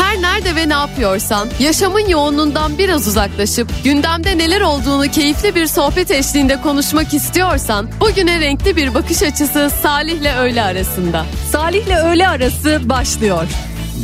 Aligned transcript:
Her 0.00 0.22
nerede 0.22 0.56
ve 0.56 0.68
ne 0.68 0.72
yapıyorsan 0.72 1.48
yaşamın 1.60 2.08
yoğunluğundan 2.08 2.78
biraz 2.78 3.08
uzaklaşıp 3.08 3.68
gündemde 3.84 4.38
neler 4.38 4.60
olduğunu 4.60 5.10
keyifli 5.10 5.54
bir 5.54 5.66
sohbet 5.66 6.10
eşliğinde 6.10 6.60
konuşmak 6.60 7.14
istiyorsan 7.14 7.88
bugüne 8.00 8.40
renkli 8.40 8.76
bir 8.76 8.94
bakış 8.94 9.22
açısı 9.22 9.70
Salih'le 9.82 10.38
öğle 10.38 10.62
arasında. 10.62 11.26
Salih'le 11.52 12.04
öğle 12.04 12.28
arası 12.28 12.80
başlıyor. 12.84 13.48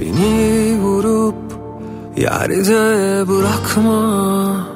Beni 0.01 0.79
vurup 0.81 1.35
yerde 2.17 3.29
bırakma 3.29 4.67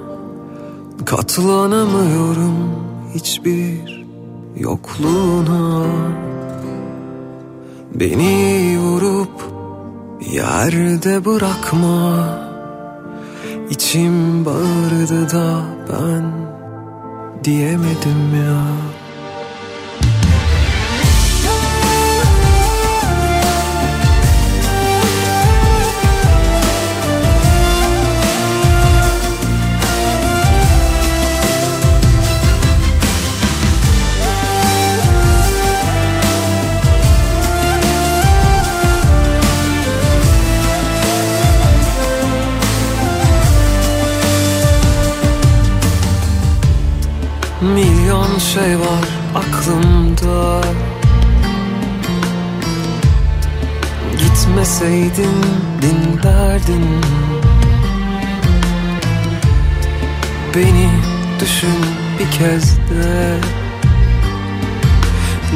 Katlanamıyorum 1.06 2.54
hiçbir 3.14 4.06
yokluğuna 4.56 5.86
Beni 7.94 8.78
vurup 8.78 9.59
yerde 10.20 11.24
bırakma. 11.24 12.38
İçim 13.70 14.44
bağırdı 14.44 15.30
da 15.30 15.62
ben 15.88 16.32
diyemedim 17.44 18.34
ya 18.34 18.64
Milyon 47.60 48.38
şey 48.38 48.78
var 48.80 49.08
aklımda. 49.34 50.60
Gitmeseydin 54.18 55.44
dinlerdin 55.82 57.00
Beni 60.56 60.90
düşün 61.40 61.76
bir 62.18 62.30
kez 62.38 62.76
de. 62.76 63.38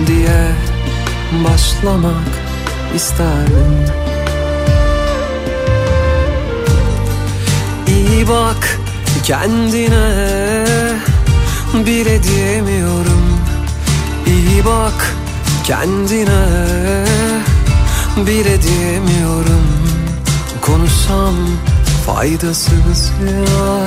Diye 0.06 0.52
başlamak 1.44 2.28
isterdim. 2.94 3.86
İyi 7.86 8.28
bak 8.28 8.78
kendine 9.22 10.83
bile 11.74 12.22
diyemiyorum. 12.22 13.40
İyi 14.26 14.64
bak 14.64 15.14
kendine. 15.64 16.46
Bile 18.16 18.62
diyemiyorum. 18.62 19.66
Konuşsam 20.60 21.34
faydasız 22.06 23.12
ya 23.24 23.86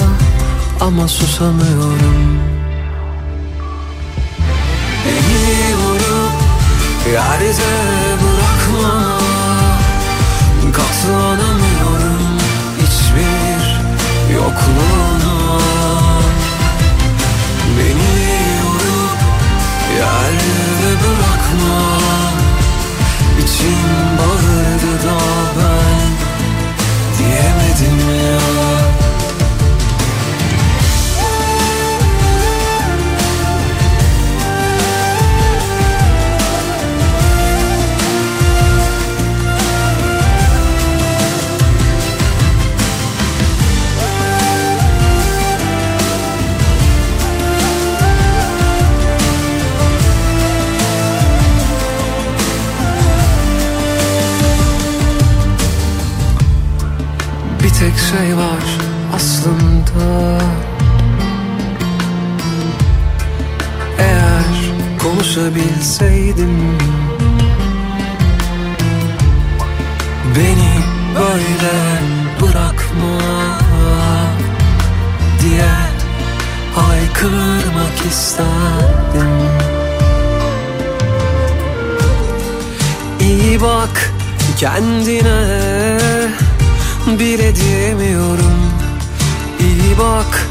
ama 0.82 1.08
susamıyorum. 1.08 2.40
Beni 5.06 5.76
vurup 5.76 6.32
yerde 7.14 7.54
bırakma. 8.22 9.18
Katlanamıyorum. 10.74 12.22
Hiçbir 12.78 13.80
yokluğuna 14.34 15.17
bağırdı 25.06 25.67
tek 57.80 57.94
şey 57.98 58.38
var 58.38 58.64
aslında. 59.16 60.42
Eğer 64.00 64.44
konuşabilseydim 65.04 66.78
Beni 70.38 70.74
böyle 71.16 71.76
bırakma 72.42 73.20
diye 75.42 75.72
haykırmak 76.76 78.06
isterdim. 78.12 79.32
İyi 83.20 83.62
bak 83.62 84.12
kendine 84.58 85.77
bile 87.08 87.56
diyemiyorum. 87.56 88.58
İyi 89.60 89.98
bak 90.00 90.48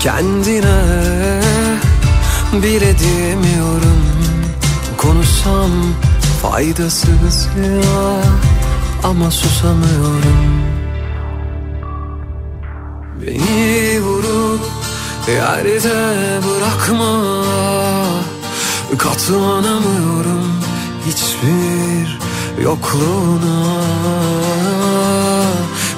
kendine. 0.00 0.82
Bile 2.52 2.98
diyemiyorum. 2.98 4.00
Konuşsam 4.96 5.70
faydasız 6.42 7.48
ya 7.56 8.22
ama 9.04 9.30
susamıyorum. 9.30 10.60
Beni 13.22 14.00
vurup 14.02 14.60
yerde 15.28 16.40
bırakma. 16.44 17.44
Katlanamıyorum 18.98 20.52
hiçbir 21.06 22.18
yokluğuna 22.62 23.70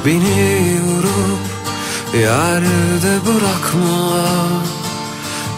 Beni 0.06 0.80
vurup 0.86 1.42
yerde 2.14 3.26
bırakma. 3.26 4.22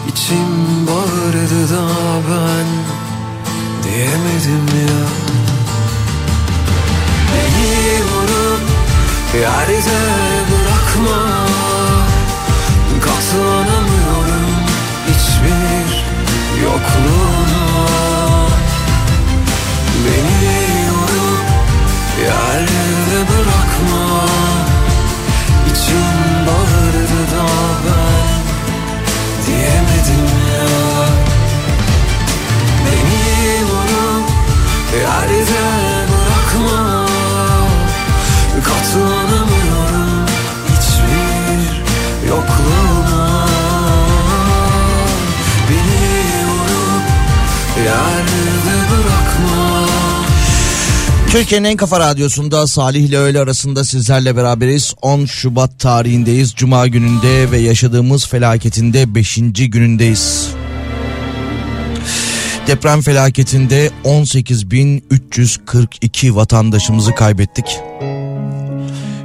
İçim 0.07 0.87
bağırdı 0.87 1.73
da 1.73 1.87
ben 2.29 2.67
diyemedim 3.83 4.67
ya. 4.87 5.05
Beni 7.31 8.03
vurup 8.03 8.61
yerde 9.33 9.99
bırakma. 10.51 11.21
Katlanamıyorum 13.01 14.45
hiçbir 15.07 16.05
yokluğuna 16.63 17.64
diyemedim 29.47 29.74
Türkiye'nin 51.35 51.67
en 51.67 51.77
kafa 51.77 51.99
radyosunda 51.99 52.67
Salih 52.67 53.03
ile 53.03 53.17
öğle 53.17 53.39
arasında 53.39 53.83
sizlerle 53.83 54.37
beraberiz. 54.37 54.93
10 55.01 55.25
Şubat 55.25 55.79
tarihindeyiz. 55.79 56.53
Cuma 56.55 56.87
gününde 56.87 57.51
ve 57.51 57.57
yaşadığımız 57.57 58.27
felaketinde 58.27 59.15
5. 59.15 59.39
günündeyiz. 59.57 60.49
Deprem 62.67 63.01
felaketinde 63.01 63.91
18.342 64.03 66.35
vatandaşımızı 66.35 67.15
kaybettik. 67.15 67.79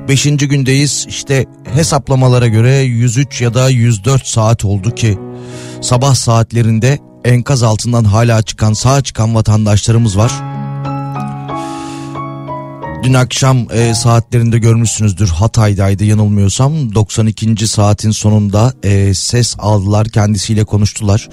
Beşinci 0.08 0.48
gündeyiz 0.48 1.06
işte 1.08 1.46
hesaplamalara 1.74 2.46
göre 2.46 2.76
103 2.76 3.40
ya 3.40 3.54
da 3.54 3.68
104 3.68 4.26
saat 4.26 4.64
oldu 4.64 4.94
ki 4.94 5.18
sabah 5.82 6.14
saatlerinde 6.14 6.98
enkaz 7.24 7.62
altından 7.62 8.04
hala 8.04 8.42
çıkan 8.42 8.72
sağ 8.72 9.02
çıkan 9.02 9.34
vatandaşlarımız 9.34 10.18
var. 10.18 10.32
Dün 13.02 13.14
akşam 13.14 13.66
e, 13.72 13.94
saatlerinde 13.94 14.58
görmüşsünüzdür 14.58 15.28
Hatay'daydı 15.28 16.04
yanılmıyorsam 16.04 16.94
92. 16.94 17.66
saatin 17.66 18.10
sonunda 18.10 18.72
e, 18.82 19.14
ses 19.14 19.56
aldılar 19.58 20.08
kendisiyle 20.08 20.64
konuştular. 20.64 21.28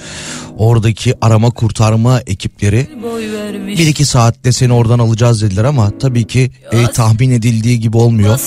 Oradaki 0.57 1.13
arama 1.21 1.49
kurtarma 1.49 2.19
ekipleri 2.19 2.87
bir 3.67 3.87
iki 3.87 4.05
saatte 4.05 4.51
seni 4.51 4.73
oradan 4.73 4.99
alacağız 4.99 5.41
dediler 5.41 5.63
ama 5.63 5.91
tabii 5.99 6.27
ki 6.27 6.51
e, 6.71 6.87
tahmin 6.87 7.31
edildiği 7.31 7.79
gibi 7.79 7.97
olmuyor. 7.97 8.39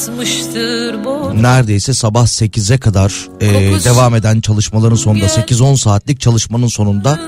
Neredeyse 1.35 1.95
sabah 1.95 2.27
8'e 2.27 2.79
kadar 2.79 3.29
e, 3.41 3.49
devam 3.85 4.15
eden 4.15 4.41
çalışmaların 4.41 4.97
sonunda 4.97 5.27
8-10 5.27 5.77
saatlik 5.77 6.21
çalışmanın 6.21 6.67
sonunda 6.67 7.21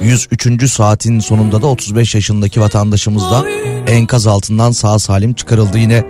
103. 0.00 0.70
saatin 0.70 1.20
sonunda 1.20 1.62
da 1.62 1.66
35 1.66 2.14
yaşındaki 2.14 2.60
vatandaşımız 2.60 3.22
da 3.22 3.44
enkaz 3.86 4.26
altından 4.26 4.72
sağ 4.72 4.98
salim 4.98 5.34
çıkarıldı 5.34 5.78
yine 5.78 6.04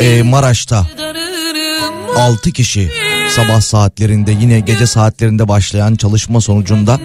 e, 0.00 0.22
Maraş'ta 0.22 0.86
6 2.16 2.50
kişi 2.50 2.90
sabah 3.30 3.60
saatlerinde 3.60 4.32
yine 4.40 4.60
gece 4.60 4.86
saatlerinde 4.86 5.48
başlayan 5.48 5.94
çalışma 5.96 6.40
sonucunda 6.40 7.00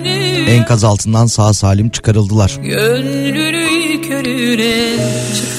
enkaz 0.48 0.84
altından 0.84 1.26
sağ 1.26 1.54
salim 1.54 1.90
çıkarıldılar. 1.90 2.58
Gönlünü 2.64 4.02
körüne 4.02 4.96
çıkan 5.36 5.59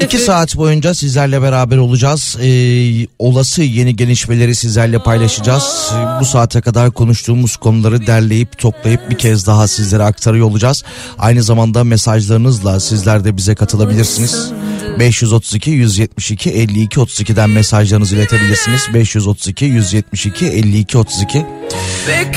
İki 0.00 0.18
saat 0.18 0.56
boyunca 0.56 0.94
sizlerle 0.94 1.42
beraber 1.42 1.76
olacağız. 1.76 2.36
Ee, 2.42 3.06
olası 3.18 3.62
yeni 3.62 3.96
gelişmeleri 3.96 4.54
sizlerle 4.54 4.98
paylaşacağız. 4.98 5.92
Ee, 5.92 6.20
bu 6.20 6.24
saate 6.24 6.60
kadar 6.60 6.90
konuştuğumuz 6.90 7.56
konuları 7.56 8.06
derleyip 8.06 8.58
toplayıp 8.58 9.10
bir 9.10 9.18
kez 9.18 9.46
daha 9.46 9.68
sizlere 9.68 10.02
aktarıyor 10.02 10.46
olacağız. 10.46 10.84
Aynı 11.18 11.42
zamanda 11.42 11.84
mesajlarınızla 11.84 12.80
sizler 12.80 13.24
de 13.24 13.36
bize 13.36 13.54
katılabilirsiniz. 13.54 14.52
532 14.98 15.70
172 15.70 16.50
52 16.50 17.00
32'den 17.00 17.50
mesajlarınızı 17.50 18.16
iletebilirsiniz. 18.16 18.88
532 18.94 19.64
172 19.64 20.46
52 20.46 20.98
32. 20.98 21.46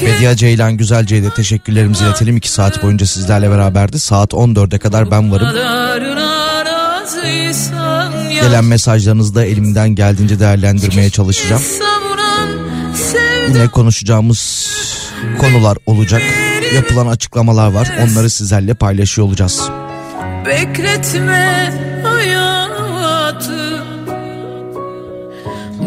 Bediye 0.02 0.36
Ceylan 0.36 0.78
Güzelce'ye 0.78 1.24
de 1.24 1.30
teşekkürlerimizi 1.30 2.04
iletelim. 2.04 2.38
2 2.38 2.52
saat 2.52 2.84
boyunca 2.84 3.06
sizlerle 3.06 3.50
beraberdi. 3.52 4.00
Saat 4.00 4.34
14'e 4.34 4.80
kadar 4.80 5.12
ben 5.12 5.32
varım. 5.32 5.48
Gelen 8.42 8.66
mesajlarınızı 8.66 9.36
da 9.36 9.46
elimden 9.46 9.90
geldiğince 9.90 10.40
değerlendirmeye 10.40 11.10
çalışacağım. 11.10 11.62
Yine 13.48 13.68
konuşacağımız 13.68 14.70
konular 15.40 15.78
olacak. 15.86 16.22
Yapılan 16.76 17.08
açıklamalar 17.08 17.72
var. 17.72 17.92
Onları 18.04 18.30
sizlerle 18.30 18.74
paylaşıyor 18.74 19.28
olacağız. 19.28 19.70
Bekletme 20.46 21.74
hayatı 22.04 23.84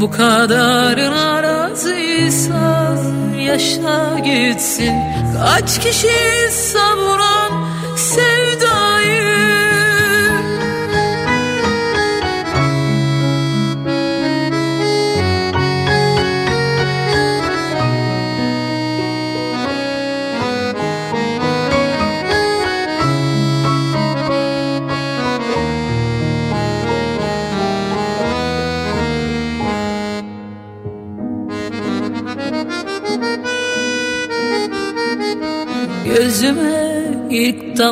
Bu 0.01 0.11
kadarına 0.11 1.43
razıysan 1.43 2.99
yaşa 3.39 4.19
gitsin 4.19 4.95
Kaç 5.39 5.81
kişi 5.81 6.09
savuran 6.51 7.32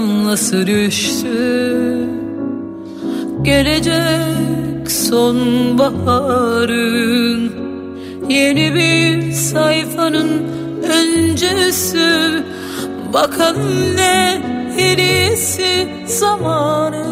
damlası 0.00 0.66
düştü? 0.66 2.08
Gelecek 3.42 4.90
sonbaharın 4.90 6.40
Yeni 8.28 8.74
bir 8.74 9.32
sayfanın 9.32 10.30
öncesi. 10.82 12.44
Bakalım 13.12 13.96
ne 13.96 14.42
en 14.78 14.98
iyisi 14.98 15.88
zamanı. 16.06 17.04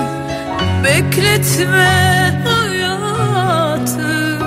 Bekletme 0.83 2.43
hayatı. 2.45 4.39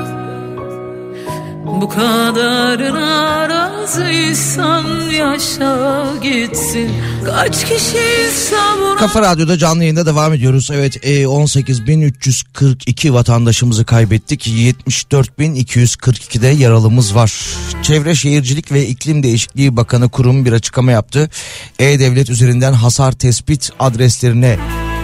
Bu 1.65 1.89
kadarına 1.89 3.49
razıysan 3.49 4.85
yaşa 5.13 6.05
gitsin 6.23 6.91
Kaç 7.29 7.65
kişi 7.65 8.31
savuran 8.51 8.99
Kafa 8.99 9.23
Radyo'da 9.23 9.59
canlı 9.59 9.83
yayında 9.83 10.07
devam 10.07 10.35
ediyoruz. 10.35 10.71
Evet 10.73 11.07
e, 11.07 11.23
18.342 11.23 13.13
vatandaşımızı 13.13 13.85
kaybettik. 13.85 14.47
74.242'de 14.47 16.47
yaralımız 16.47 17.15
var. 17.15 17.33
Çevre 17.83 18.15
Şehircilik 18.15 18.73
ve 18.73 18.87
İklim 18.87 19.23
Değişikliği 19.23 19.77
Bakanı 19.77 20.09
kurum 20.09 20.45
bir 20.45 20.53
açıklama 20.53 20.93
yaptı. 20.93 21.31
E-Devlet 21.79 22.31
üzerinden 22.31 22.73
hasar 22.73 23.13
tespit 23.13 23.71
adreslerine 23.79 24.59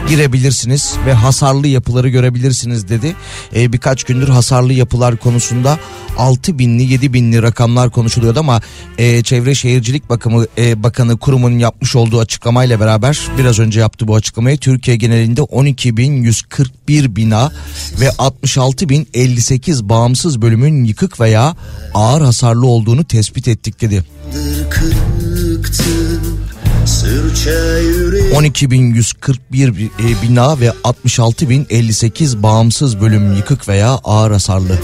girebilirsiniz 0.08 0.94
ve 1.06 1.12
hasarlı 1.12 1.68
yapıları 1.68 2.08
görebilirsiniz 2.08 2.88
dedi. 2.88 3.16
Ee, 3.56 3.72
birkaç 3.72 4.04
gündür 4.04 4.28
hasarlı 4.28 4.72
yapılar 4.72 5.16
konusunda 5.16 5.78
6 6.18 6.58
binli 6.58 6.82
7 6.82 7.12
binli 7.12 7.42
rakamlar 7.42 7.90
konuşuluyordu 7.90 8.40
ama 8.40 8.60
e, 8.98 9.22
Çevre 9.22 9.54
Şehircilik 9.54 10.08
Bakımı 10.10 10.46
e, 10.58 10.82
Bakanı 10.82 11.18
kurumun 11.18 11.58
yapmış 11.58 11.96
olduğu 11.96 12.20
açıklamayla 12.20 12.80
beraber 12.80 13.20
biraz 13.38 13.58
önce 13.58 13.80
yaptı 13.80 14.08
bu 14.08 14.14
açıklamayı 14.14 14.58
Türkiye 14.58 14.96
genelinde 14.96 15.40
12.141 15.40 17.16
bina 17.16 17.52
ve 18.00 18.08
66.058 18.08 19.88
bağımsız 19.88 20.42
bölümün 20.42 20.84
yıkık 20.84 21.20
veya 21.20 21.56
ağır 21.94 22.22
hasarlı 22.22 22.66
olduğunu 22.66 23.04
tespit 23.04 23.48
ettik 23.48 23.80
dedi. 23.80 24.04
Kırıktı 24.70 26.33
12.141 26.84 29.84
e, 29.84 29.88
bina 30.22 30.60
ve 30.60 30.72
66.058 30.84 32.42
bağımsız 32.42 33.00
bölüm 33.00 33.36
yıkık 33.36 33.68
veya 33.68 34.00
ağır 34.04 34.30
hasarlı. 34.30 34.78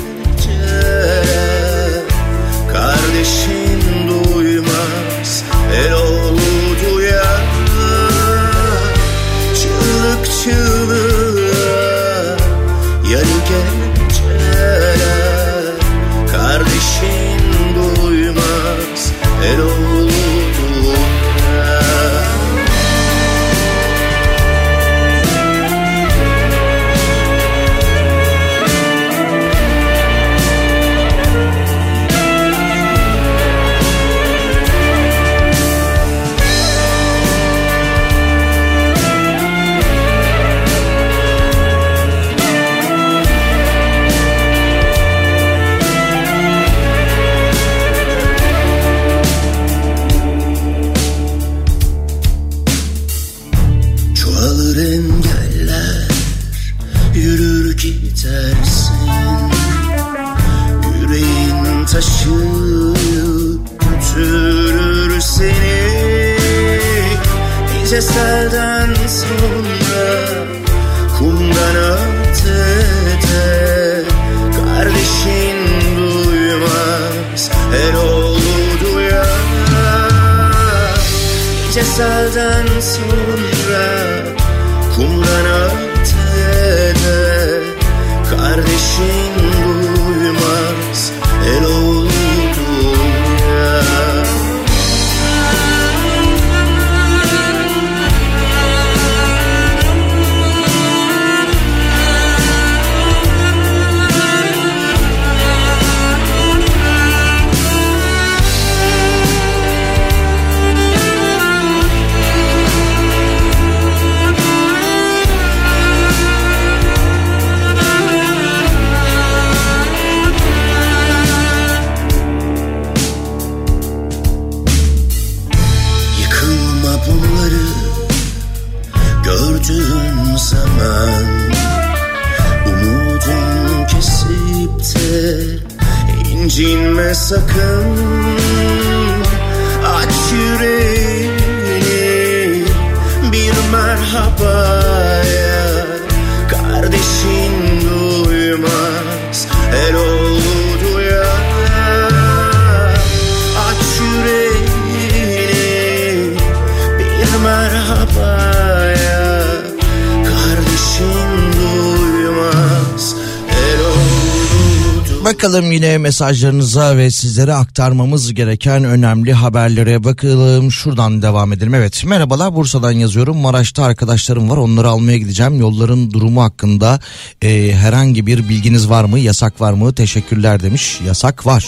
Mesajlarınıza 166.11 166.97
ve 166.97 167.11
sizlere 167.11 167.55
aktarmamız 167.55 168.35
gereken 168.35 168.85
önemli 168.85 169.33
haberlere 169.33 170.05
bakalım. 170.05 170.73
Şuradan 170.73 171.23
devam 171.23 171.53
edelim. 171.53 171.75
Evet 171.75 172.05
merhabalar 172.05 172.55
Bursa'dan 172.55 172.93
yazıyorum. 172.93 173.37
Maraş'ta 173.37 173.85
arkadaşlarım 173.85 174.51
var 174.51 174.57
onları 174.57 174.89
almaya 174.89 175.19
gideceğim. 175.19 175.61
Yolların 175.61 176.11
durumu 176.11 176.43
hakkında 176.43 177.01
e, 177.43 177.73
herhangi 177.75 178.27
bir 178.27 178.49
bilginiz 178.49 178.91
var 178.91 179.05
mı? 179.05 179.19
Yasak 179.19 179.61
var 179.61 179.73
mı? 179.73 179.95
Teşekkürler 179.95 180.63
demiş. 180.63 181.01
Yasak 181.07 181.47
var. 181.47 181.67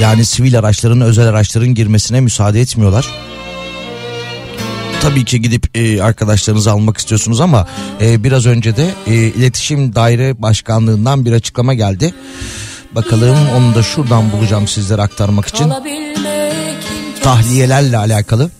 Yani 0.00 0.24
sivil 0.24 0.58
araçların 0.58 1.00
özel 1.00 1.28
araçların 1.28 1.74
girmesine 1.74 2.20
müsaade 2.20 2.60
etmiyorlar. 2.60 3.06
Tabii 5.02 5.24
ki 5.24 5.42
gidip 5.42 5.76
e, 5.76 6.02
arkadaşlarınızı 6.02 6.70
almak 6.70 6.96
istiyorsunuz 6.96 7.40
ama 7.40 7.66
e, 8.00 8.24
biraz 8.24 8.46
önce 8.46 8.76
de 8.76 8.90
e, 9.06 9.14
iletişim 9.14 9.94
daire 9.94 10.42
başkanlığından 10.42 11.24
bir 11.24 11.32
açıklama 11.32 11.74
geldi. 11.74 12.14
Bakalım 12.94 13.36
onu 13.56 13.74
da 13.74 13.82
şuradan 13.82 14.32
bulacağım 14.32 14.68
sizlere 14.68 15.02
aktarmak 15.02 15.46
için. 15.46 15.72
Tahliyelerle 17.22 17.96
alakalı. 17.96 18.50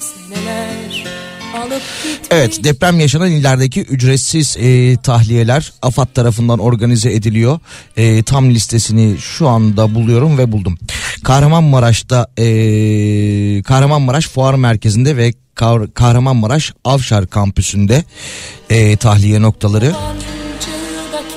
Evet 2.31 2.65
deprem 2.65 3.01
yaşanan 3.01 3.31
illerdeki 3.31 3.83
ücretsiz 3.83 4.57
e, 4.57 4.97
tahliyeler 4.97 5.73
AFAD 5.83 6.07
tarafından 6.15 6.59
organize 6.59 7.13
ediliyor. 7.13 7.59
E, 7.97 8.23
tam 8.23 8.51
listesini 8.51 9.19
şu 9.19 9.49
anda 9.49 9.95
buluyorum 9.95 10.39
ve 10.39 10.53
buldum. 10.53 10.79
Kahramanmaraş'ta 11.25 12.27
e, 12.39 12.45
Kahramanmaraş 13.63 14.29
Fuar 14.29 14.55
Merkezi'nde 14.55 15.17
ve 15.17 15.33
Kahramanmaraş 15.95 16.73
Avşar 16.85 17.27
Kampüsü'nde 17.27 18.05
e, 18.71 18.97
tahliye 18.97 19.43
noktaları. 19.43 19.93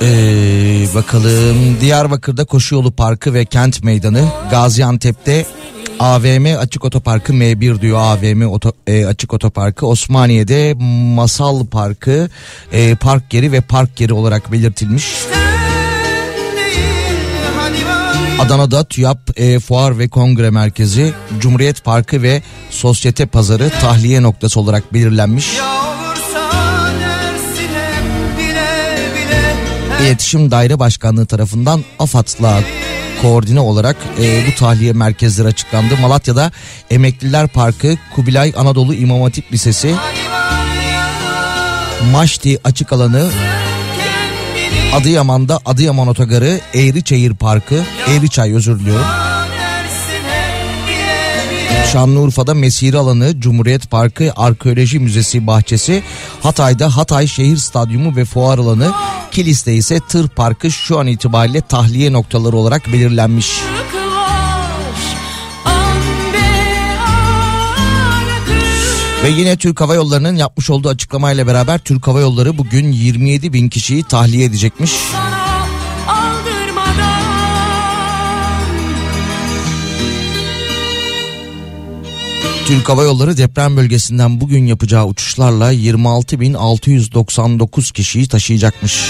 Ee, 0.02 0.88
bakalım 0.96 1.82
Diyarbakır'da 1.82 2.46
Koşu 2.46 2.76
Yolu 2.76 2.92
Parkı 2.92 3.34
ve 3.34 3.46
Kent 3.46 3.84
Meydanı 3.84 4.28
Gaziantep'te 4.52 5.46
AVM 6.00 6.58
Açık 6.60 6.86
Otoparkı 6.86 7.34
M1 7.34 7.82
diyor 7.82 8.00
AVM 8.02 8.42
oto, 8.42 8.72
e, 8.88 9.06
Açık 9.06 9.34
Otoparkı 9.34 9.88
Osmaniye'de 9.88 10.74
Masal 11.16 11.66
Parkı 11.66 12.30
e, 12.72 12.96
park 12.96 13.34
yeri 13.34 13.52
ve 13.52 13.62
park 13.62 14.02
yeri 14.02 14.14
olarak 14.14 14.52
belirtilmiş. 14.52 15.06
Adana'da 18.40 18.84
TÜYAP 18.84 19.40
e, 19.40 19.60
Fuar 19.60 20.00
ve 20.00 20.08
Kongre 20.08 20.50
Merkezi 20.50 21.14
Cumhuriyet 21.40 21.84
Parkı 21.84 22.22
ve 22.22 22.42
Sosyete 22.70 23.26
Pazarı 23.26 23.70
tahliye 23.70 24.22
noktası 24.22 24.60
olarak 24.60 24.94
belirlenmiş. 24.94 25.48
İletişim 30.04 30.52
Daire 30.52 30.80
Başkanlığı 30.80 31.26
tarafından 31.26 31.84
AFAD'la 32.00 32.62
koordine 33.22 33.60
olarak 33.60 33.96
e, 34.22 34.48
bu 34.48 34.56
tahliye 34.56 34.94
merkezleri 34.94 35.48
açıklandı. 35.48 35.98
Malatya'da 36.02 36.52
Emekliler 36.90 37.48
Parkı, 37.48 37.98
Kubilay 38.16 38.54
Anadolu 38.58 38.94
İmam 38.94 39.22
Hatip 39.22 39.54
Lisesi, 39.54 39.96
Maşti 42.12 42.60
Açık 42.64 42.94
Alanı, 42.94 43.30
Adıyaman'da 44.94 45.60
Adıyaman 45.66 46.08
Otogarı, 46.08 46.60
Eğriçayır 46.74 47.36
Parkı, 47.36 47.84
Eğriçay 48.08 48.54
özür 48.54 48.80
diliyorum. 48.80 49.23
Şanlıurfa'da 51.94 52.54
Mesire 52.54 52.98
Alanı, 52.98 53.40
Cumhuriyet 53.40 53.92
Parkı, 53.92 54.34
Arkeoloji 54.36 55.00
Müzesi 55.00 55.48
bahçesi, 55.48 56.04
Hatay'da 56.44 56.98
Hatay 56.98 57.28
Şehir 57.28 57.58
Stadyumu 57.58 58.16
ve 58.16 58.26
Fuar 58.26 58.58
Alanı, 58.58 58.92
Kilis'te 59.32 59.74
ise 59.74 60.00
Tır 60.10 60.28
Parkı 60.28 60.72
şu 60.72 61.00
an 61.00 61.08
itibariyle 61.08 61.62
tahliye 61.62 62.14
noktaları 62.14 62.58
olarak 62.58 62.94
belirlenmiş. 62.94 63.52
Ve 69.24 69.30
yine 69.30 69.58
Türk 69.58 69.82
Hava 69.82 69.96
Yolları'nın 69.96 70.36
yapmış 70.36 70.70
olduğu 70.70 70.90
açıklamayla 70.90 71.48
beraber 71.48 71.80
Türk 71.80 72.08
Hava 72.08 72.20
Yolları 72.20 72.58
bugün 72.58 72.92
27 72.92 73.54
bin 73.54 73.70
kişiyi 73.70 74.04
tahliye 74.04 74.46
edecekmiş. 74.46 74.92
Türk 82.65 82.89
Hava 82.89 83.03
Yolları 83.03 83.38
deprem 83.38 83.77
bölgesinden 83.77 84.41
bugün 84.41 84.65
yapacağı 84.65 85.05
uçuşlarla 85.05 85.74
26.699 85.74 87.93
kişiyi 87.93 88.27
taşıyacakmış. 88.27 89.10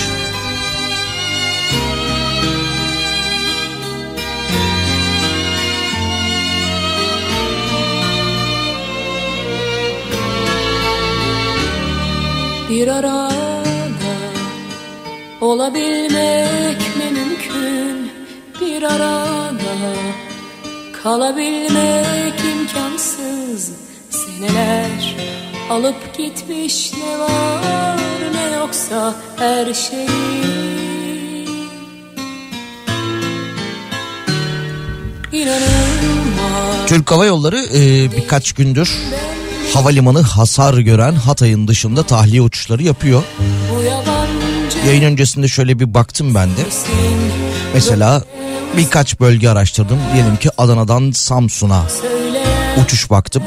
Bir 12.69 12.87
arada 12.87 13.31
olabilmek 15.41 16.79
mi 16.97 17.11
mümkün 17.11 18.11
Bir 18.61 18.83
arada 18.83 19.93
kalabilmek 21.03 22.52
anlamsız 22.93 23.71
seneler 24.09 25.15
Alıp 25.69 26.17
gitmiş 26.17 26.91
ne 26.93 27.19
var 27.19 27.97
ne 28.33 28.55
yoksa 28.57 29.15
her 29.37 29.73
şeyi 29.73 30.09
Türk 36.87 37.11
Hava 37.11 37.25
Yolları 37.25 37.65
e, 37.75 38.11
birkaç 38.11 38.53
gündür 38.53 38.97
havalimanı 39.73 40.21
hasar 40.21 40.77
gören 40.77 41.15
Hatay'ın 41.15 41.67
dışında 41.67 42.03
tahliye 42.03 42.41
uçuşları 42.41 42.83
yapıyor. 42.83 43.23
Yayın 44.87 45.03
öncesinde 45.03 45.47
şöyle 45.47 45.79
bir 45.79 45.93
baktım 45.93 46.35
ben 46.35 46.49
de. 46.49 46.61
Mesela 47.73 48.23
birkaç 48.77 49.19
bölge 49.19 49.49
araştırdım. 49.49 49.99
Diyelim 50.13 50.37
ki 50.37 50.49
Adana'dan 50.57 51.11
Samsun'a 51.11 51.83
uçuş 52.77 53.09
baktım. 53.09 53.43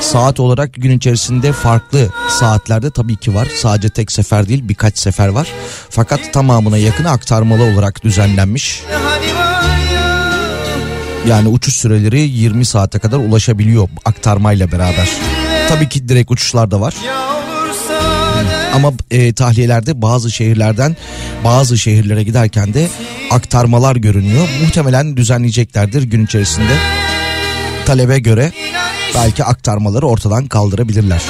Saat 0.00 0.40
olarak 0.40 0.74
gün 0.74 0.96
içerisinde 0.98 1.52
farklı 1.52 2.08
saatlerde 2.28 2.90
tabii 2.90 3.16
ki 3.16 3.34
var. 3.34 3.48
Sadece 3.56 3.88
tek 3.88 4.12
sefer 4.12 4.48
değil 4.48 4.68
birkaç 4.68 4.98
sefer 4.98 5.28
var. 5.28 5.48
Fakat 5.90 6.32
tamamına 6.32 6.78
yakın 6.78 7.04
aktarmalı 7.04 7.62
olarak 7.62 8.04
düzenlenmiş. 8.04 8.82
Yani 11.26 11.48
uçuş 11.48 11.74
süreleri 11.74 12.20
20 12.20 12.64
saate 12.64 12.98
kadar 12.98 13.18
ulaşabiliyor 13.18 13.88
aktarmayla 14.04 14.72
beraber. 14.72 15.08
Tabii 15.68 15.88
ki 15.88 16.08
direkt 16.08 16.30
uçuşlar 16.30 16.70
da 16.70 16.80
var. 16.80 16.94
Ama 18.74 18.92
e, 19.10 19.32
tahliyelerde 19.32 20.02
bazı 20.02 20.30
şehirlerden 20.30 20.96
bazı 21.44 21.78
şehirlere 21.78 22.22
giderken 22.22 22.74
de 22.74 22.88
aktarmalar 23.30 23.96
görünüyor. 23.96 24.48
Muhtemelen 24.62 25.16
düzenleyeceklerdir 25.16 26.02
gün 26.02 26.24
içerisinde 26.24 27.01
talebe 27.86 28.18
göre 28.18 28.52
belki 29.14 29.44
aktarmaları 29.44 30.06
ortadan 30.06 30.46
kaldırabilirler. 30.46 31.22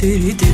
teri 0.00 0.49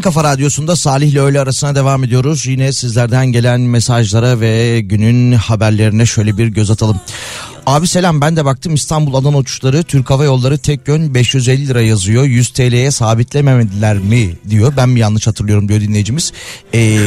Modern 0.00 0.14
Kafa 0.14 0.24
Radyosu'nda 0.24 0.76
Salih 0.76 1.08
ile 1.08 1.20
öğle 1.20 1.40
arasına 1.40 1.74
devam 1.74 2.04
ediyoruz. 2.04 2.46
Yine 2.46 2.72
sizlerden 2.72 3.26
gelen 3.26 3.60
mesajlara 3.60 4.40
ve 4.40 4.80
günün 4.80 5.32
haberlerine 5.32 6.06
şöyle 6.06 6.38
bir 6.38 6.46
göz 6.46 6.70
atalım. 6.70 7.00
Abi 7.66 7.86
selam 7.86 8.20
ben 8.20 8.36
de 8.36 8.44
baktım 8.44 8.74
İstanbul 8.74 9.14
Adana 9.14 9.36
uçuşları 9.36 9.82
Türk 9.82 10.10
Hava 10.10 10.24
Yolları 10.24 10.58
tek 10.58 10.88
yön 10.88 11.14
550 11.14 11.68
lira 11.68 11.82
yazıyor. 11.82 12.24
100 12.24 12.48
TL'ye 12.48 12.90
sabitlememediler 12.90 13.98
mi 13.98 14.36
diyor. 14.50 14.72
Ben 14.76 14.88
mi 14.88 15.00
yanlış 15.00 15.26
hatırlıyorum 15.26 15.68
diyor 15.68 15.80
dinleyicimiz. 15.80 16.32
Ee, 16.74 16.98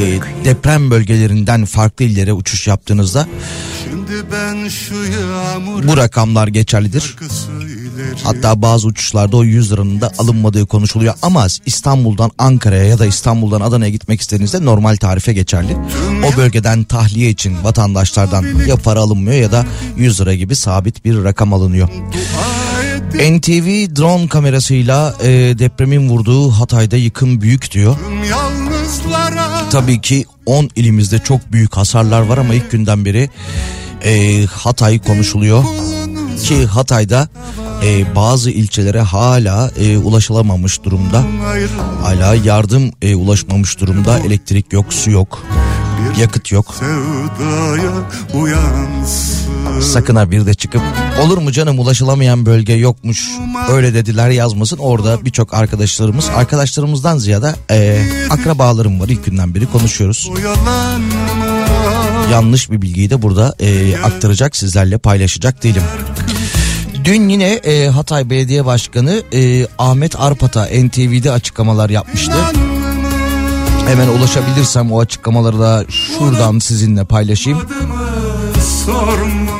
deprem 0.46 0.92
bölgelerinden 0.92 1.66
farklı 1.66 2.06
illere 2.06 2.34
uçuş 2.34 2.68
yaptığınızda 2.68 3.28
bu 5.88 5.98
rakamlar 5.98 6.48
geçerlidir. 6.48 7.02
Şarkısı. 7.02 7.53
Hatta 8.24 8.62
bazı 8.62 8.88
uçuşlarda 8.88 9.38
o 9.38 9.44
100 9.44 9.72
liranın 9.72 10.02
da 10.02 10.12
alınmadığı 10.18 10.66
konuşuluyor. 10.66 11.14
Ama 11.22 11.48
İstanbul'dan 11.66 12.32
Ankara'ya 12.38 12.84
ya 12.84 13.00
da 13.00 13.06
İstanbul'dan 13.06 13.62
Adana'ya 13.62 13.92
gitmek 13.92 14.22
istediğinizde 14.22 14.66
normal 14.66 14.96
tarife 14.96 15.34
geçerli. 15.34 15.78
O 16.34 16.38
bölgeden 16.38 16.84
tahliye 16.84 17.30
için 17.30 17.64
vatandaşlardan 17.64 18.46
ya 18.68 18.76
para 18.76 19.00
alınmıyor 19.00 19.42
ya 19.42 19.52
da 19.52 19.66
100 19.98 20.22
lira 20.22 20.34
gibi 20.36 20.56
sabit 20.56 21.06
bir 21.06 21.24
rakam 21.24 21.54
alınıyor. 21.54 21.90
NTV 23.14 23.96
drone 23.96 24.28
kamerasıyla 24.28 25.16
e, 25.24 25.30
depremin 25.60 26.10
vurduğu 26.10 26.52
Hatay'da 26.52 26.98
yıkım 26.98 27.42
büyük 27.42 27.72
diyor. 27.72 27.96
Tabii 29.72 30.02
ki 30.02 30.26
10 30.46 30.70
ilimizde 30.76 31.20
çok 31.20 31.52
büyük 31.52 31.78
hasarlar 31.78 32.22
var 32.22 32.38
ama 32.38 32.54
ilk 32.54 32.72
günden 32.72 33.06
beri 33.06 33.30
e, 34.04 34.46
Hatay 34.46 35.00
konuşuluyor. 35.00 35.64
Ki 36.38 36.66
Hatay'da 36.66 37.28
e, 37.84 38.16
bazı 38.16 38.52
ilçelere 38.52 39.02
hala 39.02 39.72
e, 39.80 39.98
ulaşılamamış 39.98 40.84
durumda. 40.84 41.24
Hala 42.02 42.36
yardım 42.36 42.92
e, 43.02 43.16
ulaşmamış 43.16 43.80
durumda. 43.80 44.20
Elektrik 44.20 44.74
yok, 44.74 44.94
su 44.94 45.12
yok, 45.12 45.44
yakıt 46.20 46.52
yok. 46.52 46.76
Sakın 49.82 50.16
ha 50.16 50.32
bir 50.32 50.46
de 50.46 50.54
çıkıp 50.54 50.82
olur 51.22 51.38
mu 51.38 51.52
canım 51.52 51.80
ulaşılamayan 51.80 52.46
bölge 52.46 52.74
yokmuş 52.74 53.30
öyle 53.70 53.94
dediler 53.94 54.30
yazmasın. 54.30 54.78
Orada 54.78 55.26
birçok 55.26 55.54
arkadaşlarımız 55.54 56.30
arkadaşlarımızdan 56.36 57.18
ziyade 57.18 57.56
e, 57.72 58.06
akrabalarım 58.30 59.00
var 59.00 59.08
ilk 59.10 59.26
günden 59.26 59.56
beri 59.56 59.72
konuşuyoruz. 59.72 60.30
Oyalanma 60.36 61.43
yanlış 62.32 62.72
bir 62.72 62.82
bilgiyi 62.82 63.10
de 63.10 63.22
burada 63.22 63.56
e, 63.60 63.98
aktaracak 63.98 64.56
sizlerle 64.58 64.98
paylaşacak 64.98 65.64
değilim. 65.64 65.84
Dün 67.04 67.30
yine 67.30 67.54
e, 67.54 67.88
Hatay 67.88 68.30
Belediye 68.30 68.66
Başkanı 68.66 69.24
e, 69.34 69.68
Ahmet 69.78 70.20
Arpat'a 70.20 70.66
NTV'de 70.66 71.32
açıklamalar 71.32 71.90
yapmıştı. 71.90 72.36
Hemen 73.88 74.08
ulaşabilirsem 74.08 74.92
o 74.92 75.00
açıklamaları 75.00 75.60
da 75.60 75.86
şuradan 75.90 76.60
sizinle 76.60 77.06
paylaşayım. 77.06 77.62
sorma 78.86 79.53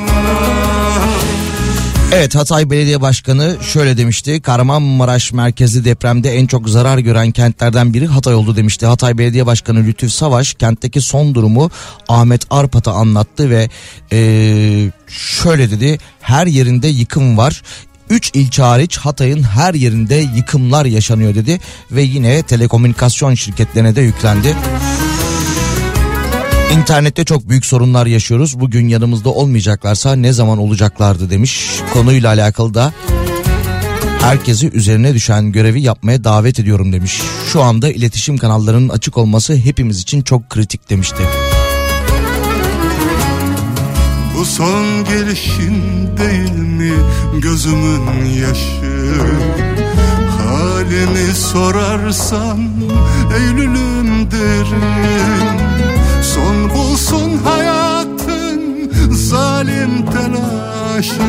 Evet 2.16 2.34
Hatay 2.34 2.70
Belediye 2.70 3.00
Başkanı 3.00 3.56
şöyle 3.72 3.96
demişti. 3.96 4.40
Kahramanmaraş 4.40 5.32
merkezli 5.32 5.84
depremde 5.84 6.36
en 6.36 6.46
çok 6.46 6.68
zarar 6.68 6.98
gören 6.98 7.30
kentlerden 7.30 7.94
biri 7.94 8.06
Hatay 8.06 8.34
oldu 8.34 8.56
demişti. 8.56 8.86
Hatay 8.86 9.18
Belediye 9.18 9.46
Başkanı 9.46 9.86
Lütfüf 9.86 10.12
Savaş 10.12 10.54
kentteki 10.54 11.00
son 11.00 11.34
durumu 11.34 11.70
Ahmet 12.08 12.42
Arpat'a 12.50 12.92
anlattı 12.92 13.50
ve 13.50 13.68
eee, 14.12 14.90
şöyle 15.08 15.70
dedi. 15.70 15.98
Her 16.20 16.46
yerinde 16.46 16.88
yıkım 16.88 17.36
var. 17.38 17.62
3 18.10 18.30
ilçe 18.34 18.62
hariç 18.62 18.96
Hatay'ın 18.96 19.42
her 19.42 19.74
yerinde 19.74 20.14
yıkımlar 20.14 20.84
yaşanıyor 20.84 21.34
dedi 21.34 21.60
ve 21.90 22.02
yine 22.02 22.42
telekomünikasyon 22.42 23.34
şirketlerine 23.34 23.96
de 23.96 24.00
yüklendi. 24.00 24.56
İnternette 26.72 27.24
çok 27.24 27.48
büyük 27.48 27.66
sorunlar 27.66 28.06
yaşıyoruz. 28.06 28.60
Bugün 28.60 28.88
yanımızda 28.88 29.30
olmayacaklarsa 29.30 30.16
ne 30.16 30.32
zaman 30.32 30.58
olacaklardı 30.58 31.30
demiş. 31.30 31.80
Konuyla 31.92 32.28
alakalı 32.28 32.74
da 32.74 32.92
herkesi 34.20 34.70
üzerine 34.70 35.14
düşen 35.14 35.52
görevi 35.52 35.82
yapmaya 35.82 36.24
davet 36.24 36.60
ediyorum 36.60 36.92
demiş. 36.92 37.22
Şu 37.52 37.62
anda 37.62 37.92
iletişim 37.92 38.36
kanallarının 38.36 38.88
açık 38.88 39.16
olması 39.18 39.56
hepimiz 39.56 40.00
için 40.00 40.22
çok 40.22 40.50
kritik 40.50 40.90
demişti. 40.90 41.22
Bu 44.38 44.44
son 44.44 45.04
gelişin 45.04 45.82
değil 46.18 46.52
mi 46.52 46.92
gözümün 47.42 48.24
yaşı 48.24 49.14
Halimi 50.38 51.34
sorarsan 51.34 52.70
Eylül'üm 53.36 54.30
derim 54.30 55.63
Son 56.94 57.02
bulsun 57.02 57.38
hayatın 57.44 58.90
zalim 59.10 60.06
telaşı 60.06 61.20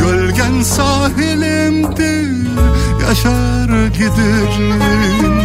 Gölgen 0.00 0.62
sahilimdir 0.62 2.48
yaşar 3.08 3.86
giderim. 3.86 5.42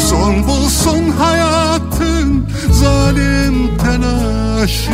Son 0.00 0.46
bulsun 0.48 1.10
hayatın 1.18 2.48
zalim 2.70 3.78
telaşı 3.78 4.90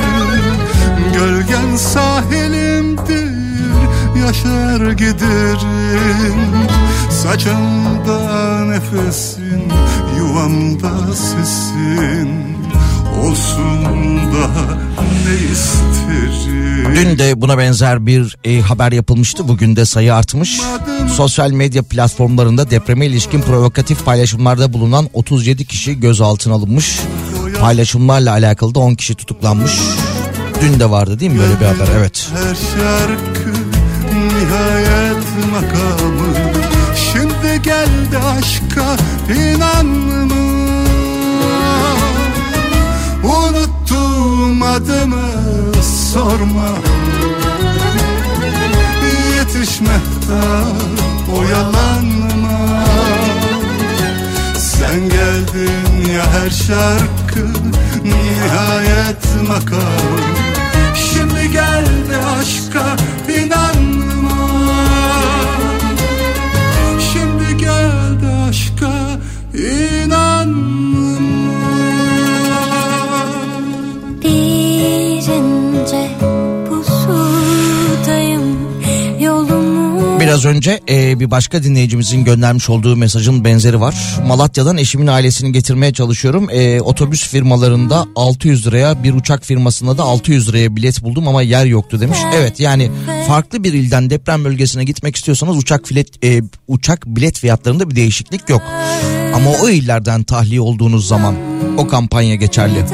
Gölgen 1.15 1.77
sahilimdir 1.77 3.33
yaşar 4.27 4.93
giderim. 4.93 6.37
Saçımda 7.23 8.65
nefesin 8.65 9.73
yuvamda 10.19 11.15
sesin 11.15 12.53
Olsun 13.20 14.16
da 14.33 14.48
ne 15.27 15.51
isterim 15.53 15.92
Dün 16.94 17.18
de 17.18 17.40
buna 17.40 17.59
benzer 17.59 18.07
bir 18.07 18.37
e, 18.44 18.61
haber 18.61 18.92
yapılmıştı. 18.92 19.48
Bugün 19.48 19.77
de 19.77 19.85
sayı 19.85 20.14
artmış. 20.14 20.61
Sosyal 21.14 21.51
medya 21.51 21.83
platformlarında 21.83 22.70
depreme 22.70 23.07
ilişkin 23.07 23.40
provokatif 23.40 24.05
paylaşımlarda 24.05 24.72
bulunan 24.72 25.09
37 25.12 25.64
kişi 25.64 26.01
gözaltına 26.01 26.55
alınmış. 26.55 27.01
Paylaşımlarla 27.61 28.31
alakalı 28.31 28.75
da 28.75 28.79
10 28.79 28.94
kişi 28.94 29.14
tutuklanmış. 29.14 29.72
Dün 30.61 30.81
de 30.81 30.90
vardı 30.90 31.20
değil 31.20 31.31
mi 31.31 31.38
böyle 31.38 31.61
bir 31.61 31.64
haber? 31.66 31.88
Evet. 31.98 32.29
Her 32.33 32.55
şarkı 32.55 33.53
nihayet 34.14 35.25
makamı 35.53 36.35
Şimdi 37.12 37.62
geldi 37.62 38.18
aşka 38.38 38.96
inanma 39.35 40.22
adımı 44.73 45.23
sorma. 46.13 46.69
Yetişmekten 49.37 50.73
oyalanma 51.39 52.85
Sen 54.57 55.01
geldin 55.09 56.13
ya 56.15 56.25
her 56.33 56.51
şarkı 56.51 57.47
nihayet 58.05 59.49
makam. 59.49 60.23
Şimdi 60.95 61.53
geldi 61.53 62.17
aşka 62.41 62.97
inanma 63.29 63.72
Biraz 80.23 80.45
önce 80.45 80.81
e, 80.89 81.21
bir 81.21 81.31
başka 81.31 81.63
dinleyicimizin 81.63 82.25
göndermiş 82.25 82.71
olduğu 82.71 82.97
mesajın 82.97 83.45
benzeri 83.45 83.81
var. 83.81 83.95
Malatya'dan 84.27 84.77
eşimin 84.77 85.07
ailesini 85.07 85.53
getirmeye 85.53 85.93
çalışıyorum. 85.93 86.51
E, 86.51 86.81
otobüs 86.81 87.29
firmalarında 87.29 88.07
600 88.17 88.67
liraya 88.67 89.03
bir 89.03 89.15
uçak 89.15 89.45
firmasında 89.45 89.99
da 89.99 90.03
600 90.03 90.49
liraya 90.49 90.77
bilet 90.77 91.03
buldum 91.03 91.29
ama 91.29 91.43
yer 91.43 91.65
yoktu 91.67 92.01
demiş. 92.01 92.19
Evet 92.35 92.61
yani 92.61 92.91
farklı 93.27 93.65
bir 93.65 93.73
ilden 93.73 94.11
deprem 94.11 94.45
bölgesine 94.45 94.85
gitmek 94.85 95.17
istiyorsanız 95.17 95.57
uçak 95.57 95.91
bilet 95.91 96.25
e, 96.25 96.43
uçak 96.69 97.07
bilet 97.07 97.39
fiyatlarında 97.39 97.91
bir 97.91 97.97
değişiklik 97.97 98.49
yok. 98.49 98.63
Ama 99.35 99.51
o 99.63 99.69
illerden 99.69 100.23
tahliye 100.23 100.61
olduğunuz 100.61 101.09
zaman 101.09 101.35
o 101.79 101.89
kampanya 101.89 102.35
geçerli. 102.35 102.85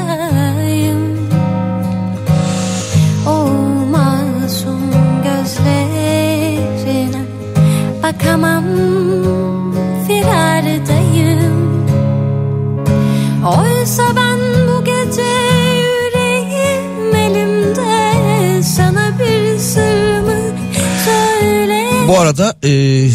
Arada 22.17 22.57
e, 22.63 23.11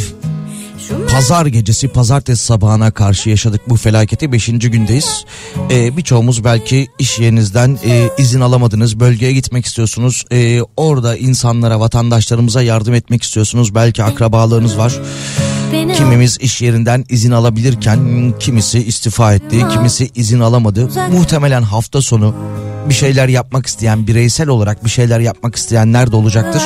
pazar 1.12 1.46
gecesi 1.46 1.88
pazartesi 1.88 2.46
sabahına 2.46 2.92
karşı 2.92 3.30
yaşadık 3.30 3.62
bu 3.70 3.76
felaketi 3.76 4.32
5. 4.32 4.46
gündeyiz. 4.48 5.26
Ee, 5.72 5.98
birçoğumuz 5.98 6.44
belki 6.44 6.88
iş 7.00 7.20
yerinizden 7.20 7.80
e, 7.86 8.10
izin 8.18 8.42
alamadınız 8.42 9.00
bölgeye 9.00 9.34
gitmek 9.34 9.66
istiyorsunuz. 9.66 10.26
Ee, 10.32 10.62
orada 10.78 11.18
insanlara 11.18 11.80
vatandaşlarımıza 11.80 12.62
yardım 12.62 12.94
etmek 12.94 13.24
istiyorsunuz 13.24 13.76
belki 13.76 14.04
akrabalarınız 14.04 14.78
var. 14.78 15.00
Kimimiz 15.96 16.38
iş 16.42 16.62
yerinden 16.62 17.06
izin 17.10 17.32
alabilirken 17.32 18.34
kimisi 18.40 18.80
istifa 18.80 19.34
etti, 19.34 19.68
kimisi 19.74 20.10
izin 20.16 20.40
alamadı. 20.40 20.90
Muhtemelen 21.12 21.62
hafta 21.62 22.02
sonu 22.02 22.36
bir 22.90 22.94
şeyler 22.94 23.28
yapmak 23.28 23.66
isteyen, 23.66 24.08
bireysel 24.08 24.48
olarak 24.48 24.86
bir 24.86 24.90
şeyler 24.90 25.20
yapmak 25.20 25.56
isteyenler 25.56 26.12
de 26.12 26.16
olacaktır. 26.16 26.62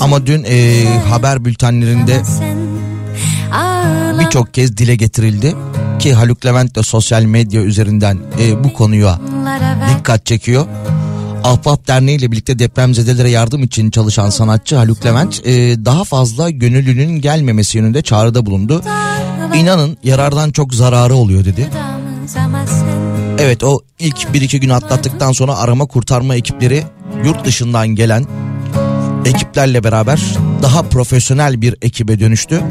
Ama 0.00 0.26
dün 0.26 0.44
e, 0.48 0.84
haber 1.08 1.44
bültenlerinde 1.44 2.22
birçok 4.34 4.54
kez 4.54 4.76
dile 4.76 4.94
getirildi 4.94 5.54
ki 5.98 6.14
Haluk 6.14 6.46
Levent 6.46 6.76
de 6.76 6.82
sosyal 6.82 7.22
medya 7.22 7.62
üzerinden 7.62 8.18
e, 8.40 8.64
bu 8.64 8.72
konuya 8.72 9.20
dikkat 9.90 10.26
çekiyor. 10.26 10.66
Ahbap 11.44 11.88
Derneği 11.88 12.18
ile 12.18 12.32
birlikte 12.32 12.58
depremzedelere 12.58 13.30
yardım 13.30 13.62
için 13.62 13.90
çalışan 13.90 14.30
sanatçı 14.30 14.76
Haluk 14.76 15.06
Levent 15.06 15.46
e, 15.46 15.52
daha 15.84 16.04
fazla 16.04 16.50
gönüllünün 16.50 17.20
gelmemesi 17.20 17.78
yönünde 17.78 18.02
çağrıda 18.02 18.46
bulundu. 18.46 18.82
İnanın 19.54 19.96
yarardan 20.04 20.50
çok 20.50 20.74
zararı 20.74 21.14
oluyor 21.14 21.44
dedi. 21.44 21.70
Evet 23.38 23.64
o 23.64 23.80
ilk 23.98 24.32
bir 24.34 24.40
iki 24.40 24.60
gün 24.60 24.68
atlattıktan 24.68 25.32
sonra 25.32 25.56
arama 25.58 25.86
kurtarma 25.86 26.34
ekipleri 26.34 26.84
yurt 27.24 27.44
dışından 27.44 27.88
gelen 27.88 28.26
ekiplerle 29.24 29.84
beraber 29.84 30.22
daha 30.62 30.82
profesyonel 30.82 31.60
bir 31.60 31.76
ekibe 31.82 32.20
dönüştü. 32.20 32.62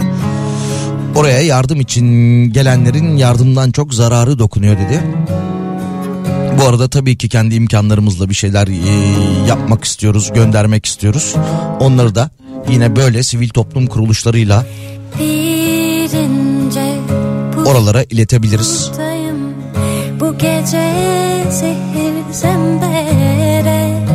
Oraya 1.15 1.41
yardım 1.41 1.79
için 1.79 2.07
gelenlerin 2.53 3.17
yardımdan 3.17 3.71
çok 3.71 3.93
zararı 3.93 4.39
dokunuyor 4.39 4.77
dedi. 4.77 5.01
Bu 6.59 6.63
arada 6.63 6.89
tabii 6.89 7.17
ki 7.17 7.29
kendi 7.29 7.55
imkanlarımızla 7.55 8.29
bir 8.29 8.33
şeyler 8.33 8.67
e, 8.67 9.47
yapmak 9.47 9.83
istiyoruz, 9.83 10.31
göndermek 10.33 10.85
istiyoruz. 10.85 11.35
Onları 11.79 12.15
da 12.15 12.29
yine 12.69 12.95
böyle 12.95 13.23
sivil 13.23 13.49
toplum 13.49 13.87
kuruluşlarıyla 13.87 14.65
oralara 17.65 18.03
iletebiliriz. 18.03 18.91
Bu 20.19 20.37
gece 20.37 20.93
zehir 21.49 22.13
zembere 22.31 24.12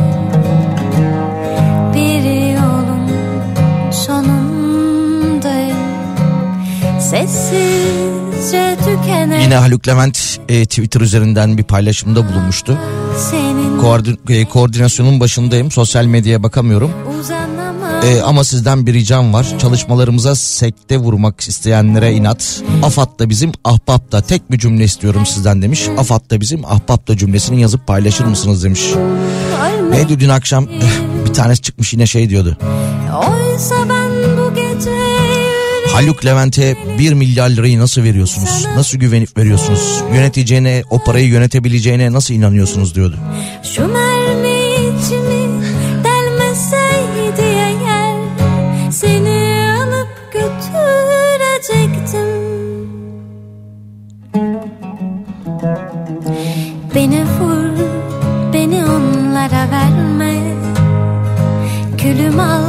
Sessizce 7.09 8.77
tükenen 8.85 9.39
Yine 9.39 9.55
Haluk 9.55 9.87
Levent 9.87 10.39
e, 10.49 10.65
Twitter 10.65 11.01
üzerinden 11.01 11.57
bir 11.57 11.63
paylaşımda 11.63 12.29
bulunmuştu. 12.29 12.77
Koordin- 13.81 14.19
e, 14.29 14.45
koordinasyonun 14.45 15.19
başındayım. 15.19 15.71
Sosyal 15.71 16.05
medyaya 16.05 16.43
bakamıyorum. 16.43 16.91
E, 18.03 18.21
ama 18.21 18.43
sizden 18.43 18.85
bir 18.87 18.93
ricam 18.93 19.33
var. 19.33 19.47
Çalışmalarımıza 19.61 20.35
sekte 20.35 20.97
vurmak 20.97 21.41
isteyenlere 21.41 22.13
inat. 22.13 22.61
AFAD 22.83 23.19
da 23.19 23.29
bizim, 23.29 23.51
ahbap 23.63 24.11
da. 24.11 24.21
Tek 24.21 24.51
bir 24.51 24.59
cümle 24.59 24.83
istiyorum 24.83 25.25
sizden 25.25 25.61
demiş. 25.61 25.87
AFAD 25.97 26.29
da 26.29 26.41
bizim, 26.41 26.65
ahbap 26.65 27.07
da 27.07 27.17
cümlesini 27.17 27.61
yazıp 27.61 27.87
paylaşır 27.87 28.25
mısınız 28.25 28.63
demiş. 28.63 28.81
Neydi 29.91 30.19
dün 30.19 30.29
akşam 30.29 30.67
bir 31.27 31.33
tanesi 31.33 31.61
çıkmış 31.61 31.93
yine 31.93 32.07
şey 32.07 32.29
diyordu. 32.29 32.57
Oysa 33.29 33.75
ben 33.89 33.98
Haluk 35.93 36.25
Levent'e 36.25 36.77
1 36.99 37.13
milyar 37.13 37.49
lirayı 37.49 37.79
nasıl 37.79 38.03
veriyorsunuz? 38.03 38.65
Nasıl 38.75 38.97
güvenip 38.97 39.37
veriyorsunuz? 39.37 40.03
Yöneteceğine, 40.13 40.83
o 40.89 41.03
parayı 41.03 41.27
yönetebileceğine 41.27 42.13
nasıl 42.13 42.33
inanıyorsunuz 42.33 42.95
diyordu. 42.95 43.15
Şu 43.63 43.87
mermi 43.87 44.59
içimi 44.59 45.63
delmeseydi 46.03 47.41
eğer 47.41 48.15
Seni 48.91 49.71
alıp 49.73 50.33
götürecektim 50.33 52.29
Beni 56.95 57.23
vur, 57.23 57.79
beni 58.53 58.85
onlara 58.85 59.71
verme 59.71 60.39
Külüm 61.97 62.39
al, 62.39 62.63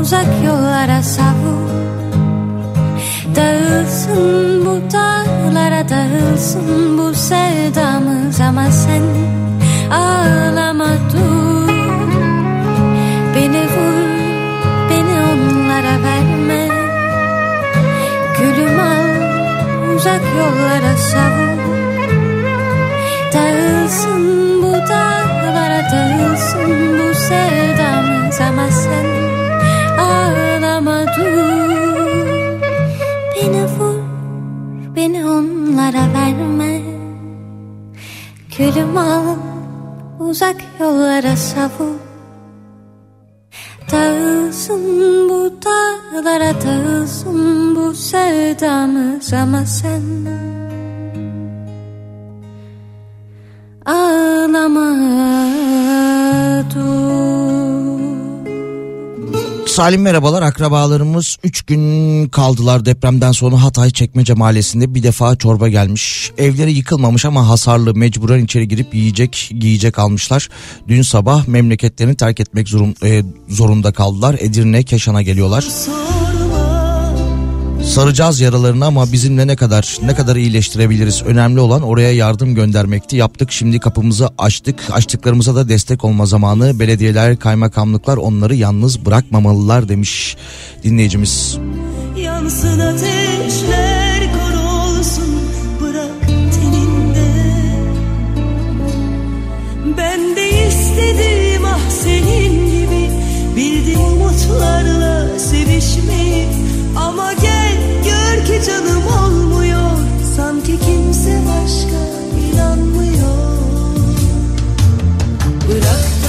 uzak 0.00 0.44
yollara 0.44 1.02
savur 1.02 1.65
Dağılsın 3.36 4.66
bu 4.66 4.92
dağlara 4.92 5.88
dağılsın 5.88 6.98
bu 6.98 7.14
sevdamız. 7.14 8.40
Ama 8.40 8.70
sen 8.70 9.02
ağlama 9.90 10.88
dur. 11.12 11.68
Beni 13.34 13.62
vur 13.62 14.08
beni 14.90 15.20
onlara 15.20 16.02
verme. 16.02 16.68
Gülüm 18.38 18.80
al 18.80 19.94
uzak 19.94 20.22
yollara 20.38 20.96
savur 20.96 21.58
Dağılsın 23.32 24.62
bu 24.62 24.72
dağlara 24.72 25.82
dağılsın 25.92 26.98
bu 26.98 27.14
sevdamız. 27.14 28.40
Ama 28.40 28.70
sen 28.70 29.25
onlara 35.96 36.12
verme. 36.14 36.82
Gülüm 38.58 38.96
al, 38.96 39.36
uzak 40.20 40.56
yollara 40.80 41.36
savur 41.36 41.94
Dağılsın 43.92 45.28
bu 45.28 45.52
dağlara 45.64 46.54
dağılsın 46.62 47.76
bu 47.76 47.94
sevdamız 47.94 49.32
ama 49.32 49.64
sen 49.64 50.02
Salim 59.76 60.02
merhabalar 60.02 60.42
akrabalarımız 60.42 61.36
3 61.44 61.62
gün 61.62 62.28
kaldılar 62.28 62.84
depremden 62.84 63.32
sonra 63.32 63.62
Hatay 63.62 63.90
Çekmece 63.90 64.34
mahallesinde 64.34 64.94
bir 64.94 65.02
defa 65.02 65.36
çorba 65.36 65.68
gelmiş. 65.68 66.32
Evleri 66.38 66.72
yıkılmamış 66.72 67.24
ama 67.24 67.48
hasarlı 67.48 67.94
mecburen 67.94 68.44
içeri 68.44 68.68
girip 68.68 68.94
yiyecek 68.94 69.50
giyecek 69.58 69.98
almışlar. 69.98 70.48
Dün 70.88 71.02
sabah 71.02 71.48
memleketlerini 71.48 72.16
terk 72.16 72.40
etmek 72.40 72.74
e, 73.04 73.22
zorunda 73.48 73.92
kaldılar. 73.92 74.36
Edirne 74.40 74.82
Keşan'a 74.82 75.22
geliyorlar. 75.22 75.64
Saracağız 77.86 78.40
yaralarını 78.40 78.86
ama 78.86 79.12
bizimle 79.12 79.46
ne 79.46 79.56
kadar 79.56 79.98
ne 80.02 80.14
kadar 80.14 80.36
iyileştirebiliriz? 80.36 81.22
Önemli 81.22 81.60
olan 81.60 81.82
oraya 81.82 82.12
yardım 82.12 82.54
göndermekti. 82.54 83.16
Yaptık 83.16 83.52
şimdi 83.52 83.80
kapımızı 83.80 84.28
açtık. 84.38 84.82
Açtıklarımıza 84.90 85.54
da 85.54 85.68
destek 85.68 86.04
olma 86.04 86.26
zamanı. 86.26 86.80
Belediyeler, 86.80 87.36
kaymakamlıklar 87.36 88.16
onları 88.16 88.54
yalnız 88.54 89.06
bırakmamalılar 89.06 89.88
demiş 89.88 90.36
dinleyicimiz. 90.82 91.58
Yansın 92.16 92.78
ateşler 92.80 93.45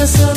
Bırak 0.08 0.37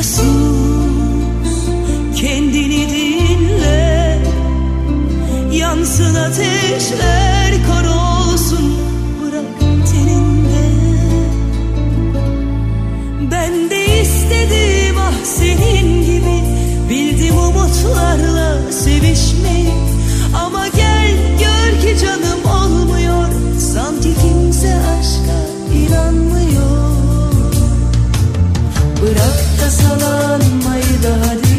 Ya 0.00 0.06
kendini 2.16 2.88
dinle. 2.88 4.18
Yansın 5.52 6.14
ateşler 6.14 7.52
kor 7.66 7.84
olsun 7.84 8.76
bırak 9.22 9.44
Ben 13.30 13.70
de 13.70 14.00
istedim 14.02 14.96
ah 14.98 15.24
senin 15.24 16.04
gibi. 16.04 16.42
Bildim 16.90 17.38
umutlarla 17.38 18.72
sevişmeyi 18.72 19.89
Da 29.60 29.70
salanmayı 29.70 31.02
da 31.02 31.28
hadi 31.28 31.49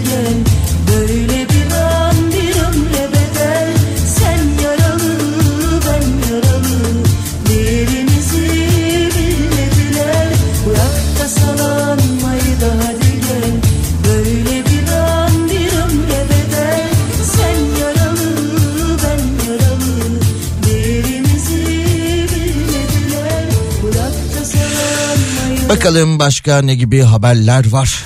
Bakalım 25.71 26.19
başka 26.19 26.62
ne 26.62 26.75
gibi 26.75 27.01
haberler 27.01 27.71
var. 27.71 28.03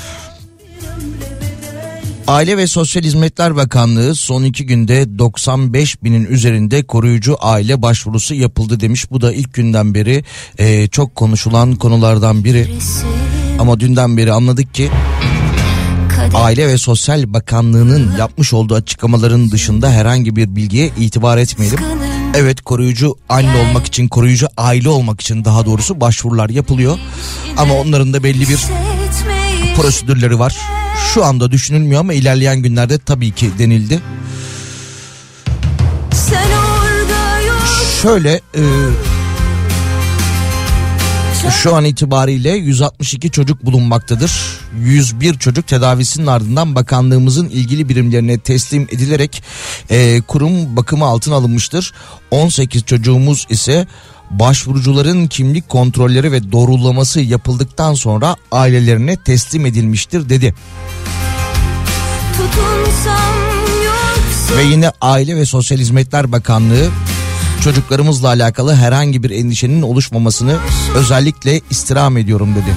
Aile 2.27 2.57
ve 2.57 2.67
Sosyal 2.67 3.03
Hizmetler 3.03 3.55
Bakanlığı 3.55 4.15
son 4.15 4.43
iki 4.43 4.65
günde 4.65 5.19
95 5.19 6.03
binin 6.03 6.25
üzerinde 6.25 6.83
koruyucu 6.83 7.37
aile 7.39 7.81
başvurusu 7.81 8.35
yapıldı 8.35 8.79
demiş. 8.79 9.11
Bu 9.11 9.21
da 9.21 9.33
ilk 9.33 9.53
günden 9.53 9.93
beri 9.93 10.23
e, 10.57 10.87
çok 10.87 11.15
konuşulan 11.15 11.75
konulardan 11.75 12.43
biri. 12.43 12.73
Ama 13.59 13.79
dünden 13.79 14.17
beri 14.17 14.31
anladık 14.31 14.73
ki 14.73 14.89
Aile 16.33 16.67
ve 16.67 16.77
Sosyal 16.77 17.33
Bakanlığı'nın 17.33 18.17
yapmış 18.17 18.53
olduğu 18.53 18.75
açıklamaların 18.75 19.51
dışında 19.51 19.91
herhangi 19.91 20.35
bir 20.35 20.55
bilgiye 20.55 20.91
itibar 20.99 21.37
etmeyelim. 21.37 21.79
Evet 22.35 22.61
koruyucu 22.61 23.15
anne 23.29 23.57
olmak 23.57 23.85
için, 23.85 24.07
koruyucu 24.07 24.47
aile 24.57 24.89
olmak 24.89 25.21
için 25.21 25.45
daha 25.45 25.65
doğrusu 25.65 26.01
başvurular 26.01 26.49
yapılıyor. 26.49 26.97
Ama 27.57 27.73
onların 27.73 28.13
da 28.13 28.23
belli 28.23 28.49
bir 28.49 28.59
prosedürleri 29.75 30.39
var. 30.39 30.55
Şu 31.13 31.25
anda 31.25 31.51
düşünülmüyor 31.51 31.99
ama 31.99 32.13
ilerleyen 32.13 32.61
günlerde 32.61 32.97
tabii 32.97 33.31
ki 33.31 33.51
denildi. 33.59 34.01
Şöyle 38.01 38.33
e, 38.33 38.63
şu 41.51 41.75
an 41.75 41.85
itibariyle 41.85 42.49
162 42.49 43.31
çocuk 43.31 43.65
bulunmaktadır. 43.65 44.59
101 44.79 45.33
çocuk 45.33 45.67
tedavisinin 45.67 46.27
ardından 46.27 46.75
bakanlığımızın 46.75 47.49
ilgili 47.49 47.89
birimlerine 47.89 48.37
teslim 48.37 48.83
edilerek 48.91 49.43
e, 49.89 50.21
kurum 50.21 50.77
bakımı 50.77 51.05
altına 51.05 51.35
alınmıştır. 51.35 51.93
18 52.31 52.83
çocuğumuz 52.83 53.47
ise 53.49 53.87
başvurucuların 54.29 55.27
kimlik 55.27 55.69
kontrolleri 55.69 56.31
ve 56.31 56.51
doğrulaması 56.51 57.21
yapıldıktan 57.21 57.93
sonra 57.93 58.35
ailelerine 58.51 59.17
teslim 59.17 59.65
edilmiştir 59.65 60.29
dedi. 60.29 60.55
Ve 64.57 64.63
yine 64.63 64.91
Aile 65.01 65.35
ve 65.35 65.45
Sosyal 65.45 65.77
Hizmetler 65.77 66.31
Bakanlığı 66.31 66.89
çocuklarımızla 67.63 68.27
alakalı 68.27 68.75
herhangi 68.75 69.23
bir 69.23 69.29
endişenin 69.29 69.81
oluşmamasını 69.81 70.55
özellikle 70.95 71.61
istirham 71.69 72.17
ediyorum 72.17 72.55
dedi. 72.55 72.75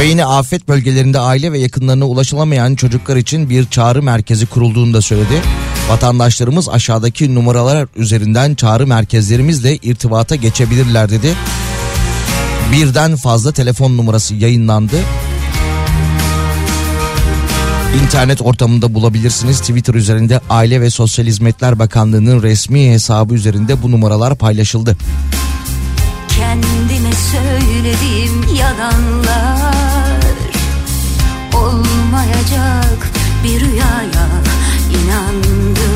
Ve 0.00 0.04
yine 0.04 0.24
afet 0.24 0.68
bölgelerinde 0.68 1.18
aile 1.18 1.52
ve 1.52 1.58
yakınlarına 1.58 2.04
ulaşılamayan 2.04 2.74
çocuklar 2.74 3.16
için 3.16 3.50
bir 3.50 3.66
çağrı 3.66 4.02
merkezi 4.02 4.46
kurulduğunu 4.46 4.94
da 4.94 5.02
söyledi. 5.02 5.42
Vatandaşlarımız 5.88 6.68
aşağıdaki 6.68 7.34
numaralar 7.34 7.88
üzerinden 7.96 8.54
çağrı 8.54 8.86
merkezlerimizle 8.86 9.76
irtibata 9.76 10.36
geçebilirler 10.36 11.10
dedi. 11.10 11.34
Birden 12.72 13.16
fazla 13.16 13.52
telefon 13.52 13.96
numarası 13.96 14.34
yayınlandı. 14.34 14.96
İnternet 18.02 18.42
ortamında 18.42 18.94
bulabilirsiniz. 18.94 19.60
Twitter 19.60 19.94
üzerinde 19.94 20.40
Aile 20.50 20.80
ve 20.80 20.90
Sosyal 20.90 21.26
Hizmetler 21.26 21.78
Bakanlığı'nın 21.78 22.42
resmi 22.42 22.90
hesabı 22.90 23.34
üzerinde 23.34 23.82
bu 23.82 23.92
numaralar 23.92 24.34
paylaşıldı. 24.34 24.96
Kendime 26.28 27.10
söylediğim 27.32 28.56
yalanlar 28.56 30.26
Olmayacak 31.54 33.10
bir 33.44 33.60
rüyaya 33.60 34.28
inandım 34.90 35.95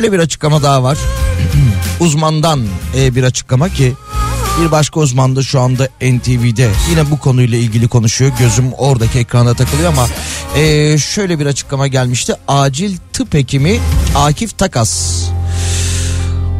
Şöyle 0.00 0.12
bir 0.12 0.18
açıklama 0.18 0.62
daha 0.62 0.82
var. 0.82 0.98
Uzmandan 2.00 2.60
e, 2.96 3.14
bir 3.14 3.24
açıklama 3.24 3.68
ki 3.68 3.92
Bir 4.60 4.70
başka 4.70 5.00
uzman 5.00 5.36
da 5.36 5.42
şu 5.42 5.60
anda 5.60 5.88
NTV'de 6.00 6.68
yine 6.90 7.10
bu 7.10 7.18
konuyla 7.18 7.58
ilgili 7.58 7.88
konuşuyor. 7.88 8.32
Gözüm 8.38 8.72
oradaki 8.72 9.18
ekranda 9.18 9.54
takılıyor 9.54 9.88
ama 9.88 10.06
e, 10.56 10.98
şöyle 10.98 11.38
bir 11.38 11.46
açıklama 11.46 11.86
gelmişti. 11.86 12.34
Acil 12.48 12.96
tıp 13.12 13.34
hekimi 13.34 13.78
Akif 14.14 14.58
Takas. 14.58 15.22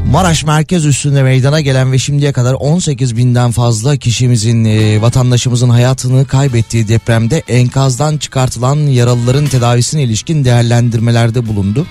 Maraş 0.07 0.45
merkez 0.45 0.87
üstünde 0.87 1.23
meydana 1.23 1.61
gelen 1.61 1.93
ve 1.93 1.99
şimdiye 1.99 2.33
kadar 2.33 2.55
18 2.55 3.17
binden 3.17 3.51
fazla 3.51 3.97
kişimizin 3.97 4.65
e, 4.65 5.03
vatandaşımızın 5.03 5.69
hayatını 5.69 6.27
kaybettiği 6.27 6.89
depremde 6.89 7.43
enkazdan 7.49 8.17
çıkartılan 8.17 8.77
yaralıların 8.77 9.47
tedavisine 9.47 10.03
ilişkin 10.03 10.45
değerlendirmelerde 10.45 11.47
bulundu. 11.47 11.87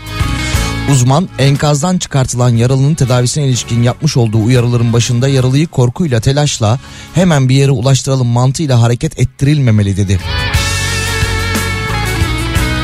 Uzman 0.92 1.30
enkazdan 1.40 1.98
çıkartılan 1.98 2.50
yaralının 2.50 2.96
tedavisine 2.96 3.48
ilişkin 3.48 3.84
yapmış 3.84 4.18
olduğu 4.18 4.44
uyarıların 4.44 4.94
başında 4.94 5.28
yaralıyı 5.28 5.68
korkuyla 5.68 6.20
telaşla 6.20 6.80
hemen 7.14 7.50
bir 7.50 7.56
yere 7.56 7.72
ulaştıralım 7.72 8.28
mantığıyla 8.28 8.82
hareket 8.82 9.20
ettirilmemeli 9.20 9.98
dedi. 9.98 10.20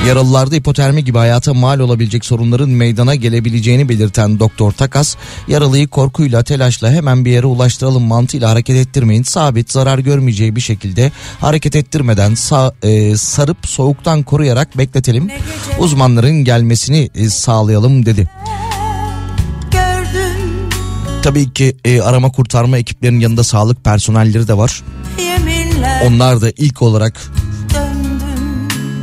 Yaralılarda 0.08 0.56
hipotermi 0.56 1.04
gibi 1.06 1.18
hayata 1.18 1.54
mal 1.54 1.80
olabilecek 1.80 2.26
sorunların 2.26 2.70
meydana 2.70 3.16
gelebileceğini 3.16 3.90
belirten 3.90 4.40
Doktor 4.40 4.72
Takas, 4.72 5.16
yaralıyı 5.48 5.88
korkuyla 5.88 6.44
telaşla 6.44 6.92
hemen 6.92 7.26
bir 7.26 7.32
yere 7.32 7.46
ulaştıralım 7.46 8.04
mantığıyla 8.04 8.50
hareket 8.50 8.76
ettirmeyin. 8.76 9.24
Sabit 9.24 9.72
zarar 9.72 10.00
görmeyeceği 10.00 10.56
bir 10.56 10.62
şekilde 10.62 11.12
hareket 11.40 11.76
ettirmeden 11.76 12.32
sa- 12.32 12.74
e, 12.84 13.18
sarıp 13.18 13.58
soğuktan 13.68 14.24
koruyarak 14.24 14.78
bekletelim. 14.78 15.32
Uzmanların 15.80 16.44
gelmesini 16.44 17.10
e, 17.16 17.30
sağlayalım 17.30 18.06
dedi. 18.06 18.30
Tabii 21.24 21.54
ki 21.54 21.78
e, 21.86 22.02
arama 22.02 22.32
kurtarma 22.32 22.78
ekiplerinin 22.78 23.20
yanında 23.20 23.44
sağlık 23.44 23.84
personelleri 23.84 24.48
de 24.48 24.58
var. 24.58 24.84
yeminler 25.20 26.02
Onlar 26.08 26.42
da 26.42 26.52
ilk 26.58 26.82
olarak 26.82 27.22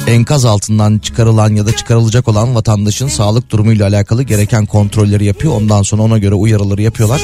enkaz 0.07 0.45
altından 0.45 0.99
çıkarılan 0.99 1.55
ya 1.55 1.67
da 1.67 1.77
çıkarılacak 1.77 2.29
olan 2.29 2.55
vatandaşın 2.55 3.09
sağlık 3.09 3.51
durumuyla 3.51 3.89
alakalı 3.89 4.23
gereken 4.23 4.67
kontrolleri 4.67 5.25
yapıyor. 5.25 5.55
Ondan 5.55 5.83
sonra 5.83 6.03
ona 6.03 6.19
göre 6.19 6.35
uyarıları 6.35 6.83
yapıyorlar. 6.83 7.23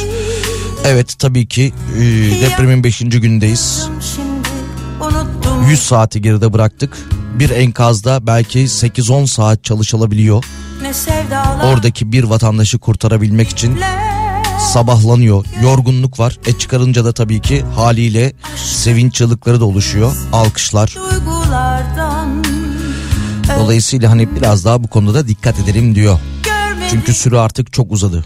Evet 0.85 1.15
tabii 1.19 1.47
ki 1.47 1.73
e, 1.97 2.01
depremin 2.41 2.85
5. 2.85 2.99
gündeyiz. 2.99 3.89
Şimdi 4.15 4.49
unuttum 5.01 5.69
100 5.71 5.83
saati 5.83 6.23
geride 6.23 6.53
bıraktık. 6.53 6.99
Bir 7.39 7.51
enkazda 7.51 8.27
belki 8.27 8.59
8-10 8.59 9.27
saat 9.27 9.65
çalışılabiliyor. 9.65 10.45
Oradaki 11.65 12.13
bir 12.13 12.25
vatandaşı 12.25 12.79
kurtarabilmek 12.79 13.49
için 13.49 13.79
sabahlanıyor. 14.73 15.45
Yorgunluk 15.63 16.19
var. 16.21 16.39
E 16.47 16.53
çıkarınca 16.53 17.05
da 17.05 17.13
tabii 17.13 17.41
ki 17.41 17.65
haliyle 17.77 18.33
sevinç 18.57 19.15
çığlıkları 19.15 19.61
da 19.61 19.65
oluşuyor. 19.65 20.13
Alkışlar. 20.33 20.95
duygulardan 21.11 21.98
Dolayısıyla 23.57 24.11
hani 24.11 24.37
biraz 24.37 24.65
daha 24.65 24.85
bu 24.85 24.89
konuda 24.89 25.29
dikkat 25.29 25.59
edelim 25.59 25.95
diyor. 25.95 26.19
Çünkü 26.91 27.15
süre 27.15 27.39
artık 27.39 27.73
çok 27.73 27.93
uzadı. 27.93 28.25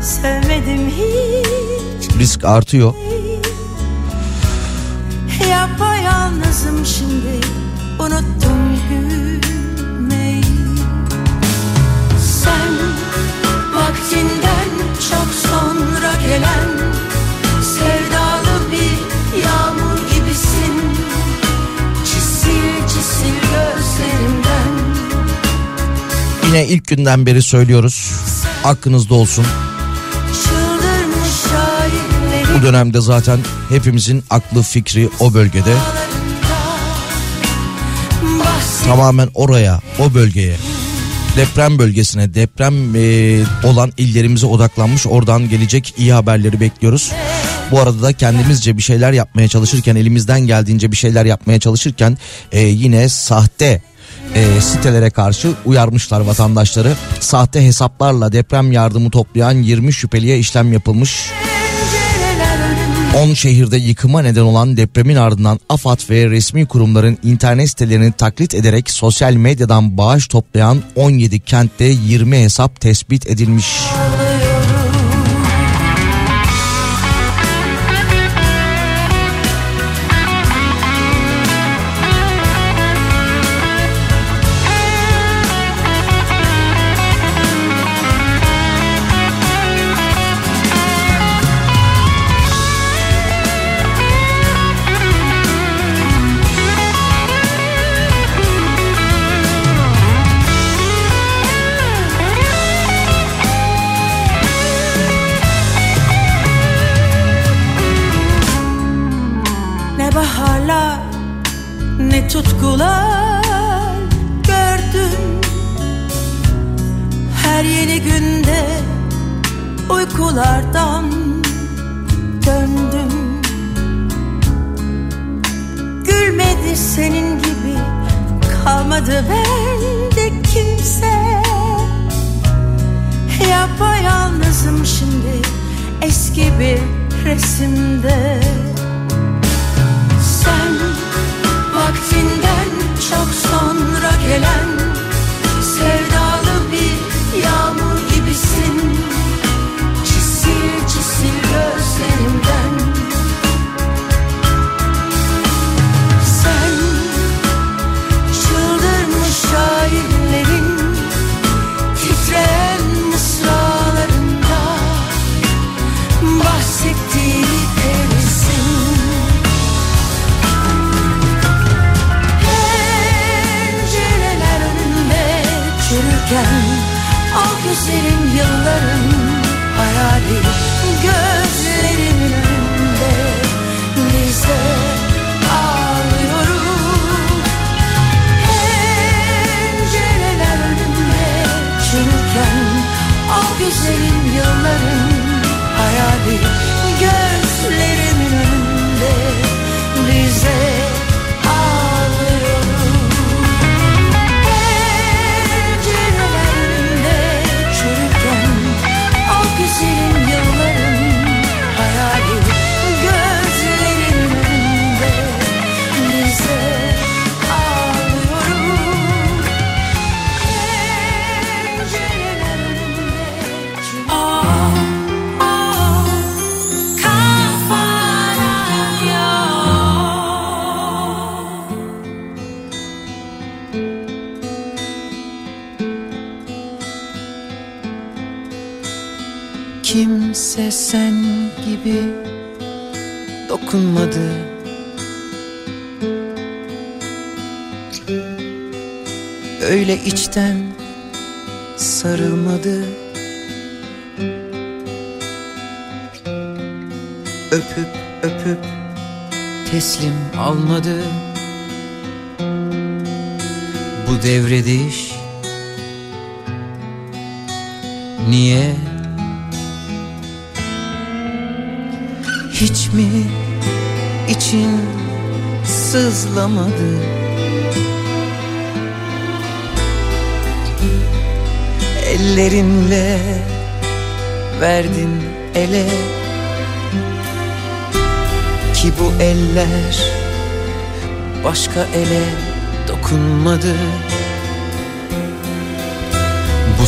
sevmedim 0.00 0.88
hiç 0.88 2.10
Risk 2.18 2.44
artıyor. 2.44 2.94
Yapayalnızım 5.50 6.86
şimdi 6.86 7.46
unuttum 7.98 8.78
gülmeyi 8.90 10.42
Sen 12.20 12.72
vaktinden 13.74 14.68
çok 15.10 15.34
sonra 15.50 16.12
gelen 16.28 16.77
Yine 26.48 26.66
ilk 26.66 26.86
günden 26.86 27.26
beri 27.26 27.42
söylüyoruz. 27.42 28.12
Aklınızda 28.64 29.14
olsun. 29.14 29.46
Bu 32.54 32.62
dönemde 32.62 33.00
zaten 33.00 33.38
hepimizin 33.68 34.24
aklı 34.30 34.62
fikri 34.62 35.08
o 35.20 35.34
bölgede. 35.34 35.74
Tamamen 38.84 39.28
oraya, 39.34 39.80
o 39.98 40.14
bölgeye. 40.14 40.56
Deprem 41.36 41.78
bölgesine, 41.78 42.34
deprem 42.34 42.96
e, 42.96 43.42
olan 43.64 43.92
illerimize 43.96 44.46
odaklanmış. 44.46 45.06
Oradan 45.06 45.48
gelecek 45.48 45.94
iyi 45.98 46.12
haberleri 46.12 46.60
bekliyoruz. 46.60 47.12
Bu 47.70 47.80
arada 47.80 48.02
da 48.02 48.12
kendimizce 48.12 48.76
bir 48.76 48.82
şeyler 48.82 49.12
yapmaya 49.12 49.48
çalışırken, 49.48 49.96
elimizden 49.96 50.40
geldiğince 50.40 50.92
bir 50.92 50.96
şeyler 50.96 51.24
yapmaya 51.24 51.60
çalışırken 51.60 52.18
e, 52.52 52.60
yine 52.60 53.08
sahte 53.08 53.82
e, 54.34 54.60
sitelere 54.60 55.10
karşı 55.10 55.52
uyarmışlar 55.64 56.20
vatandaşları. 56.20 56.92
Sahte 57.20 57.66
hesaplarla 57.66 58.32
deprem 58.32 58.72
yardımı 58.72 59.10
toplayan 59.10 59.54
20 59.54 59.92
şüpheliye 59.92 60.38
işlem 60.38 60.72
yapılmış. 60.72 61.30
pencereler 62.28 62.58
önümde 62.58 63.30
10 63.30 63.34
şehirde 63.34 63.76
yıkıma 63.76 64.22
neden 64.22 64.40
olan 64.40 64.76
depremin 64.76 65.16
ardından 65.16 65.60
AFAD 65.68 66.10
ve 66.10 66.30
resmi 66.30 66.66
kurumların 66.66 67.18
internet 67.22 67.68
sitelerini 67.68 68.12
taklit 68.12 68.54
ederek 68.54 68.90
sosyal 68.90 69.32
medyadan 69.32 69.98
bağış 69.98 70.28
toplayan 70.28 70.82
17 70.96 71.40
kentte 71.40 71.84
20 71.84 72.38
hesap 72.38 72.80
tespit 72.80 73.30
edilmiş. 73.30 73.66
Ne 74.22 74.27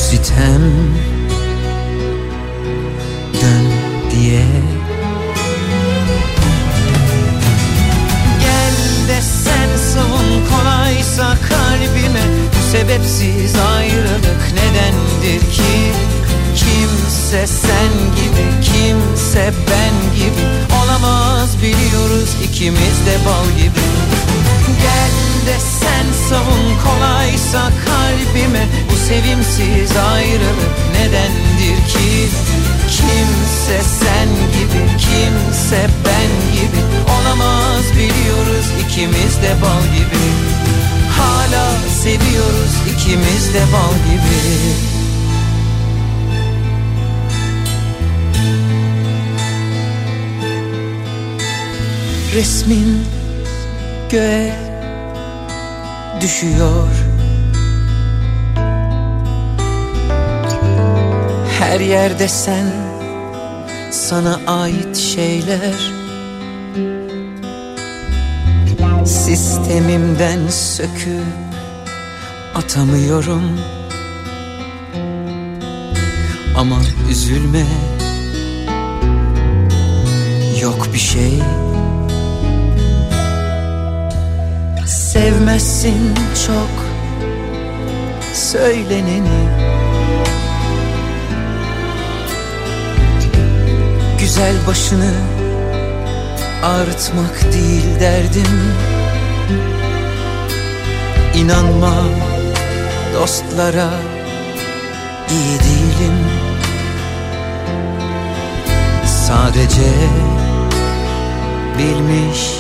sitem 0.01 0.63
dön 3.35 3.67
diye. 4.11 4.47
Gel 8.41 8.77
de 9.09 9.23
sen 9.23 9.71
savun 9.95 10.31
kolaysa 10.51 11.37
kalbime 11.49 12.25
Bu 12.51 12.73
sebepsiz 12.73 13.55
ayrılık 13.77 14.43
nedendir 14.55 15.41
ki? 15.41 15.93
Kimse 16.57 17.47
sen 17.47 17.93
gibi 18.17 18.47
kimse 18.63 19.53
ben 19.71 20.17
gibi 20.17 20.47
Olamaz 20.85 21.57
biliyoruz 21.63 22.31
ikimiz 22.45 23.07
de 23.07 23.27
bal 23.27 23.59
gibi. 23.59 23.81
Gel 24.83 25.30
de 25.51 25.59
sen 25.81 26.07
savun 26.29 26.67
kolaysa 26.85 27.63
kalbime 27.87 28.65
Bu 28.91 28.97
sevimsiz 28.97 29.97
ayrılık 29.97 30.75
nedendir 30.93 31.77
ki? 31.93 32.29
Kimse 32.91 33.79
sen 34.01 34.29
gibi 34.55 34.83
kimse 34.99 35.87
ben 36.05 36.31
gibi 36.55 36.81
Olamaz 37.15 37.85
biliyoruz 37.93 38.67
ikimiz 38.85 39.43
de 39.43 39.53
bal 39.63 39.83
gibi. 39.97 40.27
Hala 41.19 41.71
seviyoruz 42.03 42.75
ikimiz 42.95 43.55
de 43.55 43.63
bal 43.73 43.95
gibi. 44.11 44.41
Resmin 52.35 53.05
göğe 54.11 54.70
düşüyor. 56.21 56.89
Her 61.61 61.81
yerde 61.81 62.29
sen 62.29 62.67
sana 63.91 64.41
ait 64.47 64.97
şeyler. 64.97 65.93
Sistemimden 69.05 70.49
söküp 70.49 71.25
atamıyorum. 72.55 73.61
Ama 76.57 76.77
üzülme 77.11 77.65
Yok 80.63 80.89
bir 80.93 80.99
şey 80.99 81.43
Sevmezsin 85.13 86.15
çok 86.47 86.85
söyleneni. 88.35 89.49
Güzel 94.19 94.55
başını 94.67 95.11
ağrıtmak 96.65 97.53
değil 97.53 98.01
derdim. 98.01 98.73
İnanma 101.35 101.95
dostlara 103.15 103.91
iyi 105.31 105.59
değilim. 105.59 106.19
Sadece 109.27 109.91
bilmiş 111.79 112.51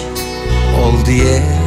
ol 0.84 1.06
diye 1.06 1.59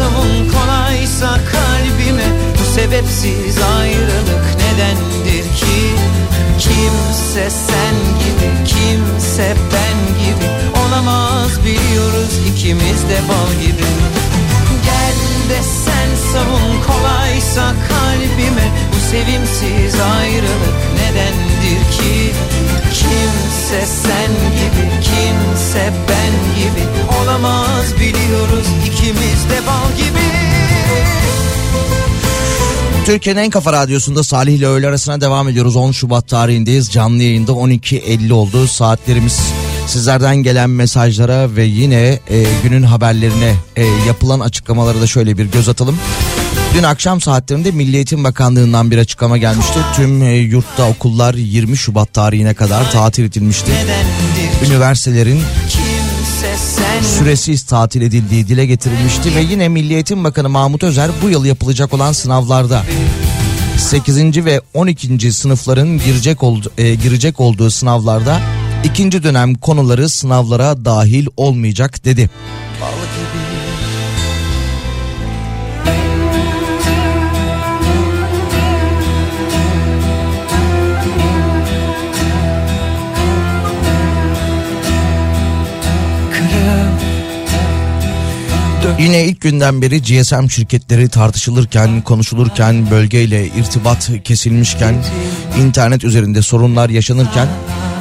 savun 0.00 0.48
kolaysa 0.52 1.30
kalbime 1.52 2.28
Bu 2.58 2.74
sebepsiz 2.74 3.56
ayrılık 3.78 4.46
nedendir 4.62 5.44
ki? 5.60 5.80
Kimse 6.58 7.50
sen 7.50 7.94
gibi 8.22 8.50
kimse 8.64 9.56
ben 9.72 9.98
gibi 10.24 10.46
Olamaz 10.82 11.64
biliyoruz 11.64 12.32
ikimiz 12.50 13.02
de 13.10 13.18
bal 13.28 13.52
gibi. 13.62 13.88
Gel 14.84 15.18
de 15.50 15.62
sen 15.62 16.10
savun 16.32 16.82
kolaysa 16.86 17.74
kalbime 17.88 18.68
Bu 18.92 19.10
sevimsiz 19.10 20.00
ayrılık 20.00 20.78
nedendir 21.00 21.80
ki 21.92 22.32
Kimse 23.70 23.86
sen 23.86 24.30
gibi 24.30 24.90
kimse 25.02 25.92
ben 26.08 26.56
gibi 26.58 26.86
Olamaz 27.22 27.94
biliyoruz 28.00 28.66
ikimiz 28.86 29.50
de 29.50 29.66
bal 29.66 29.96
gibi 29.96 30.26
Türkiye'nin 33.06 33.40
en 33.40 33.50
kafa 33.50 33.72
radyosunda 33.72 34.24
Salih 34.24 34.54
ile 34.54 34.66
öğle 34.66 34.88
arasına 34.88 35.20
devam 35.20 35.48
ediyoruz. 35.48 35.76
10 35.76 35.92
Şubat 35.92 36.28
tarihindeyiz. 36.28 36.92
Canlı 36.92 37.22
yayında 37.22 37.52
12.50 37.52 38.32
oldu 38.32 38.66
saatlerimiz. 38.66 39.40
Sizlerden 39.86 40.36
gelen 40.36 40.70
mesajlara 40.70 41.56
ve 41.56 41.64
yine 41.64 42.18
e, 42.30 42.44
günün 42.62 42.82
haberlerine 42.82 43.54
e, 43.76 43.84
yapılan 43.84 44.40
açıklamalara 44.40 45.00
da 45.00 45.06
şöyle 45.06 45.38
bir 45.38 45.44
göz 45.44 45.68
atalım. 45.68 45.96
Dün 46.74 46.82
akşam 46.82 47.20
saatlerinde 47.20 47.70
Milli 47.70 47.96
Eğitim 47.96 48.24
Bakanlığı'ndan 48.24 48.90
bir 48.90 48.98
açıklama 48.98 49.38
gelmişti. 49.38 49.78
Tüm 49.96 50.22
e, 50.22 50.36
yurtta 50.36 50.88
okullar 50.88 51.34
20 51.34 51.76
Şubat 51.76 52.12
tarihine 52.14 52.54
kadar 52.54 52.90
tatil 52.90 53.24
edilmişti. 53.24 53.72
Üniversitelerin 54.66 55.42
süresiz 57.18 57.62
tatil 57.62 58.02
edildiği 58.02 58.48
dile 58.48 58.66
getirilmişti 58.66 59.34
ve 59.34 59.40
yine 59.40 59.68
Milli 59.68 59.94
Eğitim 59.94 60.24
Bakanı 60.24 60.48
Mahmut 60.48 60.82
Özer 60.82 61.10
bu 61.22 61.30
yıl 61.30 61.44
yapılacak 61.44 61.94
olan 61.94 62.12
sınavlarda 62.12 62.82
8. 63.78 64.44
ve 64.44 64.60
12. 64.74 65.32
sınıfların 65.32 65.98
girecek 65.98 66.42
oldu, 66.42 66.72
e, 66.78 66.94
girecek 66.94 67.40
olduğu 67.40 67.70
sınavlarda 67.70 68.40
ikinci 68.84 69.22
dönem 69.22 69.54
konuları 69.54 70.08
sınavlara 70.08 70.84
dahil 70.84 71.26
olmayacak 71.36 72.04
dedi. 72.04 72.30
Yine 89.00 89.24
ilk 89.24 89.40
günden 89.40 89.82
beri 89.82 90.02
GSM 90.02 90.48
şirketleri 90.48 91.08
tartışılırken, 91.08 92.02
konuşulurken, 92.02 92.90
bölgeyle 92.90 93.46
irtibat 93.46 94.10
kesilmişken, 94.24 94.94
internet 95.58 96.04
üzerinde 96.04 96.42
sorunlar 96.42 96.88
yaşanırken 96.88 97.48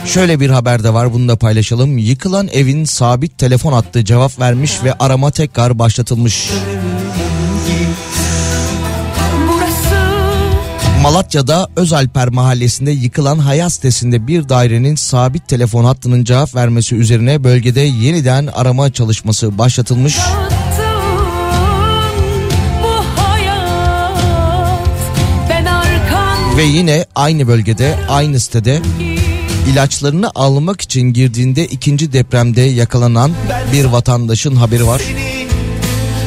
şöyle 0.05 0.39
bir 0.39 0.49
haber 0.49 0.83
de 0.83 0.93
var 0.93 1.13
bunu 1.13 1.27
da 1.27 1.35
paylaşalım. 1.35 1.97
Yıkılan 1.97 2.47
evin 2.47 2.85
sabit 2.85 3.37
telefon 3.37 3.73
hattı 3.73 4.05
cevap 4.05 4.39
vermiş 4.39 4.83
ve 4.83 4.93
arama 4.93 5.31
tekrar 5.31 5.79
başlatılmış. 5.79 6.49
Malatya'da 11.01 11.67
Özalper 11.75 12.27
mahallesinde 12.27 12.91
yıkılan 12.91 13.37
Hayat 13.37 13.73
sitesinde 13.73 14.27
bir 14.27 14.49
dairenin 14.49 14.95
sabit 14.95 15.47
telefon 15.47 15.83
hattının 15.85 16.23
cevap 16.23 16.55
vermesi 16.55 16.95
üzerine 16.95 17.43
bölgede 17.43 17.81
yeniden 17.81 18.47
arama 18.47 18.93
çalışması 18.93 19.57
başlatılmış. 19.57 20.17
bu 20.17 20.58
Ve 26.59 26.63
yine 26.63 27.05
aynı 27.15 27.47
bölgede 27.47 27.99
aynı 28.09 28.39
sitede 28.39 28.81
ilaçlarını 29.71 30.31
almak 30.35 30.81
için 30.81 31.01
girdiğinde 31.01 31.65
ikinci 31.65 32.13
depremde 32.13 32.61
yakalanan 32.61 33.31
bir 33.73 33.85
vatandaşın 33.85 34.55
haberi 34.55 34.87
var. 34.87 35.01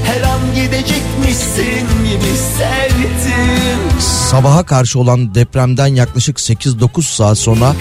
Her 0.04 0.22
an 0.22 0.40
gidecekmişsin 0.54 1.86
gibi 2.04 2.36
sevdim 2.58 4.00
Sabaha 4.00 4.62
karşı 4.62 4.98
olan 4.98 5.34
depremden 5.34 5.86
yaklaşık 5.86 6.38
8-9 6.38 7.02
saat 7.02 7.38
sonra 7.38 7.74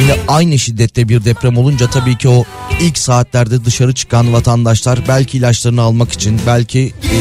yine 0.00 0.16
aynı 0.28 0.58
şiddette 0.58 1.08
bir 1.08 1.24
deprem 1.24 1.58
olunca 1.58 1.90
tabii 1.90 2.18
ki 2.18 2.28
o 2.28 2.44
ilk 2.80 2.98
saatlerde 2.98 3.64
dışarı 3.64 3.94
çıkan 3.94 4.32
vatandaşlar 4.32 4.98
belki 5.08 5.38
ilaçlarını 5.38 5.82
almak 5.82 6.12
için 6.12 6.40
belki 6.46 6.92
e, 7.02 7.18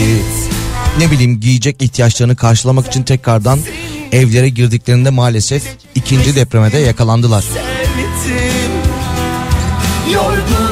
ne 1.00 1.12
bileyim 1.12 1.40
giyecek 1.40 1.82
ihtiyaçlarını 1.82 2.36
karşılamak 2.36 2.88
için 2.88 3.04
tekrardan 3.04 3.60
evlere 4.12 4.50
girdiklerinde 4.50 5.10
maalesef 5.10 5.64
ikinci 5.96 6.36
depreme 6.36 6.72
de 6.72 6.78
yakalandılar. 6.78 7.44
sevdim 8.24 8.72
Yorgundun 10.14 10.63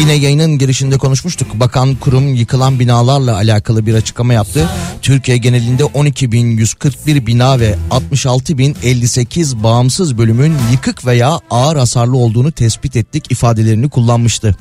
Yine 0.00 0.12
yayının 0.12 0.58
girişinde 0.58 0.98
konuşmuştuk. 0.98 1.60
Bakan 1.60 1.94
kurum 1.94 2.34
yıkılan 2.34 2.80
binalarla 2.80 3.34
alakalı 3.34 3.86
bir 3.86 3.94
açıklama 3.94 4.32
yaptı. 4.32 4.68
Türkiye 5.02 5.36
genelinde 5.36 5.82
12.141 5.82 7.26
bina 7.26 7.60
ve 7.60 7.76
66.058 7.90 9.62
bağımsız 9.62 10.18
bölümün 10.18 10.54
yıkık 10.72 11.06
veya 11.06 11.40
ağır 11.50 11.76
hasarlı 11.76 12.16
olduğunu 12.16 12.52
tespit 12.52 12.96
ettik 12.96 13.32
ifadelerini 13.32 13.90
kullanmıştı. 13.90 14.56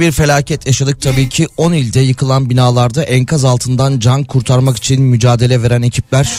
Büyük 0.00 0.12
bir 0.12 0.16
felaket 0.16 0.66
yaşadık 0.66 1.00
tabii 1.00 1.28
ki 1.28 1.48
10 1.56 1.72
ilde 1.72 2.00
yıkılan 2.00 2.50
binalarda 2.50 3.02
enkaz 3.02 3.44
altından 3.44 3.98
can 3.98 4.24
kurtarmak 4.24 4.76
için 4.76 5.02
mücadele 5.02 5.62
veren 5.62 5.82
ekipler 5.82 6.30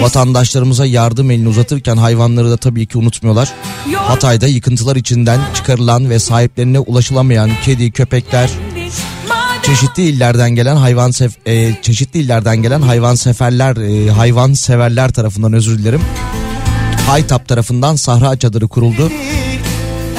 vatandaşlarımıza 0.00 0.86
yardım 0.86 1.30
elini 1.30 1.48
uzatırken 1.48 1.96
hayvanları 1.96 2.50
da 2.50 2.56
tabii 2.56 2.86
ki 2.86 2.98
unutmuyorlar. 2.98 3.52
Hatay'da 3.94 4.46
yıkıntılar 4.46 4.96
içinden 4.96 5.40
çıkarılan 5.54 6.10
ve 6.10 6.18
sahiplerine 6.18 6.78
ulaşılamayan 6.78 7.50
kedi, 7.64 7.90
köpekler, 7.90 8.50
çeşitli 9.62 10.02
illerden 10.02 10.50
gelen 10.50 10.76
hayvan 10.76 11.10
sef 11.10 11.32
e, 11.46 11.74
çeşitli 11.82 12.20
illerden 12.20 12.56
gelen 12.56 12.82
hayvan 12.82 13.14
seferler 13.14 13.76
e, 13.76 14.10
hayvan 14.10 14.52
severler 14.52 15.12
tarafından 15.12 15.52
özür 15.52 15.78
dilerim. 15.78 16.02
Haytap 17.06 17.48
tarafından 17.48 17.96
sahra 17.96 18.38
çadırı 18.38 18.68
kuruldu 18.68 19.10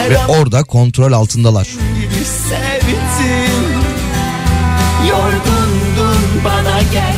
ve 0.09 0.25
orada 0.27 0.63
kontrol 0.63 1.11
altındalar. 1.11 1.67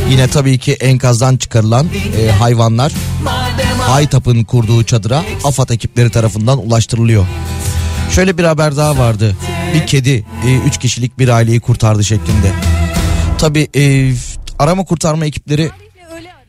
Yine 0.09 0.27
tabii 0.27 0.57
ki 0.59 0.73
enkazdan 0.73 1.37
çıkarılan 1.37 1.87
e, 2.21 2.31
hayvanlar 2.31 2.91
Haytap'ın 3.79 4.43
kurduğu 4.43 4.83
çadıra 4.83 5.23
AFAD 5.43 5.69
ekipleri 5.69 6.09
tarafından 6.09 6.67
ulaştırılıyor. 6.67 7.25
Şöyle 8.11 8.37
bir 8.37 8.43
haber 8.43 8.77
daha 8.77 8.97
vardı. 8.97 9.35
Bir 9.73 9.87
kedi 9.87 10.25
3 10.65 10.77
kişilik 10.77 11.19
bir 11.19 11.29
aileyi 11.29 11.59
kurtardı 11.59 12.03
şeklinde. 12.03 12.51
Tabii 13.37 13.67
e, 13.75 14.13
arama 14.59 14.83
kurtarma 14.85 15.25
ekipleri 15.25 15.71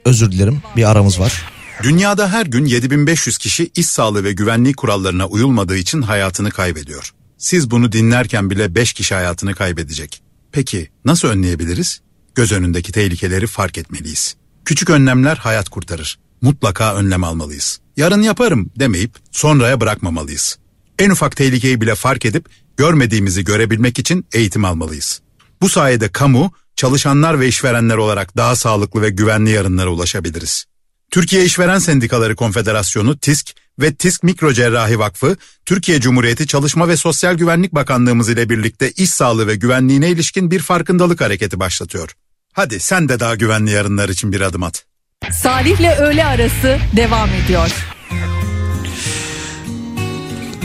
özür 0.04 0.32
dilerim 0.32 0.62
bir 0.76 0.90
aramız 0.90 1.20
var. 1.20 1.51
Dünyada 1.82 2.32
her 2.32 2.46
gün 2.46 2.64
7500 2.64 3.38
kişi 3.38 3.70
iş 3.74 3.86
sağlığı 3.86 4.24
ve 4.24 4.32
güvenliği 4.32 4.74
kurallarına 4.74 5.26
uyulmadığı 5.26 5.76
için 5.76 6.02
hayatını 6.02 6.50
kaybediyor. 6.50 7.12
Siz 7.38 7.70
bunu 7.70 7.92
dinlerken 7.92 8.50
bile 8.50 8.74
5 8.74 8.92
kişi 8.92 9.14
hayatını 9.14 9.54
kaybedecek. 9.54 10.22
Peki 10.52 10.90
nasıl 11.04 11.28
önleyebiliriz? 11.28 12.00
Göz 12.34 12.52
önündeki 12.52 12.92
tehlikeleri 12.92 13.46
fark 13.46 13.78
etmeliyiz. 13.78 14.36
Küçük 14.64 14.90
önlemler 14.90 15.36
hayat 15.36 15.68
kurtarır. 15.68 16.18
Mutlaka 16.42 16.94
önlem 16.94 17.24
almalıyız. 17.24 17.80
Yarın 17.96 18.22
yaparım 18.22 18.70
demeyip 18.76 19.16
sonraya 19.30 19.80
bırakmamalıyız. 19.80 20.58
En 20.98 21.10
ufak 21.10 21.36
tehlikeyi 21.36 21.80
bile 21.80 21.94
fark 21.94 22.24
edip 22.24 22.48
görmediğimizi 22.76 23.44
görebilmek 23.44 23.98
için 23.98 24.26
eğitim 24.32 24.64
almalıyız. 24.64 25.20
Bu 25.60 25.68
sayede 25.68 26.08
kamu, 26.08 26.52
çalışanlar 26.76 27.40
ve 27.40 27.48
işverenler 27.48 27.96
olarak 27.96 28.36
daha 28.36 28.56
sağlıklı 28.56 29.02
ve 29.02 29.10
güvenli 29.10 29.50
yarınlara 29.50 29.90
ulaşabiliriz. 29.90 30.64
Türkiye 31.12 31.44
İşveren 31.44 31.78
Sendikaları 31.78 32.36
Konfederasyonu 32.36 33.18
TİSK 33.18 33.54
ve 33.80 33.94
TİSK 33.94 34.22
Mikrocerrahi 34.22 34.98
Vakfı, 34.98 35.36
Türkiye 35.66 36.00
Cumhuriyeti 36.00 36.46
Çalışma 36.46 36.88
ve 36.88 36.96
Sosyal 36.96 37.34
Güvenlik 37.34 37.74
Bakanlığımız 37.74 38.28
ile 38.28 38.48
birlikte 38.48 38.90
iş 38.90 39.10
sağlığı 39.10 39.46
ve 39.46 39.54
güvenliğine 39.54 40.08
ilişkin 40.08 40.50
bir 40.50 40.60
farkındalık 40.60 41.20
hareketi 41.20 41.60
başlatıyor. 41.60 42.12
Hadi 42.52 42.80
sen 42.80 43.08
de 43.08 43.20
daha 43.20 43.34
güvenli 43.34 43.70
yarınlar 43.70 44.08
için 44.08 44.32
bir 44.32 44.40
adım 44.40 44.62
at. 44.62 44.84
Salih'le 45.30 45.98
öğle 45.98 46.24
arası 46.24 46.78
devam 46.96 47.28
ediyor. 47.44 47.70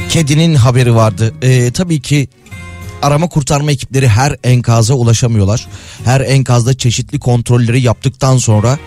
Kedinin 0.10 0.56
haberi 0.56 0.96
vardı. 0.96 1.34
Ee, 1.42 1.72
tabii 1.72 2.02
ki 2.02 2.28
arama 3.02 3.30
kurtarma 3.30 3.72
ekipleri 3.72 4.08
her 4.08 4.36
enkaza 4.44 4.94
ulaşamıyorlar. 4.94 5.68
Her 6.06 6.22
enkazda 6.22 6.78
çeşitli 6.78 7.20
kontrolleri 7.20 7.82
yaptıktan 7.82 8.38
sonra 8.38 8.80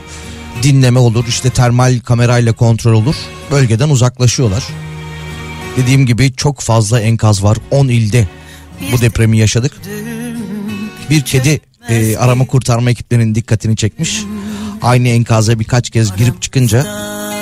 dinleme 0.63 0.99
olur. 0.99 1.25
işte 1.29 1.51
termal 1.51 2.01
kamerayla 2.01 2.53
kontrol 2.53 2.93
olur. 2.93 3.15
Bölgeden 3.51 3.89
uzaklaşıyorlar. 3.89 4.65
Dediğim 5.77 6.07
gibi 6.07 6.33
çok 6.33 6.61
fazla 6.61 7.01
enkaz 7.01 7.45
var. 7.45 7.57
10 7.71 7.89
ilde 7.89 8.29
bu 8.93 9.01
depremi 9.01 9.39
yaşadık. 9.39 9.73
Bir 11.11 11.23
kedi 11.23 11.61
e, 11.89 12.17
arama 12.17 12.47
kurtarma 12.47 12.91
ekiplerinin 12.91 13.35
dikkatini 13.35 13.77
çekmiş. 13.77 14.25
Aynı 14.83 15.09
enkaza 15.09 15.59
birkaç 15.59 15.91
kez 15.91 16.17
girip 16.17 16.43
çıkınca 16.43 16.87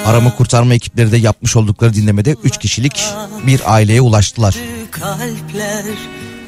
arama 0.06 0.36
kurtarma 0.36 0.74
ekipleri 0.74 1.12
de 1.12 1.16
yapmış 1.16 1.56
oldukları 1.56 1.94
dinlemede 1.94 2.36
3 2.44 2.58
kişilik 2.58 3.04
bir 3.46 3.74
aileye 3.74 4.00
ulaştılar. 4.00 4.56
kalpler 4.90 5.84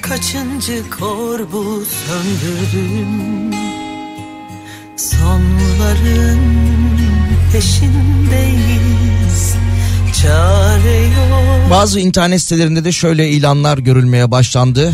kaçıncı 0.03 0.91
korbu 0.91 1.85
söndürdün 2.07 3.70
Sonların 5.01 6.41
peşindeyiz 7.53 9.55
Çare 10.23 11.03
yok 11.03 11.71
Bazı 11.71 12.01
internet 12.01 12.43
sitelerinde 12.43 12.85
de 12.85 12.93
şöyle 12.93 13.31
ilanlar 13.31 13.79
görülmeye 13.79 14.31
başlandı. 14.31 14.93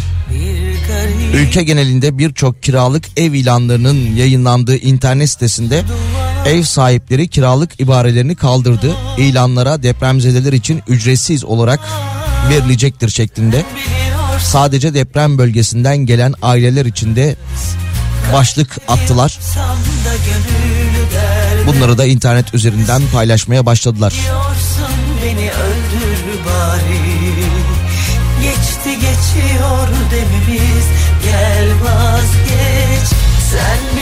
Ülke 1.35 1.63
genelinde 1.63 2.19
birçok 2.19 2.63
kiralık 2.63 3.05
ev 3.17 3.33
ilanlarının 3.33 4.17
yayınlandığı 4.17 4.77
internet 4.77 5.31
sitesinde 5.31 5.83
ev 6.47 6.63
sahipleri 6.63 7.29
kiralık 7.29 7.81
ibarelerini 7.81 8.37
kaldırdı. 8.37 8.95
İlanlara 9.19 9.83
depremzedeler 9.83 10.53
için 10.53 10.83
ücretsiz 10.89 11.45
olarak 11.45 11.81
verilecektir 12.51 13.09
şeklinde. 13.09 13.65
Sadece 14.43 14.95
deprem 14.95 15.39
bölgesinden 15.39 15.97
gelen 15.97 16.35
aileler 16.43 16.87
için 16.87 17.17
de 17.17 17.37
başlık 18.33 18.79
attılar. 18.89 19.39
Bunları 21.66 21.99
da 21.99 22.05
internet 22.05 22.55
üzerinden 22.55 23.03
paylaşmaya 23.12 23.66
başladılar. 23.66 24.14
Geçti 28.43 28.91
geçiyor 28.95 29.89
demimiz 30.11 30.87
Gel 31.24 31.68
vazgeç 31.83 33.09
Sen 33.51 33.96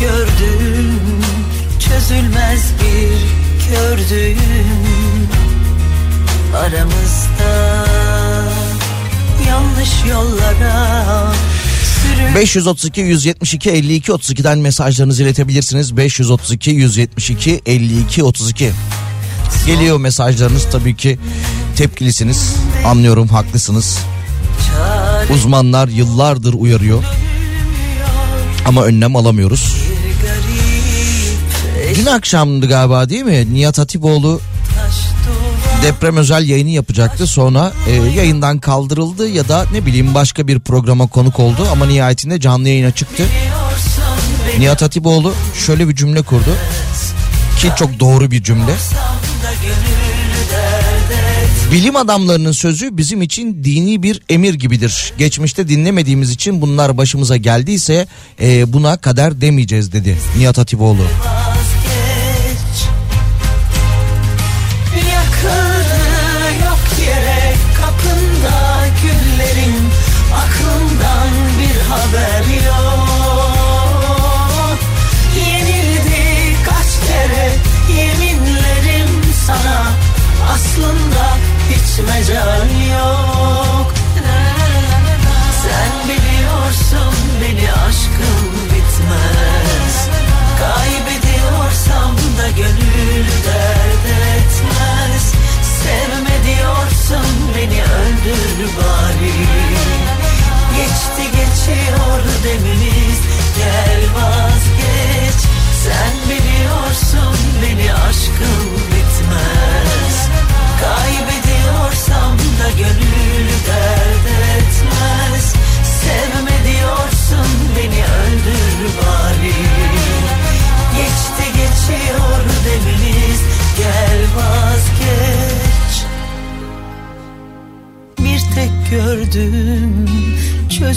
gördüğüm 0.00 1.00
çözülmez 1.80 2.72
bir 2.80 3.36
kördüğüm 3.68 5.28
aramızda 6.56 7.86
yanlış 9.48 9.90
yollara 10.10 11.32
sürü 12.02 12.34
532 12.34 13.00
172 13.00 13.70
52 13.70 14.12
32'den 14.12 14.58
mesajlarınızı 14.58 15.22
iletebilirsiniz. 15.22 15.96
532 15.96 16.70
172 16.70 17.60
52 17.66 18.22
32. 18.22 18.72
Geliyor 19.66 19.98
mesajlarınız 19.98 20.66
tabii 20.72 20.96
ki 20.96 21.18
tepkilisiniz. 21.76 22.54
Anlıyorum 22.86 23.28
haklısınız. 23.28 23.98
Uzmanlar 25.30 25.88
yıllardır 25.88 26.54
uyarıyor 26.54 27.04
ama 28.66 28.84
önlem 28.84 29.16
alamıyoruz. 29.16 29.85
Dün 31.96 32.06
akşamdı 32.06 32.68
galiba 32.68 33.08
değil 33.08 33.22
mi? 33.22 33.54
Nihat 33.54 33.78
Hatipoğlu 33.78 34.40
deprem 35.82 36.16
özel 36.16 36.48
yayını 36.48 36.70
yapacaktı. 36.70 37.26
Sonra 37.26 37.72
e, 37.88 37.92
yayından 37.92 38.58
kaldırıldı 38.58 39.28
ya 39.28 39.48
da 39.48 39.66
ne 39.72 39.86
bileyim 39.86 40.14
başka 40.14 40.48
bir 40.48 40.60
programa 40.60 41.06
konuk 41.06 41.40
oldu 41.40 41.68
ama 41.72 41.86
nihayetinde 41.86 42.40
canlı 42.40 42.68
yayına 42.68 42.90
çıktı. 42.90 43.22
Nihat 44.58 44.82
Hatipoğlu 44.82 45.34
şöyle 45.66 45.88
bir 45.88 45.96
cümle 45.96 46.22
kurdu 46.22 46.50
ki 47.60 47.70
çok 47.78 48.00
doğru 48.00 48.30
bir 48.30 48.42
cümle. 48.42 48.74
Bilim 51.72 51.96
adamlarının 51.96 52.52
sözü 52.52 52.96
bizim 52.96 53.22
için 53.22 53.64
dini 53.64 54.02
bir 54.02 54.22
emir 54.28 54.54
gibidir. 54.54 55.12
Geçmişte 55.18 55.68
dinlemediğimiz 55.68 56.30
için 56.30 56.60
bunlar 56.62 56.96
başımıza 56.96 57.36
geldiyse 57.36 58.06
e, 58.40 58.72
buna 58.72 58.96
kader 58.96 59.40
demeyeceğiz 59.40 59.92
dedi 59.92 60.16
Nihat 60.38 60.58
Hatipoğlu. 60.58 61.02
vazgeç 61.02 61.35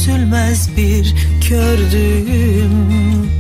çözülmez 0.10 0.78
bir 0.78 1.16
kördüğüm 1.50 3.32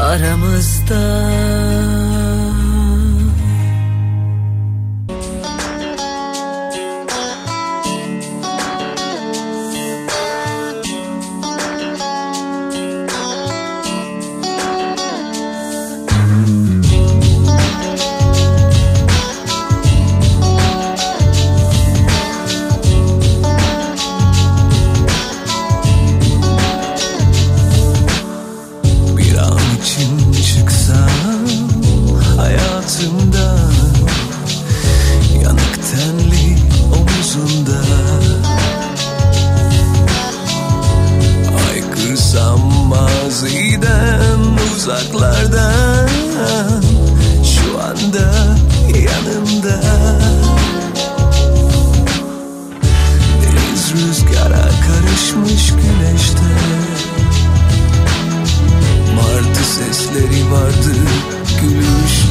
aramızda 0.00 1.73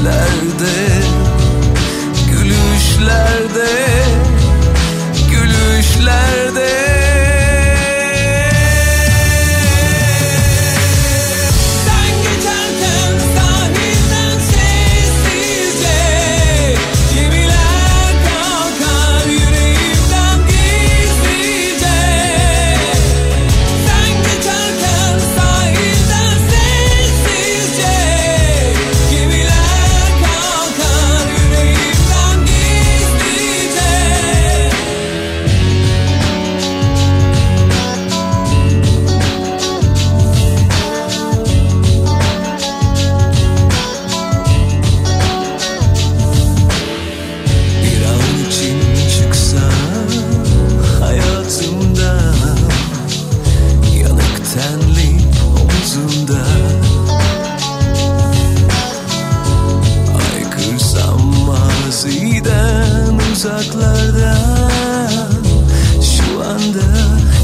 gülüşlerde 0.04 0.93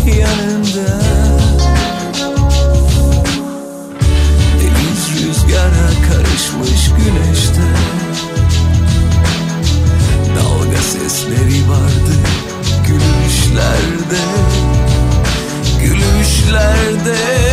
yanında. 0.10 1.01
Deniz 4.60 5.28
rüzgara 5.28 5.89
karışmış 6.07 6.89
güneşte. 6.97 7.68
Dalga 10.36 10.78
sesleri 10.78 11.70
vardı 11.70 12.14
gülüşlerde. 12.88 14.24
Gülüşlerde. 15.82 17.49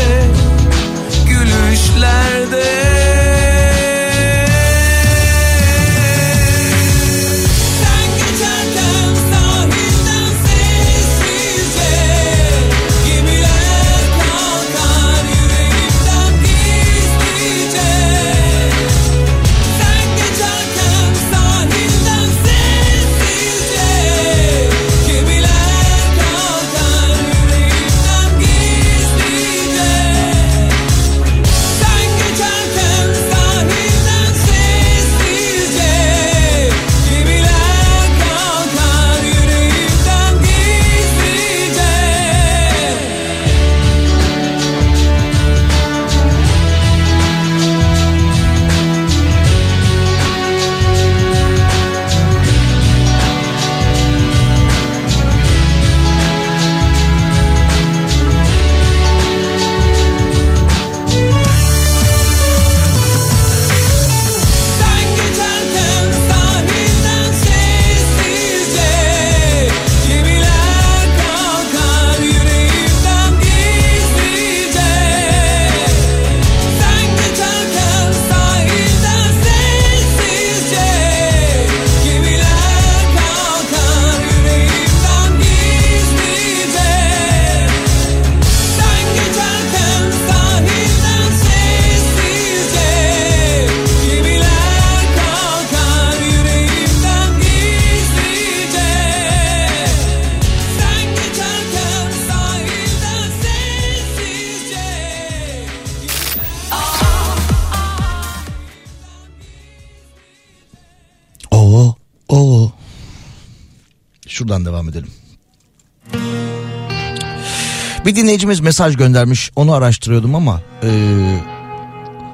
Dinleyicimiz 118.17 118.61
mesaj 118.61 118.97
göndermiş. 118.97 119.51
Onu 119.57 119.73
araştırıyordum 119.73 120.35
ama 120.35 120.61
e, 120.83 120.91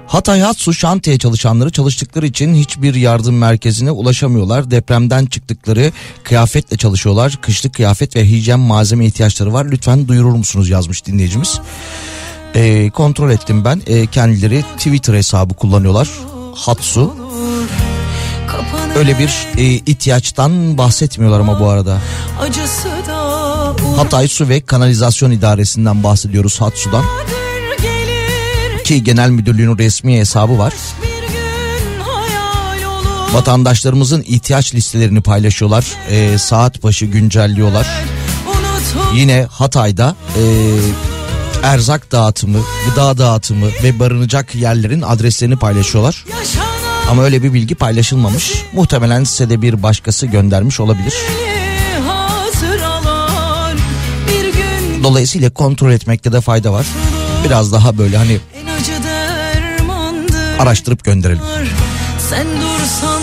Hatay 0.07 0.41
Hatsu 0.41 0.75
şantiye 0.75 1.19
çalışanları 1.19 1.71
çalıştıkları 1.71 2.27
için 2.27 2.55
hiçbir 2.55 2.95
yardım 2.95 3.39
merkezine 3.39 3.91
ulaşamıyorlar. 3.91 4.71
Depremden 4.71 5.27
çıktıkları 5.27 5.93
kıyafetle 6.23 6.77
çalışıyorlar. 6.77 7.39
Kışlık 7.41 7.75
kıyafet 7.75 8.17
ve 8.17 8.25
hijyen 8.25 8.61
malzeme 8.61 9.07
ihtiyaçları 9.07 9.53
var. 9.53 9.67
Lütfen 9.71 10.09
duyurur 10.09 10.33
musunuz 10.33 10.71
yazmış 10.71 11.07
dinleyicimiz. 11.07 11.61
E, 12.55 12.91
kontrol 12.91 13.31
ettim 13.31 13.65
ben. 13.65 13.83
E, 13.87 14.07
kendileri 14.07 14.65
Twitter 14.77 15.15
hesabı 15.15 15.55
kullanıyorlar. 15.55 16.09
Hatsu. 16.55 17.15
Öyle 18.97 19.19
bir 19.19 19.49
e, 19.57 19.65
ihtiyaçtan 19.65 20.79
bahsetmiyorlar 20.79 21.41
ama 21.41 21.61
bu 21.61 21.69
arada. 21.69 21.99
Acısı 22.41 22.89
da 23.09 23.22
Hatay 23.97 24.29
Su 24.29 24.49
ve 24.49 24.61
Kanalizasyon 24.61 25.31
İdaresi'nden 25.31 26.03
bahsediyoruz 26.03 26.61
Hatsu'dan. 26.61 27.05
Ki 28.85 29.05
genel 29.05 29.31
müdürlüğünün 29.31 29.79
resmi 29.79 30.19
hesabı 30.19 30.59
var. 30.59 30.73
Vatandaşlarımızın 33.33 34.25
ihtiyaç 34.27 34.75
listelerini 34.75 35.21
paylaşıyorlar. 35.21 35.87
E, 36.11 36.39
saat 36.39 36.83
başı 36.83 37.07
güncelliyorlar. 37.07 37.87
Yine 39.15 39.47
Hatay'da 39.51 40.17
e, 40.37 40.43
erzak 41.63 42.13
dağıtımı, 42.13 42.59
gıda 42.89 43.19
dağıtımı 43.19 43.67
ve 43.83 43.99
barınacak 43.99 44.55
yerlerin 44.55 45.03
adreslerini 45.03 45.57
paylaşıyorlar. 45.57 46.25
Ama 47.11 47.25
öyle 47.25 47.43
bir 47.43 47.53
bilgi 47.53 47.75
paylaşılmamış. 47.75 48.53
Muhtemelen 48.73 49.25
size 49.25 49.51
de 49.51 49.63
bir 49.63 49.83
başkası 49.83 50.27
göndermiş 50.27 50.81
olabilir. 50.81 51.15
Dolayısıyla 55.03 55.51
kontrol 55.51 55.91
etmekte 55.93 56.33
de 56.33 56.41
fayda 56.41 56.73
var. 56.73 56.87
Biraz 57.45 57.73
daha 57.73 57.99
böyle 57.99 58.17
hani 58.17 58.41
araştırıp 60.59 61.05
gönderelim. 61.05 61.43
Sen 62.31 62.47
dursan 62.47 63.22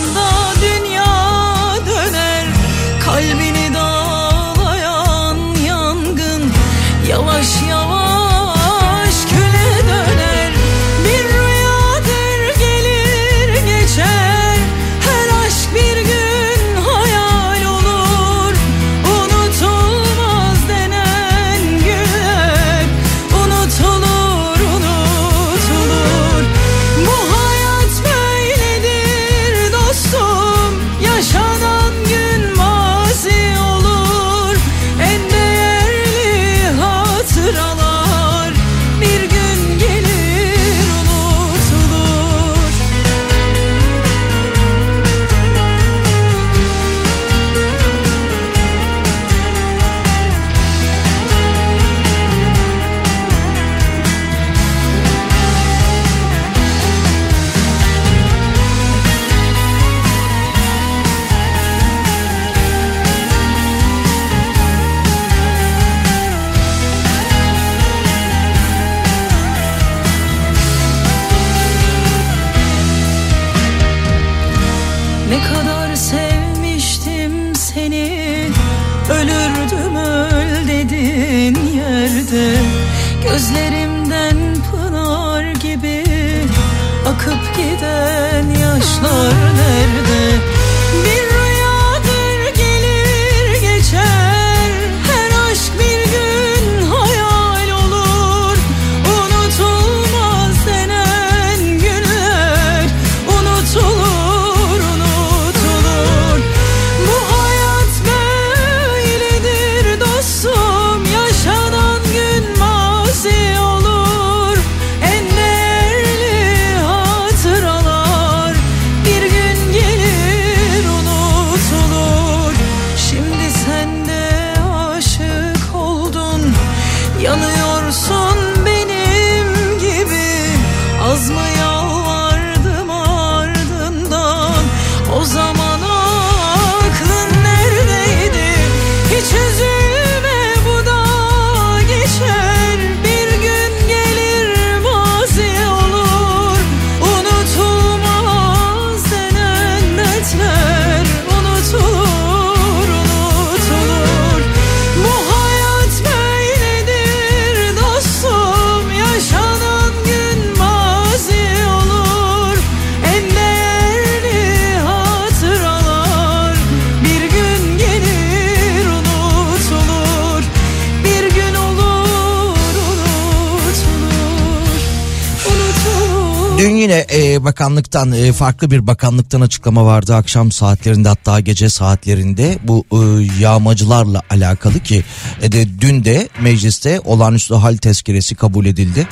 bakanlıktan 177.94 178.12
e, 178.12 178.34
farklı 178.34 178.72
bir 178.72 178.88
bakanlıktan 178.88 179.42
açıklama 179.42 179.86
vardı 179.86 180.16
akşam 180.16 180.52
saatlerinde 180.52 181.10
hatta 181.10 181.40
gece 181.40 181.70
saatlerinde 181.70 182.60
bu 182.64 182.86
e, 182.92 182.98
yağmacılarla 183.42 184.22
alakalı 184.30 184.80
ki 184.80 185.04
e, 185.42 185.52
de 185.52 185.82
dün 185.82 186.04
de 186.04 186.30
mecliste 186.42 187.00
olağanüstü 187.00 187.56
hal 187.56 187.78
tezkeresi 187.78 188.36
kabul 188.36 188.66
edildi. 188.66 189.08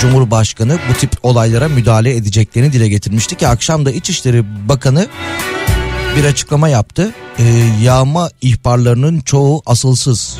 Cumhurbaşkanı 0.00 0.78
bu 0.90 0.94
tip 0.94 1.10
olaylara 1.22 1.68
müdahale 1.68 2.16
edeceklerini 2.16 2.72
dile 2.72 2.88
getirmişti 2.88 3.34
ki 3.34 3.48
akşam 3.48 3.86
da 3.86 3.90
İçişleri 3.90 4.68
Bakanı 4.68 5.06
bir 6.16 6.24
açıklama 6.24 6.68
yaptı. 6.68 7.12
E, 7.38 7.44
yağma 7.82 8.30
ihbarlarının 8.40 9.20
çoğu 9.20 9.62
asılsız. 9.66 10.36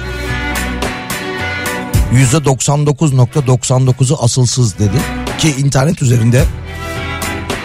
%99.99'u 2.14 4.18
asılsız 4.20 4.78
dedi 4.78 4.96
ki 5.38 5.54
internet 5.58 6.02
üzerinde 6.02 6.44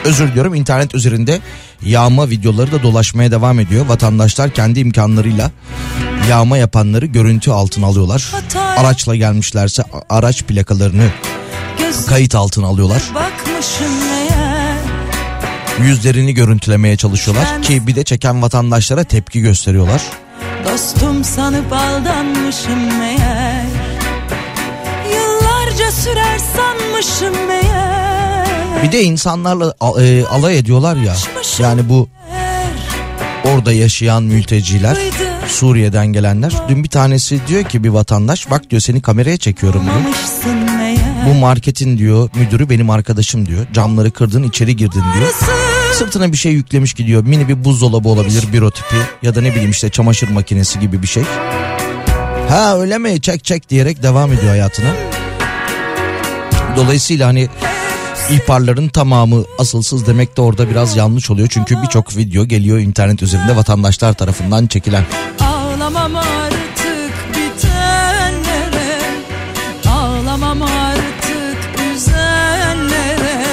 özür 0.06 0.28
diliyorum 0.28 0.54
internet 0.54 0.96
üzerinde 0.96 1.40
yağma 1.82 2.30
videoları 2.30 2.72
da 2.72 2.84
dolaşmaya 2.84 3.32
devam 3.32 3.60
ediyor. 3.60 3.86
Vatandaşlar 3.86 4.50
kendi 4.50 4.80
imkanlarıyla 4.80 5.52
yağma 6.30 6.58
yapanları 6.58 7.06
görüntü 7.06 7.52
altına 7.52 7.86
alıyorlar. 7.86 8.32
Araçla 8.78 9.16
gelmişlerse 9.16 9.84
araç 10.10 10.44
plakalarını 10.44 11.10
kayıt 12.08 12.36
altına 12.36 12.68
alıyorlar. 12.68 13.04
Yüzlerini 15.80 16.34
görüntülemeye 16.34 16.98
çalışıyorlar 16.98 17.62
ki 17.62 17.88
bir 17.88 17.96
de 17.96 18.04
çeken 18.04 18.42
vatandaşlara 18.42 19.04
tepki 19.04 19.42
gösteriyorlar. 19.42 20.02
Dostum 20.66 21.24
sanıp 21.24 21.74
aldanmışım 21.74 23.00
meğer 23.00 23.66
Yıllarca 25.14 25.92
sürer 25.92 26.40
sanmışım 26.40 27.48
meğer 27.48 28.13
Bir 28.84 28.92
de 28.92 29.04
insanlarla 29.04 29.76
e, 30.02 30.26
alay 30.26 30.58
ediyorlar 30.58 30.96
ya. 30.96 31.16
Yani 31.60 31.90
bu 31.90 32.10
orada 33.44 33.74
yaşayan 33.74 34.24
mülteciler 34.24 34.98
Suriye'den 35.48 36.08
gelenler. 36.08 36.54
Dün 36.70 36.84
bir 36.84 36.90
tanesi 36.90 37.40
diyor 37.48 37.64
ki 37.64 37.84
bir 37.84 37.90
vatandaş 37.90 38.52
bak 38.52 38.70
diyor 38.70 38.82
seni 38.82 39.02
kameraya 39.02 39.38
çekiyorum 39.38 39.84
diyor. 39.84 40.16
Bu 41.30 41.34
marketin 41.34 41.98
diyor 41.98 42.30
müdürü 42.36 42.70
benim 42.70 42.90
arkadaşım 42.90 43.46
diyor. 43.46 43.66
Camları 43.74 44.12
kırdın 44.12 44.44
içeri 44.44 44.76
girdin 44.76 45.04
diyor. 45.20 45.32
Sırtına 45.94 46.32
bir 46.32 46.38
şey 46.38 46.52
yüklemiş 46.52 46.94
gidiyor. 46.94 47.24
Mini 47.24 47.48
bir 47.48 47.64
buzdolabı 47.64 48.10
olabilir 48.10 48.44
büro 48.54 48.72
tipi 48.72 48.96
ya 49.22 49.36
da 49.36 49.42
ne 49.42 49.52
bileyim 49.52 49.72
işte 49.72 49.90
çamaşır 49.90 50.30
makinesi 50.30 50.80
gibi 50.80 51.02
bir 51.02 51.08
şey. 51.08 51.24
Ha 52.50 52.80
öyle 52.80 52.98
mi 52.98 53.22
çek 53.22 53.44
çek 53.44 53.70
diyerek 53.70 54.04
devam 54.04 54.34
ediyor 54.34 54.50
hayatına. 54.50 54.90
Dolayısıyla 56.76 57.28
hani 57.28 57.50
ihbarların 58.30 58.88
tamamı 58.88 59.44
asılsız 59.58 60.08
demek 60.08 60.38
de 60.38 60.42
orada 60.42 60.70
biraz 60.70 60.96
yanlış 60.96 61.32
oluyor. 61.32 61.48
Çünkü 61.52 61.82
birçok 61.82 62.18
video 62.18 62.46
geliyor 62.46 62.78
internet 62.78 63.24
üzerinde 63.24 63.56
vatandaşlar 63.56 64.14
tarafından 64.14 64.68
çekilen. 64.68 65.06
Ağlamam 65.40 66.16
artık 66.16 67.14
bitenlere 67.30 69.00
Ağlamam 69.90 70.62
artık 70.62 71.58
üzenlere 71.96 73.44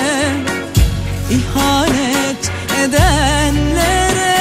İhanet 1.30 2.50
edenlere 2.84 4.36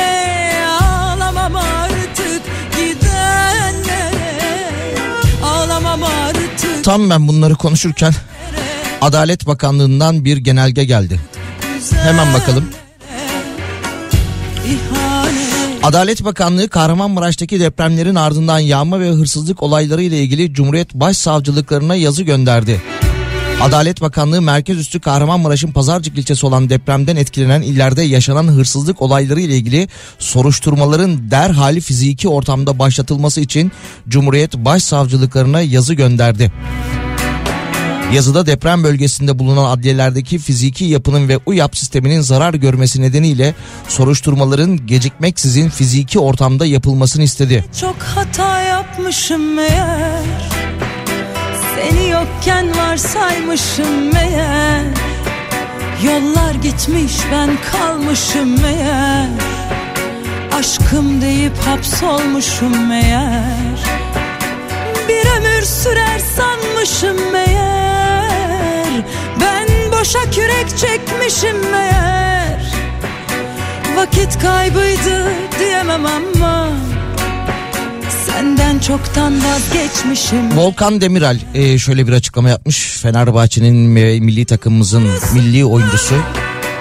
Ağlamam 0.82 1.56
artık 1.56 2.42
gidenlere 2.72 4.68
Ağlamam 5.44 6.04
artık 6.04 6.84
Tam 6.84 7.10
ben 7.10 7.28
bunları 7.28 7.56
konuşurken 7.56 8.14
Adalet 9.02 9.48
Bakanlığı'ndan 9.48 10.26
bir 10.26 10.38
genelge 10.38 10.84
geldi. 10.86 11.20
Hemen 11.92 12.34
bakalım. 12.34 12.66
Adalet 15.84 16.24
Bakanlığı 16.24 16.70
Kahramanmaraş'taki 16.70 17.60
depremlerin 17.60 18.16
ardından 18.16 18.60
yağma 18.60 19.00
ve 19.00 19.10
hırsızlık 19.10 19.64
olayları 19.64 20.02
ile 20.02 20.20
ilgili 20.20 20.54
Cumhuriyet 20.54 20.94
Başsavcılıklarına 20.94 21.96
yazı 21.96 22.24
gönderdi. 22.24 22.82
Adalet 23.62 24.02
Bakanlığı 24.02 24.42
merkez 24.42 24.78
üstü 24.78 25.00
Kahramanmaraş'ın 25.00 25.72
Pazarcık 25.72 26.18
ilçesi 26.18 26.46
olan 26.46 26.70
depremden 26.70 27.16
etkilenen 27.16 27.62
illerde 27.62 28.02
yaşanan 28.02 28.48
hırsızlık 28.48 29.02
olayları 29.02 29.42
ile 29.42 29.56
ilgili 29.56 29.88
soruşturmaların 30.20 31.32
derhal 31.32 31.80
fiziki 31.80 32.30
ortamda 32.30 32.80
başlatılması 32.80 33.42
için 33.42 33.72
Cumhuriyet 34.10 34.56
Başsavcılıklarına 34.56 35.62
yazı 35.62 35.94
gönderdi. 35.94 36.52
Yazıda 38.14 38.46
deprem 38.46 38.84
bölgesinde 38.84 39.40
bulunan 39.40 39.66
adliyelerdeki 39.66 40.40
fiziki 40.40 40.86
yapının 40.86 41.30
ve 41.30 41.40
UYAP 41.46 41.78
sisteminin 41.78 42.22
zarar 42.22 42.54
görmesi 42.54 43.02
nedeniyle 43.02 43.56
soruşturmaların 43.88 44.88
gecikmeksizin 44.88 45.70
fiziki 45.70 46.20
ortamda 46.20 46.66
yapılmasını 46.66 47.24
istedi. 47.24 47.66
Çok 47.82 47.96
hata 47.96 48.62
yapmışım 48.62 49.54
meğer. 49.54 50.24
Seni 51.76 52.10
yokken 52.10 52.78
varsaymışım 52.78 54.14
meğer. 54.14 54.86
Yollar 56.06 56.56
gitmiş 56.56 57.14
ben 57.32 57.50
kalmışım 57.72 58.62
meğer. 58.62 59.30
Aşkım 60.54 61.22
deyip 61.22 61.58
hapsolmuşum 61.58 62.88
meğer. 62.88 63.80
Bir 65.08 65.40
ömür 65.40 65.62
sürer 65.66 66.20
sanmışım 66.36 67.32
meğer 67.32 67.59
boşa 70.10 70.32
kürek 70.32 70.78
çekmişim 70.78 71.72
meğer. 71.72 72.74
Vakit 73.96 74.40
kaybıydı 74.40 75.32
diyemem 75.60 76.06
ama 76.06 76.70
Senden 78.26 78.80
çoktan 78.80 79.34
vazgeçmişim. 79.44 80.58
Volkan 80.58 81.02
Demirel 81.02 81.40
e, 81.54 81.78
şöyle 81.78 82.08
bir 82.08 82.14
açıklama 82.14 82.50
yapmış. 82.50 82.98
Fenerbahçe'nin 83.02 83.76
milli 83.76 84.46
takımımızın 84.46 85.04
milli 85.34 85.66
oyuncusu 85.66 86.16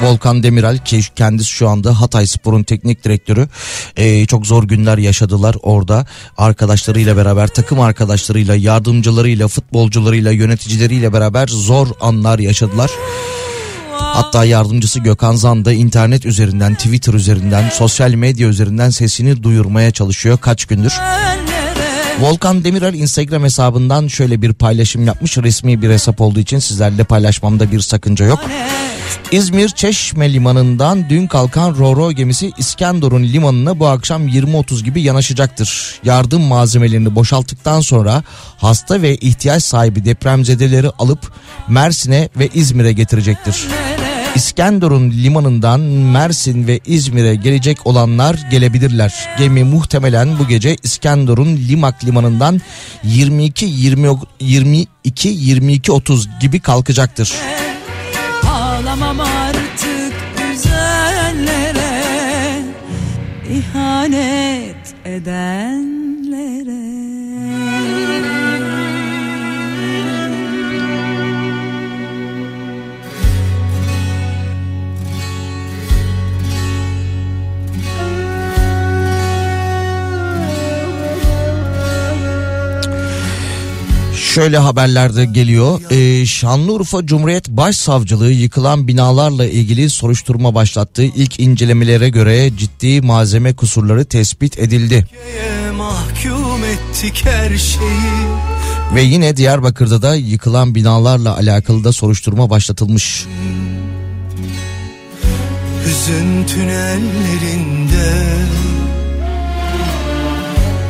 Volkan 0.02 0.42
Demirel 0.42 0.78
ki 0.78 1.00
kendisi 1.16 1.50
şu 1.50 1.68
anda 1.68 2.00
Hatay 2.00 2.26
Spor'un 2.26 2.62
teknik 2.62 3.04
direktörü 3.04 3.48
E, 3.96 4.26
çok 4.26 4.46
zor 4.46 4.64
günler 4.64 4.98
yaşadılar 4.98 5.56
orada 5.62 6.06
arkadaşlarıyla 6.36 7.16
beraber 7.16 7.48
takım 7.48 7.80
arkadaşlarıyla 7.80 8.54
yardımcılarıyla 8.54 9.48
futbolcularıyla 9.48 10.32
yöneticileriyle 10.32 11.12
beraber 11.12 11.46
zor 11.48 11.88
anlar 12.00 12.38
yaşadılar. 12.38 12.90
Hatta 13.98 14.44
yardımcısı 14.44 15.00
Gökhan 15.00 15.36
Zan 15.36 15.64
da 15.64 15.72
internet 15.72 16.26
üzerinden, 16.26 16.74
Twitter 16.74 17.14
üzerinden, 17.14 17.70
sosyal 17.70 18.14
medya 18.14 18.48
üzerinden 18.48 18.90
sesini 18.90 19.42
duyurmaya 19.42 19.90
çalışıyor 19.90 20.38
kaç 20.38 20.64
gündür. 20.64 20.92
Volkan 22.20 22.64
Demirel 22.64 22.94
Instagram 22.94 23.44
hesabından 23.44 24.06
şöyle 24.06 24.42
bir 24.42 24.52
paylaşım 24.52 25.06
yapmış. 25.06 25.38
Resmi 25.38 25.82
bir 25.82 25.90
hesap 25.90 26.20
olduğu 26.20 26.40
için 26.40 26.58
sizlerle 26.58 27.04
paylaşmamda 27.04 27.72
bir 27.72 27.80
sakınca 27.80 28.24
yok. 28.24 28.40
İzmir 29.32 29.68
Çeşme 29.68 30.32
limanından 30.32 31.08
dün 31.08 31.26
kalkan 31.26 31.74
Roro 31.74 32.12
gemisi 32.12 32.52
İskenderun 32.58 33.22
limanına 33.22 33.80
bu 33.80 33.88
akşam 33.88 34.28
20.30 34.28 34.84
gibi 34.84 35.02
yanaşacaktır. 35.02 36.00
Yardım 36.04 36.42
malzemelerini 36.42 37.14
boşalttıktan 37.14 37.80
sonra 37.80 38.22
hasta 38.56 39.02
ve 39.02 39.16
ihtiyaç 39.16 39.62
sahibi 39.62 40.04
depremzedeleri 40.04 40.90
alıp 40.98 41.32
Mersin'e 41.68 42.28
ve 42.38 42.48
İzmir'e 42.54 42.92
getirecektir. 42.92 43.66
İskenderun 44.34 45.10
limanından 45.10 45.80
Mersin 45.80 46.66
ve 46.66 46.80
İzmir'e 46.86 47.34
gelecek 47.34 47.86
olanlar 47.86 48.46
gelebilirler. 48.50 49.28
Gemi 49.38 49.64
muhtemelen 49.64 50.38
bu 50.38 50.48
gece 50.48 50.76
İskenderun 50.82 51.56
Limak 51.56 52.04
limanından 52.04 52.60
22 53.04 53.64
20 53.64 54.08
22 54.40 55.28
22 55.28 55.92
30 55.92 56.28
gibi 56.40 56.60
kalkacaktır. 56.60 57.32
Ağlamam 58.50 59.20
artık 59.20 60.14
üzenlere 60.52 62.02
ihanet 63.50 64.94
edenlere 65.04 65.97
Şöyle 84.38 84.58
haberlerde 84.58 85.24
geliyor. 85.24 85.80
Ee, 85.90 86.26
Şanlıurfa 86.26 87.06
Cumhuriyet 87.06 87.48
Başsavcılığı 87.48 88.30
yıkılan 88.30 88.88
binalarla 88.88 89.46
ilgili 89.46 89.90
soruşturma 89.90 90.54
başlattı. 90.54 91.02
İlk 91.02 91.40
incelemelere 91.40 92.08
göre 92.08 92.56
ciddi 92.56 93.00
malzeme 93.00 93.54
kusurları 93.54 94.04
tespit 94.04 94.58
edildi. 94.58 95.06
Ve 98.94 99.02
yine 99.02 99.36
Diyarbakır'da 99.36 100.02
da 100.02 100.14
yıkılan 100.14 100.74
binalarla 100.74 101.36
alakalı 101.36 101.84
da 101.84 101.92
soruşturma 101.92 102.50
başlatılmış. 102.50 103.26
Hüzün 105.84 106.44
tünellerinde 106.46 108.26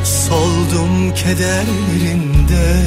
Soldum 0.03 1.13
kederlerinde 1.15 2.83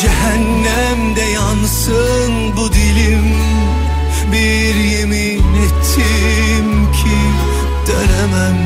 Cehennemde 0.00 1.20
yansın 1.20 2.56
bu 2.56 2.72
dilim. 2.72 3.34
Bir 4.32 4.74
yemin 4.74 5.54
ettim 5.54 6.92
ki 6.92 7.18
dönemem. 7.86 8.58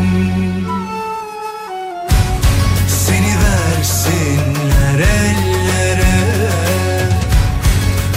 Seni 2.88 3.34
versinler 3.44 4.98
ellere. 4.98 6.18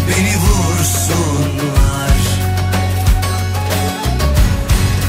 Beni 0.08 0.36
vursunlar. 0.38 2.18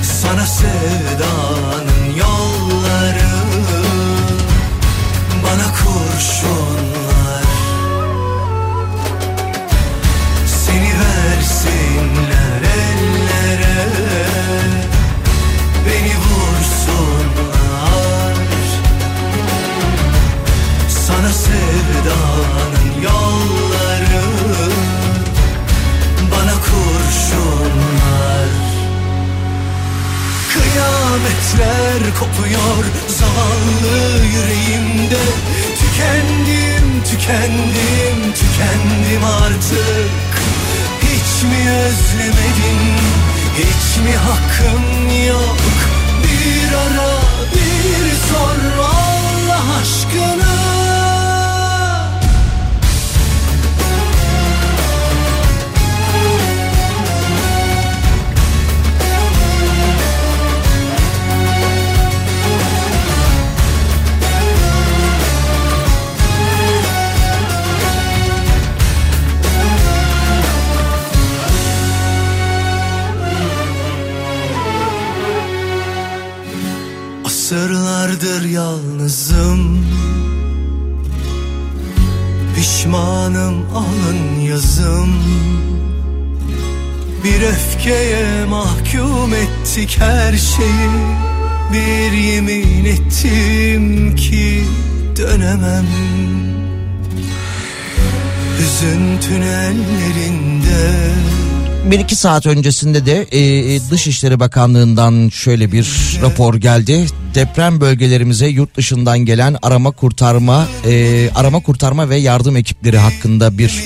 Sana 0.02 0.46
sevdanın 0.46 2.16
yolları. 2.16 3.32
Bana 5.44 5.66
kurşunlar 5.74 6.61
Kıyametler 31.12 32.14
kopuyor 32.18 32.84
zavallı 33.08 34.24
yüreğimde. 34.24 35.20
Tükendim, 35.78 37.02
tükendim, 37.10 38.32
tükendim 38.34 39.24
artık. 39.42 40.32
Hiç 41.02 41.42
mi 41.42 41.70
özlemedin, 41.70 42.96
hiç 43.56 43.96
mi 44.04 44.16
hakkım 44.16 45.26
yok? 45.28 45.56
Bir 46.24 46.74
ara, 46.76 47.18
bir 47.54 48.10
sor 48.28 48.82
Allah 48.82 49.62
aşkına 49.80 50.81
Asırlardır 77.52 78.44
yalnızım. 78.44 79.86
Pişmanım 82.56 83.54
alın 83.74 84.40
yazım. 84.40 85.14
Bir 87.24 87.42
öfkeye 87.42 88.44
mahkum 88.44 89.34
ettik 89.34 89.98
her 90.00 90.36
şeyi. 90.36 90.90
Bir 91.72 92.12
yemin 92.12 92.84
ettim 92.84 94.16
ki 94.16 94.64
dönemem. 95.16 95.86
Hüzün 98.58 99.20
tünellerinde 99.20 101.12
Bir 101.90 101.98
iki 101.98 102.16
saat 102.16 102.46
öncesinde 102.46 103.06
de 103.06 103.26
e, 103.32 103.80
Dışişleri 103.90 104.40
Bakanlığı'ndan 104.40 105.28
şöyle 105.28 105.72
bir 105.72 106.18
rapor 106.22 106.54
geldi. 106.54 107.06
Deprem 107.34 107.80
bölgelerimize 107.80 108.46
yurt 108.46 108.76
dışından 108.76 109.18
gelen 109.18 109.56
arama 109.62 109.90
kurtarma 109.90 110.66
e, 110.86 111.30
arama 111.34 111.62
kurtarma 111.62 112.08
ve 112.08 112.16
yardım 112.16 112.56
ekipleri 112.56 112.98
hakkında 112.98 113.58
bir 113.58 113.82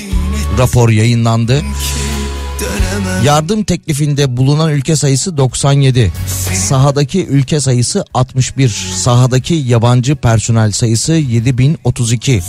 rapor 0.57 0.89
yayınlandı. 0.89 1.61
Yardım 3.23 3.63
teklifinde 3.63 4.37
bulunan 4.37 4.71
ülke 4.71 4.95
sayısı 4.95 5.37
97. 5.37 6.11
Sahadaki 6.53 7.25
ülke 7.25 7.59
sayısı 7.59 8.05
61. 8.13 8.69
Sahadaki 8.95 9.53
yabancı 9.53 10.15
personel 10.15 10.71
sayısı 10.71 11.13
7032. 11.13 12.41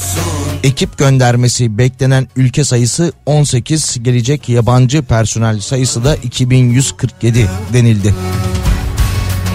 Ekip 0.63 0.99
göndermesi 0.99 1.79
beklenen 1.79 2.29
ülke 2.37 2.65
sayısı 2.65 3.13
18. 3.27 4.03
Gelecek 4.03 4.49
yabancı 4.49 5.03
personel 5.03 5.61
sayısı 5.61 6.05
da 6.05 6.17
2147 6.17 7.49
denildi. 7.73 8.15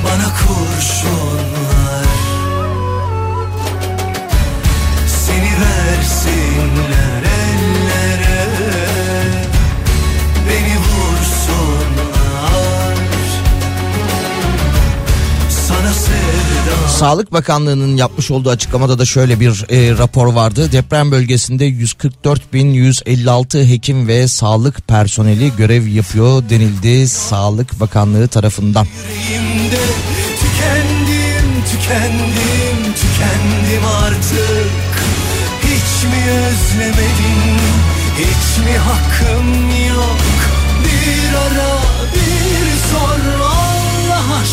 Bana 0.04 0.24
kurşunlar 0.24 1.33
Sağlık 17.04 17.34
Bakanlığı'nın 17.34 17.98
yapmış 17.98 18.32
olduğu 18.32 18.50
açıklamada 18.50 19.00
da 19.00 19.06
şöyle 19.06 19.40
bir 19.40 19.66
e, 19.70 19.98
rapor 19.98 20.34
vardı. 20.34 20.72
Deprem 20.72 21.12
bölgesinde 21.12 21.70
144.156 21.70 23.70
hekim 23.70 24.08
ve 24.08 24.28
sağlık 24.28 24.88
personeli 24.88 25.52
görev 25.58 25.88
yapıyor 25.88 26.44
denildi 26.50 27.08
Sağlık 27.08 27.80
Bakanlığı 27.80 28.28
tarafından. 28.28 28.86
yüreğimde 28.86 29.80
Tükendim, 30.42 31.64
tükendim, 31.72 32.94
tükendim 32.94 33.86
artık 34.04 35.04
Hiç 35.64 36.04
mi 36.04 36.32
özlemedin, 36.32 37.60
hiç 38.18 38.58
mi 38.66 38.78
hakkım 38.78 39.63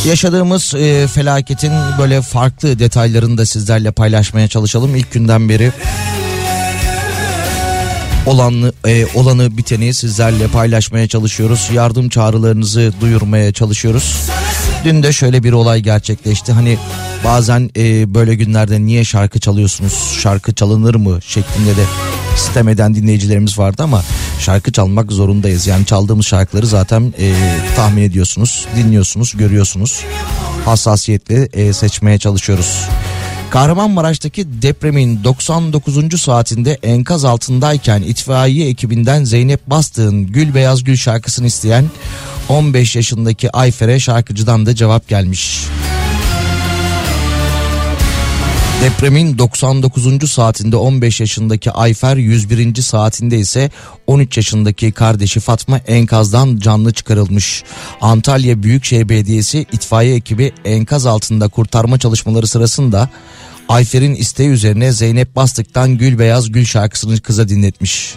Yaşadığımız 0.06 0.74
e, 0.74 1.06
felaketin 1.06 1.72
böyle 1.98 2.22
farklı 2.22 2.78
detaylarını 2.78 3.39
da 3.39 3.47
sizlerle 3.47 3.90
paylaşmaya 3.90 4.48
çalışalım. 4.48 4.97
İlk 4.97 5.12
günden 5.12 5.48
beri 5.48 5.72
olanı, 8.27 8.72
e, 8.86 9.06
olanı 9.14 9.56
biteni 9.56 9.94
sizlerle 9.94 10.48
paylaşmaya 10.48 11.09
çalışıyoruz. 11.09 11.68
Yardım 11.72 12.09
çağrılarınızı 12.09 12.93
duyurmaya 13.01 13.52
çalışıyoruz. 13.52 14.31
Dün 14.85 15.02
de 15.02 15.12
şöyle 15.12 15.43
bir 15.43 15.52
olay 15.52 15.81
gerçekleşti. 15.81 16.52
Hani 16.52 16.78
bazen 17.24 17.70
e, 17.77 18.14
böyle 18.14 18.35
günlerde 18.35 18.81
niye 18.81 19.05
şarkı 19.05 19.40
çalıyorsunuz, 19.40 20.18
şarkı 20.22 20.55
çalınır 20.55 20.94
mı 20.94 21.18
şeklinde 21.22 21.77
de 21.77 21.85
Sistem 22.36 22.69
eden 22.69 22.94
dinleyicilerimiz 22.94 23.59
vardı 23.59 23.82
ama 23.82 24.02
şarkı 24.39 24.73
çalmak 24.73 25.12
zorundayız. 25.12 25.66
Yani 25.66 25.86
çaldığımız 25.86 26.27
şarkıları 26.27 26.66
zaten 26.66 27.15
e, 27.19 27.32
tahmin 27.77 28.02
ediyorsunuz, 28.02 28.66
dinliyorsunuz, 28.77 29.36
görüyorsunuz. 29.36 30.05
Hassasiyetle 30.65 31.48
e, 31.52 31.73
seçmeye 31.73 32.19
çalışıyoruz. 32.19 32.89
Kahramanmaraş'taki 33.51 34.62
depremin 34.62 35.24
99. 35.24 36.20
saatinde 36.20 36.78
enkaz 36.82 37.24
altındayken 37.24 38.02
itfaiye 38.02 38.69
ekibinden 38.69 39.24
Zeynep 39.24 39.66
Bastık'ın 39.66 40.27
Gül 40.27 40.55
Beyaz 40.55 40.85
Gül 40.85 40.97
şarkısını 40.97 41.47
isteyen 41.47 41.85
15 42.48 42.97
yaşındaki 42.97 43.51
Ayfer'e 43.51 44.01
şarkıcıdan 44.01 44.66
da 44.66 44.74
cevap 44.74 45.09
gelmiş. 45.09 45.65
Depremin 48.82 49.39
99. 49.39 50.31
saatinde 50.31 50.77
15 50.77 51.20
yaşındaki 51.20 51.70
Ayfer 51.70 52.16
101. 52.16 52.82
saatinde 52.82 53.39
ise 53.39 53.70
13 54.07 54.36
yaşındaki 54.36 54.93
kardeşi 54.93 55.40
Fatma 55.40 55.78
enkazdan 55.78 56.59
canlı 56.59 56.93
çıkarılmış. 56.93 57.62
Antalya 58.01 58.62
Büyükşehir 58.62 59.09
Belediyesi 59.09 59.66
itfaiye 59.73 60.15
ekibi 60.15 60.52
enkaz 60.65 61.07
altında 61.07 61.48
kurtarma 61.48 61.98
çalışmaları 61.98 62.47
sırasında 62.47 63.11
Ayfer'in 63.69 64.15
isteği 64.15 64.48
üzerine 64.48 64.93
Zeynep 64.93 65.36
Bastık'tan 65.36 65.98
Gül 65.98 66.19
Beyaz 66.19 66.52
Gül 66.52 66.65
şarkısını 66.65 67.20
kıza 67.20 67.48
dinletmiş. 67.48 68.15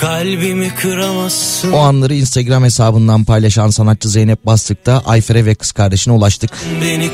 Kalbimi 0.00 0.74
kıramazsın 0.74 1.72
O 1.72 1.78
anları 1.78 2.14
Instagram 2.14 2.64
hesabından 2.64 3.24
paylaşan 3.24 3.70
sanatçı 3.70 4.08
Zeynep 4.08 4.46
Bastık'ta 4.46 5.02
Ayfer'e 5.06 5.44
ve 5.44 5.54
kız 5.54 5.72
kardeşine 5.72 6.14
ulaştık. 6.14 6.50
Beni 6.82 7.10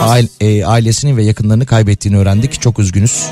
Aile, 0.00 0.28
e, 0.40 0.64
ailesini 0.64 1.16
ve 1.16 1.24
yakınlarını 1.24 1.66
kaybettiğini 1.66 2.18
öğrendik. 2.18 2.60
Çok 2.60 2.78
üzgünüz. 2.78 3.26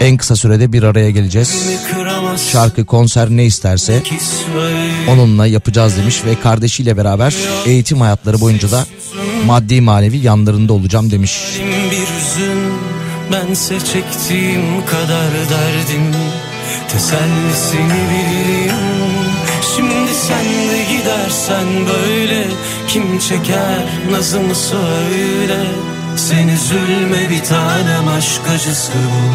En 0.00 0.16
kısa 0.16 0.36
sürede 0.36 0.72
bir 0.72 0.82
araya 0.82 1.10
geleceğiz. 1.10 1.68
Şarkı, 2.52 2.86
konser 2.86 3.30
ne 3.30 3.44
isterse 3.44 4.02
onunla 5.08 5.46
yapacağız 5.46 5.96
demiş 5.96 6.24
ve 6.24 6.40
kardeşiyle 6.40 6.96
beraber 6.96 7.34
eğitim 7.66 8.00
hayatları 8.00 8.40
boyunca 8.40 8.70
da 8.70 8.86
maddi 9.46 9.80
manevi 9.80 10.18
yanlarında 10.18 10.72
olacağım 10.72 11.10
demiş. 11.10 11.60
bir 11.90 11.96
hüzün 11.96 12.58
Bense 13.32 13.78
çektiğim 13.80 14.86
kadar 14.86 15.32
derdim 15.50 16.14
Tesellisini 16.88 18.00
bilirim. 18.10 18.74
Şimdi 19.76 20.14
sen 20.14 20.44
de 20.44 20.82
gidersen 20.92 21.66
böyle 21.86 22.46
Kim 22.88 23.18
çeker 23.18 23.84
nazımı 24.10 24.54
söyle. 24.54 25.66
Sen 26.16 26.48
üzülme 26.48 27.30
bir 27.30 27.44
tanem 27.44 28.08
aşk 28.08 28.40
acısı 28.54 28.92
bu. 28.92 29.32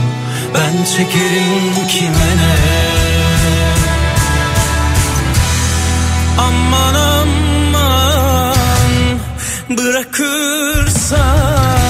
Ben 0.54 0.84
çekerim 0.86 1.88
kime 1.88 2.38
ne. 2.38 2.56
Aman 6.38 6.94
aman 6.94 8.92
Bırakırsan 9.70 11.83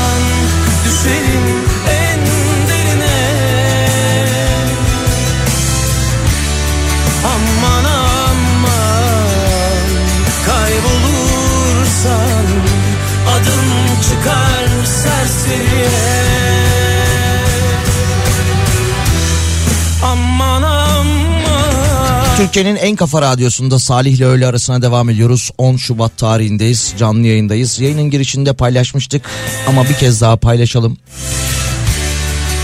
Türkiye'nin 22.38 22.76
en 22.76 22.96
kafa 22.96 23.22
radyosunda 23.22 23.80
Salih 23.80 24.14
ile 24.14 24.26
öğle 24.26 24.48
arasına 24.48 24.82
devam 24.82 25.10
ediyoruz. 25.10 25.52
10 25.58 25.78
Şubat 25.78 26.18
tarihindeyiz. 26.18 26.94
Canlı 26.98 27.28
yayındayız. 27.28 27.80
Yayının 27.80 28.10
girişinde 28.10 28.54
paylaşmıştık 28.54 29.30
ama 29.68 29.84
bir 29.90 29.94
kez 29.94 30.22
daha 30.22 30.38
paylaşalım. 30.38 30.98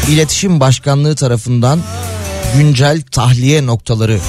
İletişim 0.10 0.60
Başkanlığı 0.60 1.16
tarafından 1.16 1.80
güncel 2.58 3.02
tahliye 3.02 3.66
noktaları 3.66 4.20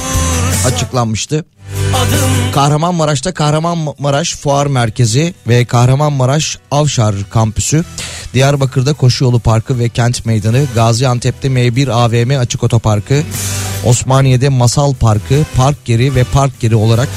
açıklanmıştı. 0.66 1.44
Kahramanmaraş'ta 2.52 3.34
Kahramanmaraş 3.34 4.36
Fuar 4.36 4.66
Merkezi 4.66 5.34
ve 5.48 5.64
Kahramanmaraş 5.64 6.58
Avşar 6.70 7.14
Kampüsü, 7.30 7.84
Diyarbakır'da 8.34 8.92
Koşu 8.92 9.24
Yolu 9.24 9.40
Parkı 9.40 9.78
ve 9.78 9.88
Kent 9.88 10.26
Meydanı, 10.26 10.66
Gaziantep'te 10.74 11.48
M1 11.48 11.92
AVM 11.92 12.40
Açık 12.40 12.64
Otoparkı, 12.64 13.22
Osmaniye'de 13.84 14.48
Masal 14.48 14.94
Parkı, 14.94 15.44
Park 15.56 15.88
Yeri 15.88 16.14
ve 16.14 16.24
Park 16.24 16.62
Yeri 16.62 16.76
olarak 16.76 17.08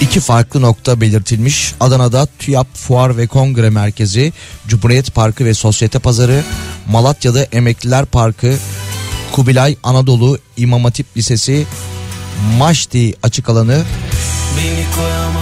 iki 0.00 0.20
farklı 0.20 0.62
nokta 0.62 1.00
belirtilmiş. 1.00 1.74
Adana'da 1.80 2.26
TÜYAP 2.38 2.66
Fuar 2.74 3.16
ve 3.16 3.26
Kongre 3.26 3.70
Merkezi, 3.70 4.32
Cumhuriyet 4.66 5.14
Parkı 5.14 5.44
ve 5.44 5.54
Sosyete 5.54 5.98
Pazarı, 5.98 6.42
Malatya'da 6.90 7.42
Emekliler 7.42 8.04
Parkı, 8.04 8.54
Kubilay 9.38 9.76
Anadolu 9.82 10.38
İmam 10.56 10.84
Hatip 10.84 11.06
Lisesi, 11.16 11.66
Maşti 12.58 13.14
Açık 13.22 13.48
Alanı, 13.48 13.82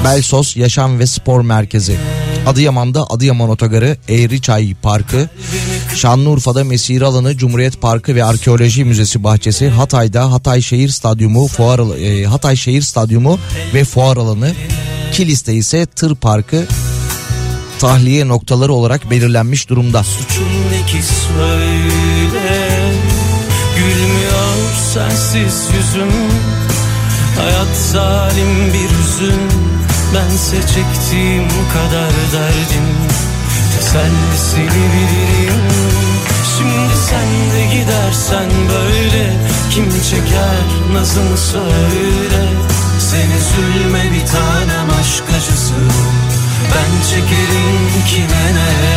Belsos 0.04 0.56
Yaşam 0.56 0.98
ve 0.98 1.06
Spor 1.06 1.40
Merkezi. 1.40 1.96
Adıyaman'da 2.46 3.10
Adıyaman 3.10 3.50
Otogarı, 3.50 3.96
Eğriçay 4.08 4.74
Parkı, 4.82 5.28
Şanlıurfa'da 5.94 6.64
Mesire 6.64 7.04
Alanı, 7.04 7.36
Cumhuriyet 7.36 7.80
Parkı 7.80 8.14
ve 8.14 8.24
Arkeoloji 8.24 8.84
Müzesi 8.84 9.24
bahçesi, 9.24 9.68
Hatay'da 9.68 10.32
Hatay 10.32 10.62
Şehir 10.62 10.88
Stadyumu, 10.88 11.46
Fuar 11.46 12.00
e, 12.00 12.24
Hatay 12.24 12.56
Şehir 12.56 12.82
Stadyumu 12.82 13.38
ve 13.74 13.84
Fuar 13.84 14.16
Alanı, 14.16 14.52
Kilis'te 15.12 15.54
ise 15.54 15.86
Tır 15.86 16.14
Parkı 16.14 16.66
tahliye 17.78 18.28
noktaları 18.28 18.72
olarak 18.72 19.10
belirlenmiş 19.10 19.68
durumda. 19.68 20.04
Suçum 20.04 20.48
ne 20.72 20.86
ki 20.86 21.02
söyle 21.02 22.75
sensiz 24.96 25.68
yüzüm. 25.76 26.12
Hayat 27.40 27.76
zalim 27.76 28.72
bir 28.72 28.90
hüzün. 28.98 29.40
Bense 30.14 30.56
çektiğim 30.60 31.48
kadar 31.48 32.12
derdim. 32.32 32.88
Tesellisini 33.76 34.84
bilirim 34.94 35.68
Şimdi 36.56 36.96
sen 37.08 37.28
de 37.52 37.74
gidersen 37.74 38.50
böyle 38.68 39.32
Kim 39.70 39.90
çeker 40.10 40.66
nazını 40.92 41.36
söyle. 41.36 42.42
Sen 42.98 43.30
üzülme 43.30 44.02
bir 44.12 44.26
tanem 44.26 44.90
aşk 45.00 45.24
acısı. 45.36 45.74
Ben 46.74 47.02
çekerim 47.10 48.04
kime 48.08 48.54
ne. 48.54 48.96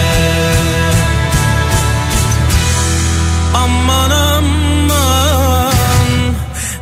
Aman 3.54 4.19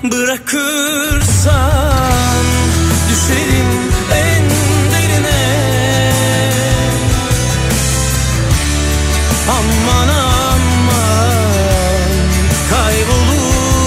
Bırakırsan 0.04 1.58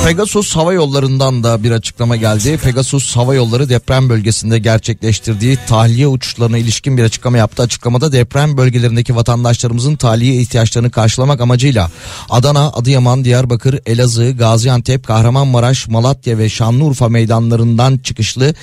Pegasus 0.05 0.57
Hava 0.57 0.73
Yolları'ndan 0.73 1.43
da 1.43 1.63
bir 1.63 1.71
açıklama 1.71 2.17
geldi. 2.17 2.59
Pegasus 2.65 3.17
Hava 3.17 3.35
Yolları 3.35 3.69
deprem 3.69 4.09
bölgesinde 4.09 4.59
gerçekleştirdiği 4.59 5.59
tahliye 5.69 6.07
uçuşlarına 6.07 6.59
ilişkin 6.59 6.97
bir 6.97 7.03
açıklama 7.03 7.39
yaptı. 7.39 7.63
Açıklamada 7.63 8.13
deprem 8.13 8.57
bölgelerindeki 8.57 9.17
vatandaşlarımızın 9.17 9.97
tahliye 9.97 10.35
ihtiyaçlarını 10.35 10.91
karşılamak 10.91 11.41
amacıyla 11.41 11.91
Adana, 12.31 12.73
Adıyaman, 12.73 13.25
Diyarbakır, 13.25 13.81
Elazığ, 13.87 14.31
Gaziantep, 14.31 15.07
Kahramanmaraş, 15.07 15.89
Malatya 15.89 16.39
ve 16.39 16.49
Şanlıurfa 16.49 17.09
meydanlarından 17.09 17.99
çıkışlı 17.99 18.55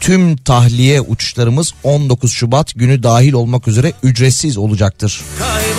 tüm 0.00 0.36
tahliye 0.36 1.00
uçuşlarımız 1.00 1.74
19 1.82 2.32
Şubat 2.32 2.74
günü 2.74 3.02
dahil 3.02 3.32
olmak 3.32 3.68
üzere 3.68 3.92
ücretsiz 4.02 4.56
olacaktır. 4.56 5.20
Kaybolursan 5.38 5.76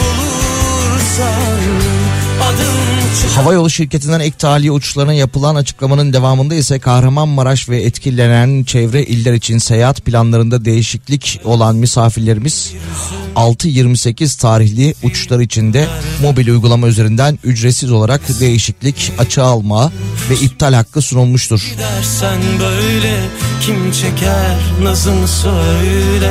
Adım 2.42 2.87
çıkar 3.16 3.44
Hava 3.44 3.54
yolu 3.54 3.70
şirketinden 3.70 4.20
ek 4.20 4.36
tahliye 4.38 4.72
uçuşlarına 4.72 5.14
yapılan 5.14 5.56
açıklamanın 5.56 6.14
devamında 6.14 6.56
ise 6.56 6.80
Kahramanmaraş 6.80 7.70
ve 7.70 7.82
etkilenen 7.82 8.64
çevre 8.64 9.04
iller 9.04 9.34
için 9.34 9.58
seyahat 9.58 10.02
planlarında 10.02 10.66
değişiklik 10.66 11.42
olan 11.44 11.76
misafirlerimiz 11.76 12.74
6-28 13.36 14.42
tarihli 14.42 14.94
uçuşlar 15.04 15.40
içinde 15.40 15.88
mobil 16.22 16.48
uygulama 16.48 16.88
üzerinden 16.88 17.40
ücretsiz 17.44 17.92
olarak 17.92 18.22
değişiklik, 18.40 19.12
açığa 19.18 19.46
alma 19.46 19.92
ve 20.30 20.36
iptal 20.36 20.74
hakkı 20.74 21.02
sunulmuştur. 21.02 21.76
Böyle 22.60 23.22
çeker 24.02 24.58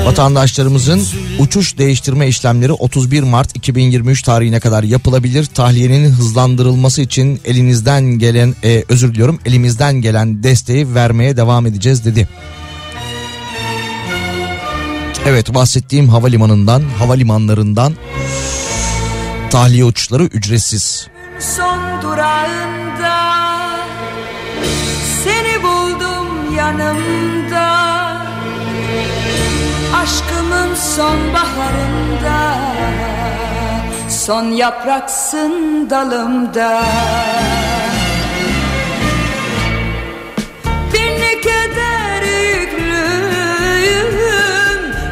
Vatandaşlarımızın 0.04 1.02
uçuş 1.38 1.78
değiştirme 1.78 2.28
işlemleri 2.28 2.72
31 2.72 3.22
Mart 3.22 3.56
2023 3.56 4.22
tarihine 4.22 4.60
kadar 4.60 4.82
yapılabilir. 4.82 5.46
Tahliyenin 5.46 6.10
hızlandırılması 6.10 6.65
kaldırılması 6.66 7.02
için 7.02 7.40
elinizden 7.44 8.04
gelen 8.18 8.54
e, 8.64 8.84
özür 8.88 9.14
diliyorum 9.14 9.38
elimizden 9.44 9.94
gelen 9.94 10.42
desteği 10.42 10.94
vermeye 10.94 11.36
devam 11.36 11.66
edeceğiz 11.66 12.04
dedi. 12.04 12.28
Evet 15.26 15.54
bahsettiğim 15.54 16.08
havalimanından, 16.08 16.82
havalimanlarından 16.98 17.92
tahliye 19.50 19.84
uçuşları 19.84 20.24
ücretsiz. 20.24 21.08
son 21.40 22.02
durağında 22.02 23.16
Seni 25.24 25.62
buldum 25.62 26.56
yanımda 26.56 27.66
Aşkımın 29.94 30.74
son 30.74 31.18
baharında 31.34 32.75
Son 34.26 34.44
yapraksın 34.44 35.86
dalımda. 35.90 36.82
Ne 40.94 41.40
keder 41.40 42.22
yüklüyüm 42.62 44.12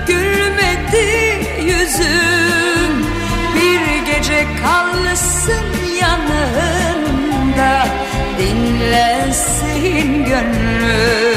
Gülmedi 0.07 1.09
yüzüm. 1.62 3.07
Bir 3.55 4.12
gece 4.12 4.47
kalsın 4.62 5.66
yanında 6.01 7.86
Dinlensin 8.39 10.24
gönlüm 10.24 11.34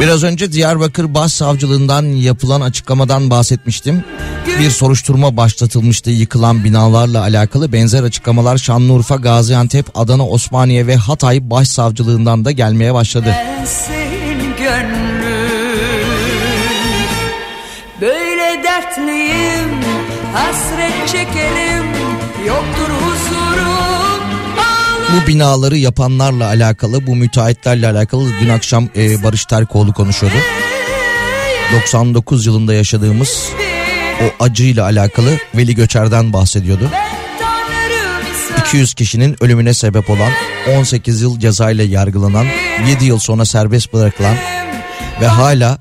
Biraz 0.00 0.24
önce 0.24 0.52
Diyarbakır 0.52 1.14
Başsavcılığından 1.14 2.04
yapılan 2.04 2.60
açıklamadan 2.60 3.30
bahsetmiştim. 3.30 4.04
Bir 4.60 4.70
soruşturma 4.70 5.36
başlatılmıştı 5.36 6.10
yıkılan 6.10 6.64
binalarla 6.64 7.20
alakalı 7.20 7.72
benzer 7.72 8.02
açıklamalar 8.02 8.58
Şanlıurfa, 8.58 9.16
Gaziantep, 9.16 9.86
Adana, 9.94 10.28
Osmaniye 10.28 10.86
ve 10.86 10.96
Hatay 10.96 11.50
Başsavcılığından 11.50 12.44
da 12.44 12.50
gelmeye 12.50 12.94
başladı. 12.94 13.34
Böyle 18.00 18.62
dertliyim 18.64 19.70
Hasret 20.34 21.08
çekerim 21.08 21.86
Yoktur 22.46 23.07
Bu 25.12 25.26
binaları 25.26 25.76
yapanlarla 25.76 26.46
alakalı, 26.46 27.06
bu 27.06 27.16
müteahhitlerle 27.16 27.88
alakalı 27.88 28.28
dün 28.40 28.48
akşam 28.48 28.88
e, 28.96 29.22
Barış 29.22 29.44
Terkoğlu 29.44 29.92
konuşuyordu. 29.92 30.36
99 31.72 32.46
yılında 32.46 32.74
yaşadığımız 32.74 33.48
o 34.22 34.44
acıyla 34.44 34.84
alakalı 34.84 35.38
Veli 35.54 35.74
Göçer'den 35.74 36.32
bahsediyordu. 36.32 36.90
200 38.58 38.94
kişinin 38.94 39.36
ölümüne 39.40 39.74
sebep 39.74 40.10
olan 40.10 40.32
18 40.78 41.22
yıl 41.22 41.40
cezayla 41.40 41.84
yargılanan 41.84 42.46
7 42.88 43.04
yıl 43.04 43.18
sonra 43.18 43.44
serbest 43.44 43.92
bırakılan 43.92 44.36
ve 45.20 45.26
hala 45.26 45.78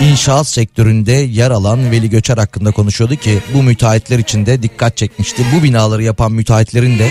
inşaat 0.00 0.46
sektöründe 0.46 1.12
yer 1.12 1.50
alan 1.50 1.90
Veli 1.90 2.10
Göçer 2.10 2.38
hakkında 2.38 2.72
konuşuyordu 2.72 3.16
ki 3.16 3.38
bu 3.54 3.62
müteahhitler 3.62 4.18
için 4.18 4.46
de 4.46 4.62
dikkat 4.62 4.96
çekmişti. 4.96 5.42
Bu 5.56 5.62
binaları 5.62 6.02
yapan 6.02 6.32
müteahhitlerin 6.32 6.98
de 6.98 7.10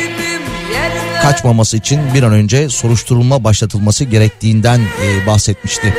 kaçmaması 1.22 1.77
için 1.77 1.99
bir 2.14 2.23
an 2.23 2.34
önce 2.34 2.69
soruşturulma 2.69 3.44
başlatılması 3.44 4.03
gerektiğinden 4.03 4.80
e, 4.80 5.27
bahsetmişti. 5.27 5.94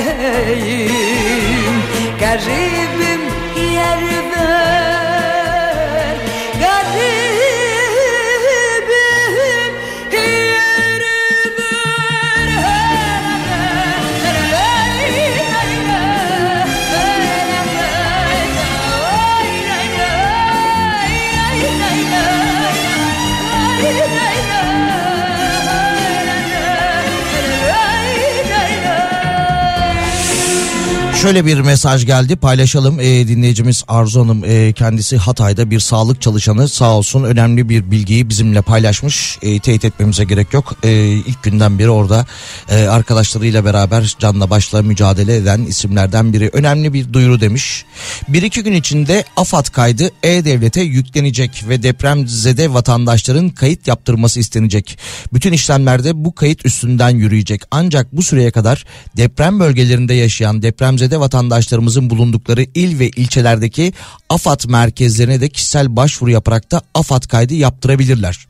yüreğim 0.00 1.78
Garibim 2.20 3.22
yerim 3.56 4.19
Şöyle 31.22 31.46
bir 31.46 31.60
mesaj 31.60 32.06
geldi. 32.06 32.36
Paylaşalım 32.36 33.00
ee, 33.00 33.28
dinleyicimiz 33.28 33.84
Arzu 33.88 34.20
Hanım. 34.20 34.44
Ee, 34.44 34.72
kendisi 34.72 35.16
Hatay'da 35.16 35.70
bir 35.70 35.80
sağlık 35.80 36.22
çalışanı. 36.22 36.68
Sağ 36.68 36.90
olsun 36.90 37.24
önemli 37.24 37.68
bir 37.68 37.90
bilgiyi 37.90 38.28
bizimle 38.28 38.62
paylaşmış. 38.62 39.38
Ee, 39.42 39.58
teyit 39.58 39.84
etmemize 39.84 40.24
gerek 40.24 40.52
yok. 40.52 40.74
Ee, 40.84 40.90
ilk 41.06 41.42
günden 41.42 41.78
beri 41.78 41.90
orada 41.90 42.26
e, 42.70 42.86
arkadaşlarıyla 42.86 43.64
beraber 43.64 44.16
canla 44.18 44.50
başla 44.50 44.82
mücadele 44.82 45.36
eden 45.36 45.60
isimlerden 45.60 46.32
biri. 46.32 46.50
Önemli 46.52 46.92
bir 46.92 47.12
duyuru 47.12 47.40
demiş. 47.40 47.84
Bir 48.28 48.42
iki 48.42 48.62
gün 48.62 48.72
içinde 48.72 49.24
AFAD 49.36 49.66
kaydı 49.66 50.10
E-Devlet'e 50.22 50.80
yüklenecek 50.80 51.64
ve 51.68 51.82
depremzede 51.82 52.74
vatandaşların 52.74 53.48
kayıt 53.48 53.88
yaptırması 53.88 54.40
istenecek. 54.40 54.98
Bütün 55.32 55.52
işlemlerde 55.52 56.24
bu 56.24 56.34
kayıt 56.34 56.66
üstünden 56.66 57.10
yürüyecek. 57.10 57.62
Ancak 57.70 58.12
bu 58.12 58.22
süreye 58.22 58.50
kadar 58.50 58.84
deprem 59.16 59.60
bölgelerinde 59.60 60.14
yaşayan 60.14 60.62
depremzede 60.62 61.09
vatandaşlarımızın 61.16 62.10
bulundukları 62.10 62.66
il 62.74 62.98
ve 62.98 63.08
ilçelerdeki 63.08 63.92
AFAD 64.28 64.60
merkezlerine 64.68 65.40
de 65.40 65.48
kişisel 65.48 65.96
başvuru 65.96 66.30
yaparak 66.30 66.70
da 66.70 66.82
AFAD 66.94 67.22
kaydı 67.22 67.54
yaptırabilirler. 67.54 68.46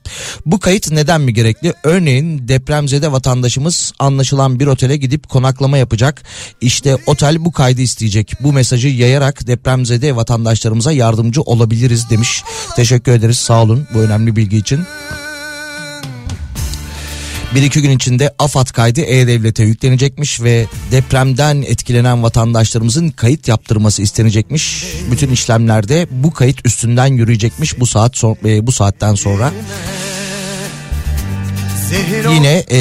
Bu 0.47 0.59
kayıt 0.61 0.91
neden 0.91 1.21
mi 1.21 1.35
gerekli? 1.35 1.75
Örneğin 1.85 2.49
depremzede 2.49 3.13
vatandaşımız 3.13 3.93
anlaşılan 3.99 4.61
bir 4.61 4.67
otele 4.67 4.97
gidip 4.97 5.29
konaklama 5.29 5.79
yapacak. 5.79 6.23
İşte 6.61 6.97
otel 7.07 7.45
bu 7.45 7.53
kaydı 7.53 7.81
isteyecek. 7.81 8.33
Bu 8.41 8.53
mesajı 8.53 8.89
yayarak 8.89 9.47
depremzede 9.47 10.17
vatandaşlarımıza 10.17 10.93
yardımcı 10.93 11.43
olabiliriz 11.43 12.11
demiş. 12.11 12.45
Teşekkür 12.77 13.13
ederiz 13.13 13.39
sağ 13.39 13.63
olun 13.63 13.87
bu 13.95 13.99
önemli 13.99 14.37
bilgi 14.37 14.57
için. 14.57 14.81
Bir 17.55 17.63
iki 17.63 17.83
gün 17.83 17.91
içinde 17.91 18.35
AFAD 18.39 18.67
kaydı 18.67 19.01
E-Devlet'e 19.01 19.65
yüklenecekmiş 19.65 20.43
ve 20.43 20.67
depremden 20.93 21.63
etkilenen 21.63 22.23
vatandaşlarımızın 22.23 23.09
kayıt 23.09 23.49
yaptırması 23.49 24.03
istenecekmiş. 24.03 24.85
Bütün 25.11 25.31
işlemlerde 25.31 26.07
bu 26.11 26.33
kayıt 26.33 26.67
üstünden 26.67 27.07
yürüyecekmiş 27.07 27.81
bu 27.81 27.87
saat 27.87 28.17
son, 28.17 28.37
e, 28.45 28.67
bu 28.67 28.73
saatten 28.73 29.15
sonra. 29.15 29.53
Yine 32.35 32.65
e, 32.71 32.79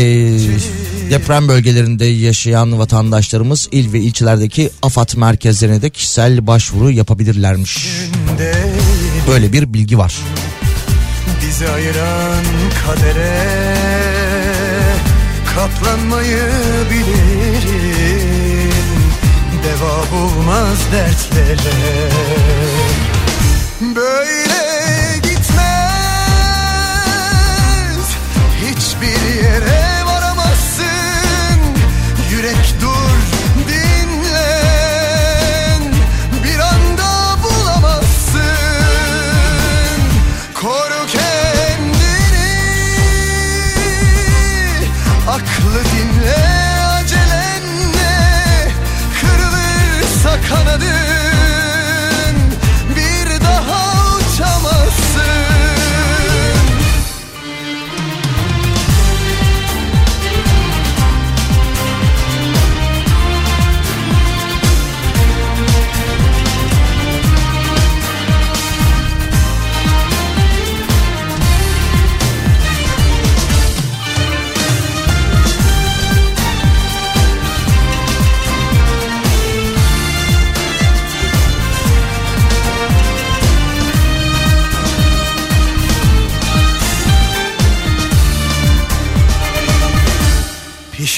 deprem 1.10 1.48
bölgelerinde 1.48 2.06
yaşayan 2.06 2.80
vatandaşlarımız 2.80 3.70
il 3.72 3.94
ve 3.94 4.00
ilçelerdeki 4.00 4.70
AFAD 4.82 5.18
merkezlerine 5.18 5.82
de 5.82 5.90
kişisel 5.90 6.48
başvuru 6.48 6.92
yapabilirlermiş. 6.92 7.88
Böyle 9.28 9.54
bir 9.54 9.74
bilgi 9.74 9.98
var. 9.98 10.16
Bizi 11.48 11.70
ayıran 11.70 12.44
kadere 12.86 13.89
katlanmayı 15.60 16.44
bilirim. 16.92 18.74
Deva 19.64 19.96
bulmaz 20.12 20.80
dertlere. 20.92 22.10
Böyle 23.96 24.29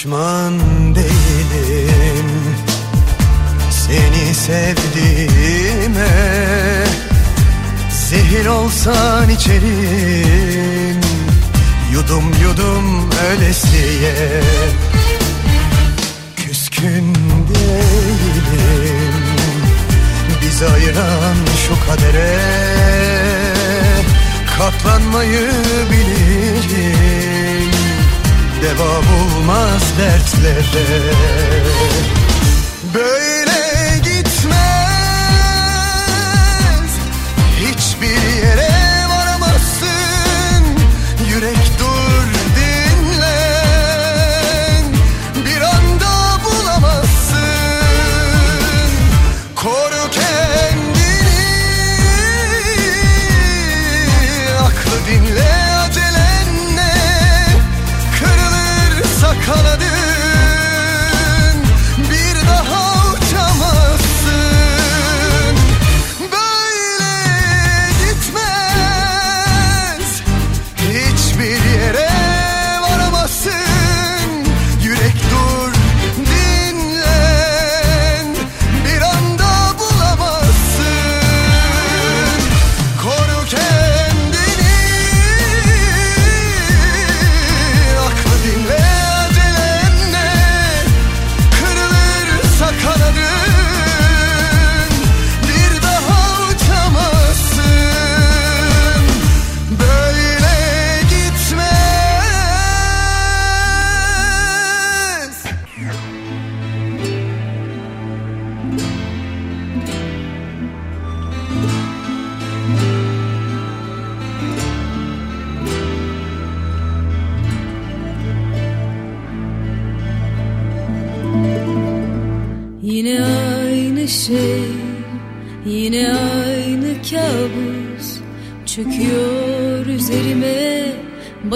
Pişman 0.02 0.60
değilim. 0.96 2.30
Seni 3.72 4.36
sevdiğime 4.36 6.10
Zehir 7.90 8.46
olsan 8.46 9.30
içerim. 9.30 11.02
Yudum 11.94 12.34
yudum 12.44 13.10
ölesiye 13.32 14.42
Küskün 16.36 17.16
değilim. 17.56 19.14
Bizi 20.42 20.66
ayıran 20.66 21.36
şu 21.68 21.88
kadere 21.88 22.40
Katlanmayı 24.58 25.50
bilirim 25.92 27.41
Deva 28.62 29.02
bulmaz 29.02 29.84
dertlere. 29.98 31.14
Böyle 32.94 33.41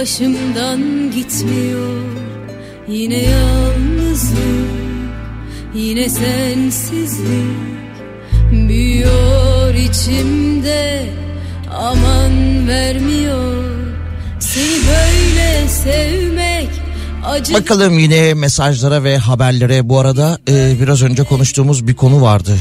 başımdan 0.06 1.12
gitmiyor 1.12 2.02
Yine 2.88 3.18
yalnızlık, 3.18 4.40
yine 5.76 6.10
sensizlik 6.10 7.26
Büyüyor 8.52 9.74
içimde, 9.74 11.06
aman 11.74 12.68
vermiyor 12.68 13.64
Seni 14.40 14.78
böyle 14.88 15.68
sevmek 15.68 16.70
acı 17.26 17.54
Bakalım 17.54 18.00
yine 18.00 18.34
mesajlara 18.34 19.04
ve 19.04 19.18
haberlere. 19.18 19.90
Bu 19.90 20.00
arada 20.00 20.40
e, 20.50 20.76
biraz 20.82 21.02
önce 21.02 21.24
konuştuğumuz 21.24 21.88
bir 21.88 21.96
konu 21.96 22.22
vardı. 22.22 22.58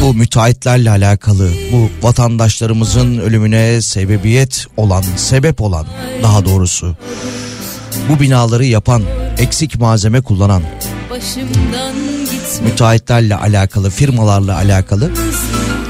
Bu 0.00 0.14
müteahhitlerle 0.14 0.90
alakalı. 0.90 1.50
Bu 1.72 1.90
vatandaşlarımızın 2.06 3.18
ölümüne 3.18 3.82
sebebiyet 3.82 4.66
olan, 4.76 5.04
sebep 5.16 5.60
olan 5.60 5.86
daha 6.22 6.44
doğrusu. 6.44 6.96
Bu 8.08 8.20
binaları 8.20 8.64
yapan, 8.64 9.02
eksik 9.38 9.80
malzeme 9.80 10.20
kullanan 10.20 10.62
müteahhitlerle 12.64 13.36
alakalı, 13.36 13.90
firmalarla 13.90 14.56
alakalı 14.56 15.10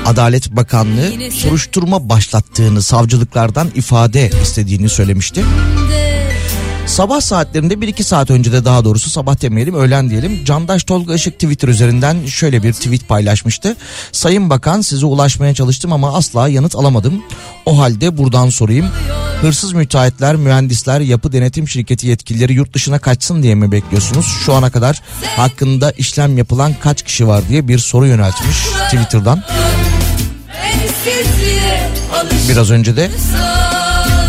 Adalet 0.07 0.57
Bakanlığı 0.57 1.31
soruşturma 1.31 2.09
başlattığını, 2.09 2.83
savcılıklardan 2.83 3.69
ifade 3.75 4.31
istediğini 4.43 4.89
söylemişti. 4.89 5.45
Sabah 6.93 7.21
saatlerinde 7.21 7.81
bir 7.81 7.89
iki 7.89 8.05
saat 8.05 8.31
önce 8.31 8.53
de 8.53 8.65
daha 8.65 8.85
doğrusu 8.85 9.11
sabah 9.11 9.43
demeyelim 9.43 9.75
öğlen 9.75 10.11
diyelim. 10.11 10.45
Candaş 10.45 10.85
Tolga 10.85 11.15
Işık 11.15 11.35
Twitter 11.35 11.69
üzerinden 11.69 12.27
şöyle 12.27 12.63
bir 12.63 12.73
tweet 12.73 13.09
paylaşmıştı. 13.09 13.77
Sayın 14.13 14.51
Bakan 14.51 14.81
size 14.81 15.07
ulaşmaya 15.07 15.55
çalıştım 15.55 15.93
ama 15.93 16.15
asla 16.17 16.49
yanıt 16.49 16.77
alamadım. 16.77 17.23
O 17.67 17.79
halde 17.79 18.19
buradan 18.19 18.49
sorayım. 18.51 18.89
Hırsız 19.41 19.73
müteahhitler, 19.73 20.37
mühendisler, 20.37 21.01
yapı 21.01 21.33
denetim 21.33 21.69
şirketi 21.69 22.07
yetkilileri 22.07 22.53
yurt 22.53 22.75
dışına 22.75 22.99
kaçsın 22.99 23.43
diye 23.43 23.55
mi 23.55 23.73
bekliyorsunuz? 23.73 24.27
Şu 24.47 24.53
ana 24.53 24.71
kadar 24.71 25.03
hakkında 25.37 25.91
işlem 25.91 26.39
yapılan 26.39 26.75
kaç 26.83 27.03
kişi 27.03 27.29
var 27.29 27.43
diye 27.49 27.69
bir 27.69 27.79
soru 27.79 28.07
yöneltmiş 28.07 28.57
Twitter'dan. 28.91 29.43
Biraz 32.49 32.71
önce 32.71 32.97
de 32.97 33.11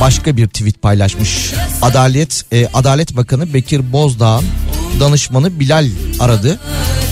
başka 0.04 0.38
bir 0.38 0.48
tweet 0.48 0.82
paylaşmış. 0.82 1.54
Adalet 1.82 2.46
e, 2.52 2.68
Adalet 2.74 3.16
Bakanı 3.16 3.54
Bekir 3.54 3.92
Bozdağ'ın 3.92 4.46
danışmanı 5.00 5.60
Bilal 5.60 5.90
aradı. 6.20 6.60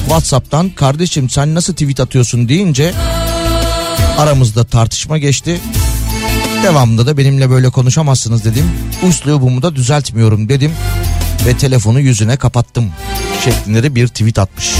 WhatsApp'tan 0.06 0.70
kardeşim 0.70 1.30
sen 1.30 1.56
nasıl 1.56 1.74
tweet 1.74 2.00
atıyorsun 2.00 2.50
deyince 2.50 2.94
aramızda 4.18 4.64
tartışma 4.64 5.18
geçti. 5.18 5.60
Devamında 6.64 7.06
da 7.06 7.18
benimle 7.18 7.50
böyle 7.50 7.70
konuşamazsınız 7.70 8.46
dedim. 8.46 8.66
Üslubumu 9.08 9.62
da 9.62 9.76
düzeltmiyorum 9.76 10.50
dedim 10.50 10.72
ve 11.46 11.58
telefonu 11.58 12.00
yüzüne 12.00 12.38
kapattım 12.38 12.92
şeklinde 13.44 13.84
de 13.84 13.96
bir 13.96 14.08
tweet 14.08 14.40
atmış. 14.40 14.72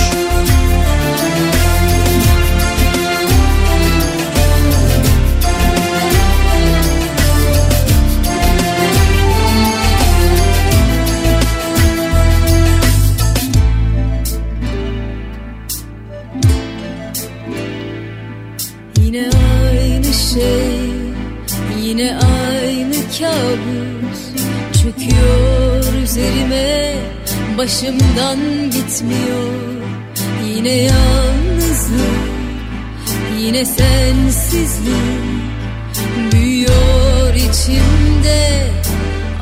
Üzerime 26.22 26.95
Başımdan 27.57 28.39
gitmiyor. 28.72 29.52
Yine 30.56 30.73
yalnızlık 30.73 32.31
Yine 33.39 33.65
sensizlik 33.65 34.95
Büyüyor 36.31 37.34
içimde. 37.34 38.72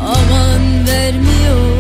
Aman 0.02 0.88
vermiyor 0.88 1.79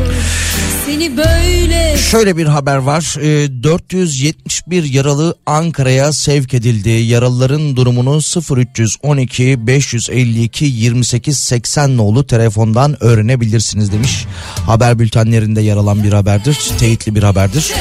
Seni 0.89 1.17
böyle 1.17 1.97
Şöyle 1.97 2.37
bir 2.37 2.45
haber 2.45 2.77
var. 2.77 3.15
Ee, 3.21 3.63
471 3.63 4.83
yaralı 4.83 5.35
Ankara'ya 5.45 6.13
sevk 6.13 6.53
edildi. 6.53 6.89
Yaralıların 6.89 7.75
durumunu 7.75 8.19
0312 8.57 9.67
552 9.67 10.65
28 10.65 11.39
80 11.39 11.97
nolu 11.97 12.27
telefondan 12.27 13.03
öğrenebilirsiniz 13.03 13.91
demiş. 13.91 14.25
Haber 14.65 14.99
bültenlerinde 14.99 15.61
yer 15.61 15.77
alan 15.77 16.03
bir 16.03 16.13
haberdir. 16.13 16.57
Teyitli 16.79 17.15
bir 17.15 17.23
haberdir. 17.23 17.73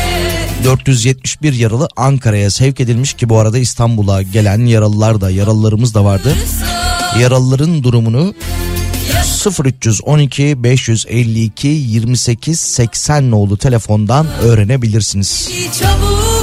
471 0.65 1.53
yaralı 1.53 1.89
Ankara'ya 1.97 2.51
sevk 2.51 2.81
edilmiş 2.81 3.13
ki 3.13 3.29
bu 3.29 3.39
arada 3.39 3.59
İstanbul'a 3.59 4.23
gelen 4.23 4.67
yaralılar 4.67 5.21
da 5.21 5.31
yaralılarımız 5.31 5.95
da 5.95 6.05
vardı. 6.05 6.35
Yaralıların 7.21 7.83
durumunu 7.83 8.35
0312 9.13 10.63
552 10.63 11.69
28 11.69 12.61
80 12.61 13.31
nolu 13.31 13.57
telefondan 13.57 14.27
öğrenebilirsiniz. 14.43 15.51
çabuk 15.81 16.38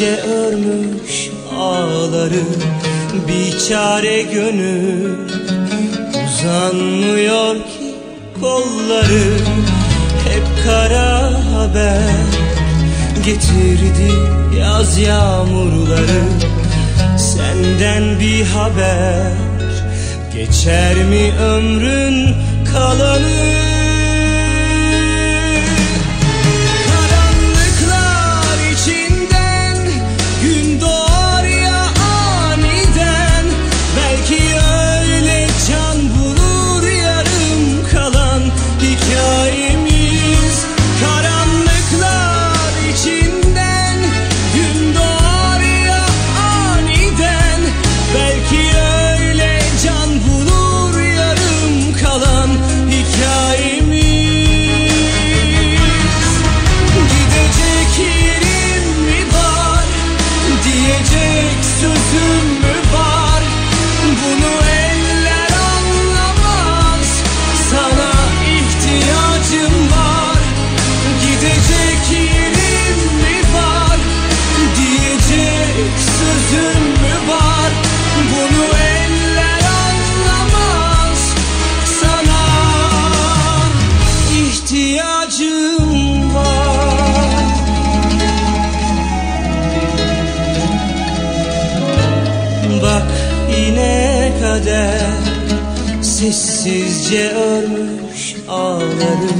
Sessizce 0.00 0.22
örmüş 0.22 1.30
ağları 1.58 2.44
Bir 3.28 3.58
çare 3.68 4.22
gönül 4.22 5.18
Uzanmıyor 6.24 7.54
ki 7.54 7.94
kolları. 8.40 9.36
Hep 10.28 10.64
kara 10.64 11.32
haber 11.54 12.12
Getirdi 13.24 14.12
yaz 14.60 14.98
yağmurları. 14.98 16.22
Senden 17.18 18.20
bir 18.20 18.46
haber 18.46 19.32
Geçer 20.34 20.94
mi 20.96 21.32
ömrün 21.42 22.34
kalanı 22.72 23.69
Sessizce 96.20 97.30
örmüş 97.30 98.34
ağları 98.48 99.30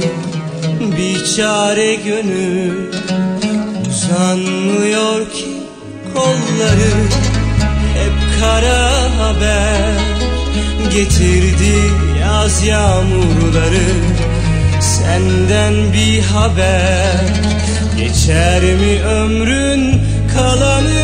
Bir 0.81 1.35
çare 1.35 1.95
gönül 1.95 2.93
Uzanmıyor 3.89 5.31
ki 5.31 5.47
kolları. 6.13 6.93
Hep 7.93 8.39
kara 8.39 8.91
haber 9.19 9.93
Getirdi 10.93 11.75
yaz 12.21 12.63
yağmurları. 12.63 13.87
Senden 14.79 15.93
bir 15.93 16.21
haber 16.21 17.25
Geçer 17.97 18.61
mi 18.61 19.01
ömrün 19.03 20.01
kalanı 20.35 21.00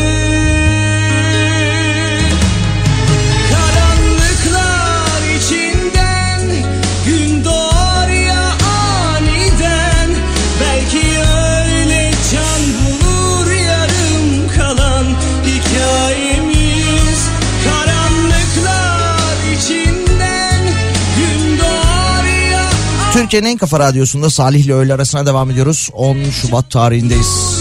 Türkiye'nin 23.28 23.48
en 23.48 23.56
kafa 23.56 23.80
radyosunda 23.80 24.30
Salih 24.30 24.64
ile 24.64 24.74
öğle 24.74 24.94
arasına 24.94 25.26
devam 25.26 25.50
ediyoruz. 25.50 25.90
10 25.92 26.16
Şubat 26.30 26.70
tarihindeyiz. 26.70 27.60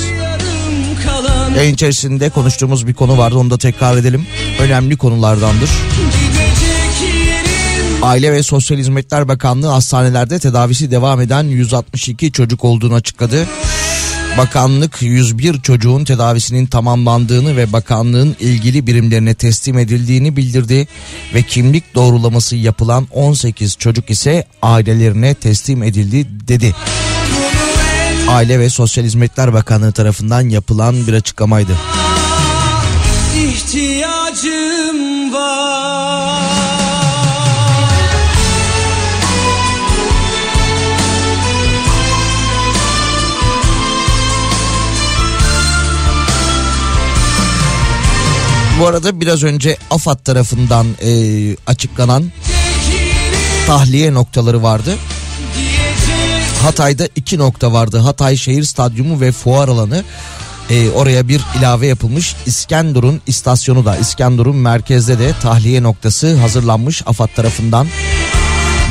Yayın 1.55 1.73
içerisinde 1.73 2.29
konuştuğumuz 2.29 2.87
bir 2.87 2.93
konu 2.93 3.17
vardı 3.17 3.37
onu 3.37 3.49
da 3.49 3.57
tekrar 3.57 3.97
edelim. 3.97 4.27
Önemli 4.59 4.97
konulardandır. 4.97 5.69
Aile 8.01 8.31
ve 8.31 8.43
Sosyal 8.43 8.77
Hizmetler 8.77 9.27
Bakanlığı 9.27 9.67
hastanelerde 9.67 10.39
tedavisi 10.39 10.91
devam 10.91 11.21
eden 11.21 11.43
162 11.43 12.31
çocuk 12.31 12.65
olduğunu 12.65 12.93
açıkladı. 12.93 13.47
Bakanlık 14.37 15.01
101 15.01 15.61
çocuğun 15.61 16.03
tedavisinin 16.03 16.65
tamamlandığını 16.65 17.57
ve 17.57 17.73
bakanlığın 17.73 18.35
ilgili 18.39 18.87
birimlerine 18.87 19.33
teslim 19.33 19.77
edildiğini 19.77 20.35
bildirdi 20.35 20.87
ve 21.33 21.43
kimlik 21.43 21.95
doğrulaması 21.95 22.55
yapılan 22.55 23.07
18 23.11 23.77
çocuk 23.77 24.09
ise 24.09 24.45
ailelerine 24.61 25.33
teslim 25.33 25.83
edildi 25.83 26.27
dedi. 26.47 26.75
Aile 28.29 28.59
ve 28.59 28.69
Sosyal 28.69 29.05
Hizmetler 29.05 29.53
Bakanlığı 29.53 29.91
tarafından 29.91 30.49
yapılan 30.49 31.07
bir 31.07 31.13
açıklamaydı. 31.13 31.71
ihtiyacım 33.37 35.06
Bu 48.79 48.87
arada 48.87 49.21
biraz 49.21 49.43
önce 49.43 49.77
AFAD 49.91 50.23
tarafından 50.23 50.87
e, 51.01 51.11
açıklanan 51.67 52.31
tahliye 53.67 54.13
noktaları 54.13 54.63
vardı. 54.63 54.95
Hatay'da 56.63 57.07
iki 57.15 57.37
nokta 57.37 57.73
vardı. 57.73 57.97
Hatay 57.97 58.37
Şehir 58.37 58.63
Stadyumu 58.63 59.21
ve 59.21 59.31
fuar 59.31 59.67
alanı. 59.67 60.03
E, 60.69 60.89
oraya 60.89 61.27
bir 61.27 61.41
ilave 61.59 61.87
yapılmış. 61.87 62.35
İskenderun 62.45 63.21
istasyonu 63.27 63.85
da 63.85 63.97
İskenderun 63.97 64.55
merkezde 64.55 65.19
de 65.19 65.33
tahliye 65.41 65.83
noktası 65.83 66.35
hazırlanmış 66.35 67.03
AFAD 67.05 67.29
tarafından. 67.35 67.87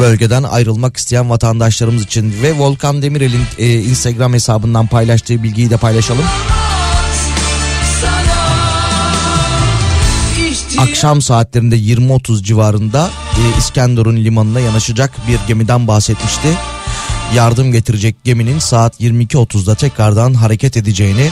Bölgeden 0.00 0.42
ayrılmak 0.42 0.96
isteyen 0.96 1.30
vatandaşlarımız 1.30 2.02
için 2.02 2.34
ve 2.42 2.58
Volkan 2.58 3.02
Demirel'in 3.02 3.44
e, 3.58 3.74
Instagram 3.74 4.32
hesabından 4.32 4.86
paylaştığı 4.86 5.42
bilgiyi 5.42 5.70
de 5.70 5.76
paylaşalım. 5.76 6.24
Akşam 10.78 11.22
saatlerinde 11.22 11.76
20.30 11.76 12.42
civarında 12.42 13.10
e, 13.32 13.58
İskenderun 13.58 14.16
limanına 14.16 14.60
yanaşacak 14.60 15.12
bir 15.28 15.38
gemiden 15.48 15.88
bahsetmişti. 15.88 16.48
Yardım 17.34 17.72
getirecek 17.72 18.24
geminin 18.24 18.58
saat 18.58 19.00
22.30'da 19.00 19.74
tekrardan 19.74 20.34
hareket 20.34 20.76
edeceğini 20.76 21.30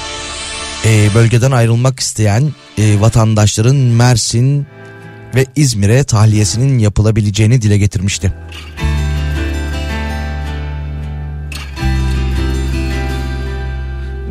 e, 0.85 1.09
bölgeden 1.15 1.51
ayrılmak 1.51 2.01
isteyen 2.01 2.53
e, 2.79 3.01
vatandaşların 3.01 3.77
Mersin 3.77 4.67
ve 5.35 5.47
İzmir'e 5.57 6.05
tahliyesinin 6.05 6.79
yapılabileceğini 6.79 7.63
dile 7.63 7.79
getirmişti. 7.79 8.33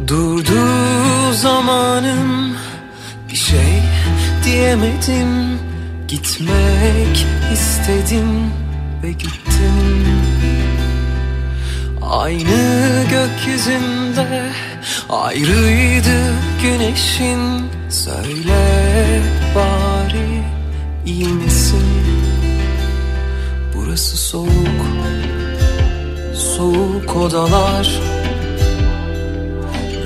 Durdu 0.07 0.63
zamanım 1.33 2.55
bir 3.29 3.35
şey 3.35 3.92
diyemedim. 4.53 5.59
Gitmek 6.07 7.25
istedim 7.53 8.51
ve 9.03 9.11
gittim. 9.11 9.77
Aynı 12.01 13.03
gökyüzünde 13.09 14.51
ayrıydı 15.09 16.33
güneşin. 16.63 17.39
Söyle 17.89 19.21
bari 19.55 20.43
iyi 21.05 21.27
misin? 21.27 21.85
Burası 23.75 24.17
soğuk, 24.17 24.85
soğuk 26.35 27.15
odalar 27.15 28.01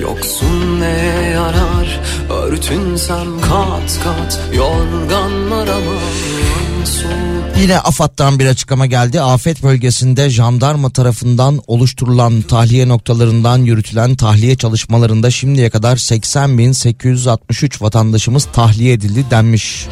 Yoksun 0.02 0.80
ne 0.82 1.30
yarar? 1.34 1.99
Örtünsem 2.30 3.41
kat 3.41 3.99
kat 4.03 4.40
yorganlar 4.56 5.68
soğuk 5.68 7.57
Yine 7.61 7.80
AFAD'dan 7.80 8.40
bir 8.40 8.45
açıklama 8.45 8.86
geldi. 8.86 9.22
Afet 9.22 9.64
bölgesinde 9.64 10.30
jandarma 10.30 10.90
tarafından 10.90 11.61
oluşturulan 11.68 12.41
tahliye 12.41 12.88
noktalarından 12.88 13.57
yürütülen 13.57 14.15
tahliye 14.15 14.56
çalışmalarında 14.56 15.32
şimdiye 15.32 15.69
kadar 15.69 15.98
80.863 15.98 17.84
vatandaşımız 17.84 18.48
tahliye 18.53 18.94
edildi 18.94 19.26
denmiş. 19.32 19.88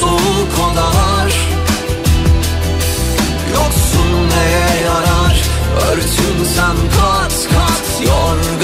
soğuk 0.00 0.72
odalar 0.72 1.32
Yoksun 3.54 4.28
neye 4.30 4.82
yarar? 4.84 5.42
Örtünsem 5.90 6.76
kat 6.96 7.48
kat 7.50 8.06
yorganlar 8.06 8.57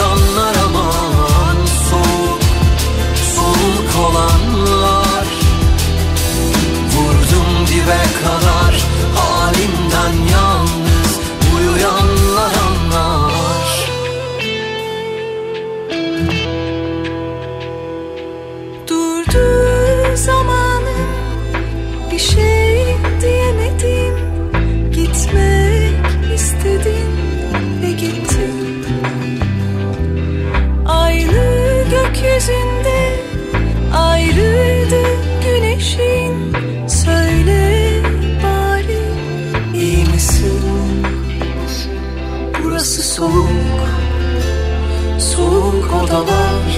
odalar 46.15 46.71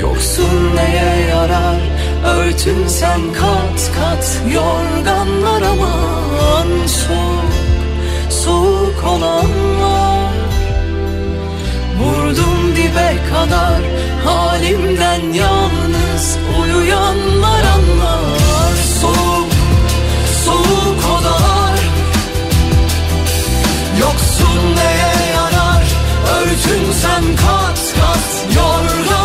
Yoksun 0.00 0.76
neye 0.76 1.26
yarar? 1.30 1.80
Örtünsen 2.26 3.20
kat 3.32 3.90
kat 3.94 4.40
yorganlar 4.54 5.62
aman 5.62 6.86
Soğuk, 6.86 7.52
soğuk 8.30 9.04
olanlar 9.08 10.34
Vurdum 11.98 12.76
dibe 12.76 13.16
kadar 13.32 13.80
halimden 14.24 15.32
yalnız 15.32 16.38
uyuyanlar 16.60 17.64
anlar 17.74 18.23
örtünsem 26.64 27.36
kat 27.36 27.94
kat 27.96 28.54
yorganlar 28.56 29.23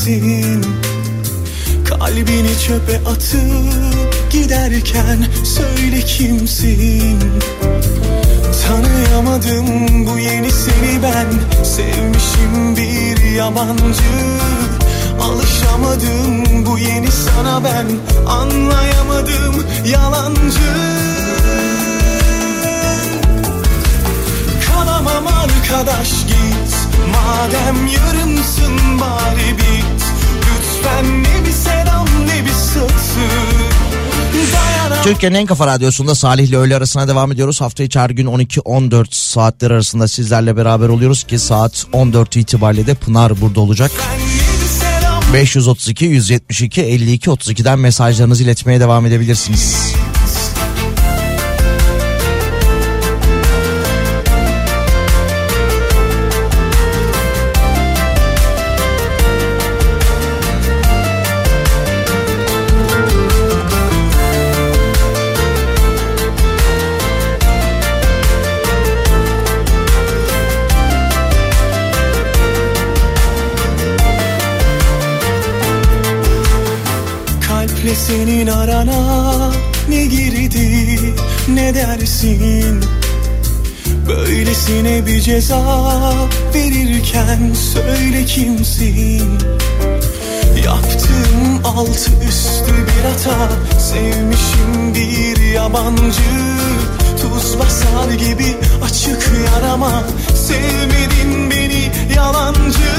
ne 0.00 0.06
dersin 0.06 0.64
Kalbini 1.88 2.58
çöpe 2.66 3.08
atıp 3.10 4.30
giderken 4.32 5.26
söyle 5.44 6.00
kimsin? 6.00 7.18
Tanıyamadım 8.66 10.06
bu 10.06 10.18
yeni 10.18 10.50
seni 10.50 11.02
ben. 11.02 11.26
Sevmişim 11.64 12.76
bir 12.76 13.30
yabancı. 13.30 14.02
Alışamadım 15.22 16.66
bu 16.66 16.78
yeni 16.78 17.10
sana 17.10 17.64
ben. 17.64 17.86
Anlayamadım 18.26 19.66
yalancı. 19.86 20.70
Kalamam 24.66 25.26
arkadaş 25.26 26.19
Madem 27.12 27.86
yarımsın 27.86 29.00
bari 29.00 29.58
bit 29.58 30.02
Lütfen 30.40 31.22
ne 31.22 31.46
bir 31.46 31.52
selam 31.52 32.06
ne 32.26 32.44
bir 32.44 32.52
satır 32.52 33.70
Türkiye'nin 35.04 35.36
en 35.36 35.46
kafa 35.46 35.66
radyosunda 35.66 36.14
Salih 36.14 36.48
ile 36.48 36.56
öğle 36.56 36.76
arasına 36.76 37.08
devam 37.08 37.32
ediyoruz. 37.32 37.60
Hafta 37.60 37.82
içi 37.82 37.98
her 37.98 38.10
gün 38.10 38.26
12-14 38.26 39.06
saatler 39.10 39.70
arasında 39.70 40.08
sizlerle 40.08 40.56
beraber 40.56 40.88
oluyoruz 40.88 41.24
ki 41.24 41.38
saat 41.38 41.86
14 41.92 42.36
itibariyle 42.36 42.86
de 42.86 42.94
Pınar 42.94 43.40
burada 43.40 43.60
olacak. 43.60 43.90
532 45.34 46.04
172 46.04 46.82
52 46.82 47.30
32'den 47.30 47.78
mesajlarınızı 47.78 48.42
iletmeye 48.42 48.80
devam 48.80 49.06
edebilirsiniz. 49.06 49.89
Dersin 82.10 82.80
Böylesine 84.08 85.06
bir 85.06 85.20
ceza 85.20 85.62
verirken 86.54 87.54
söyle 87.72 88.24
kimsin? 88.24 89.38
Yaptığım 90.64 91.64
altı 91.64 92.10
üstü 92.28 92.72
bir 92.72 93.04
hata 93.08 93.48
Sevmişim 93.78 94.94
bir 94.94 95.52
yabancı. 95.52 96.22
Tuz 97.22 97.58
basar 97.58 98.10
gibi 98.10 98.56
açık 98.84 99.30
yarama 99.46 100.02
Sevmedin 100.34 101.50
beni 101.50 101.90
yalancı 102.16 102.90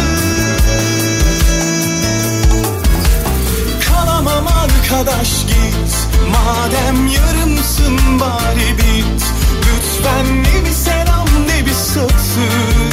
arkadaş 4.91 5.45
git. 5.47 6.07
Madem 6.31 7.07
yarımsın 7.07 8.19
bari 8.19 8.77
bit. 8.77 9.23
Lütfen 9.65 10.43
ne 10.43 10.65
bir 10.65 10.71
selam 10.71 11.27
ne 11.47 11.65
bir 11.65 11.73
satır. 11.73 12.91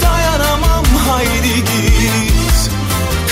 Dayanamam 0.00 0.84
haydi 1.08 1.54
git. 1.54 2.70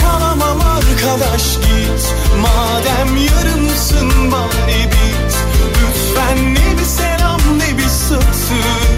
Kalamam 0.00 0.60
arkadaş 0.60 1.56
git. 1.56 2.14
Madem 2.40 3.16
yarımsın 3.16 4.32
bari 4.32 4.84
bit. 4.84 5.34
Lütfen 5.78 6.54
ne 6.54 6.78
bir 6.78 6.84
selam 6.84 7.40
ne 7.58 7.78
bir 7.78 7.88
satır. 7.88 8.88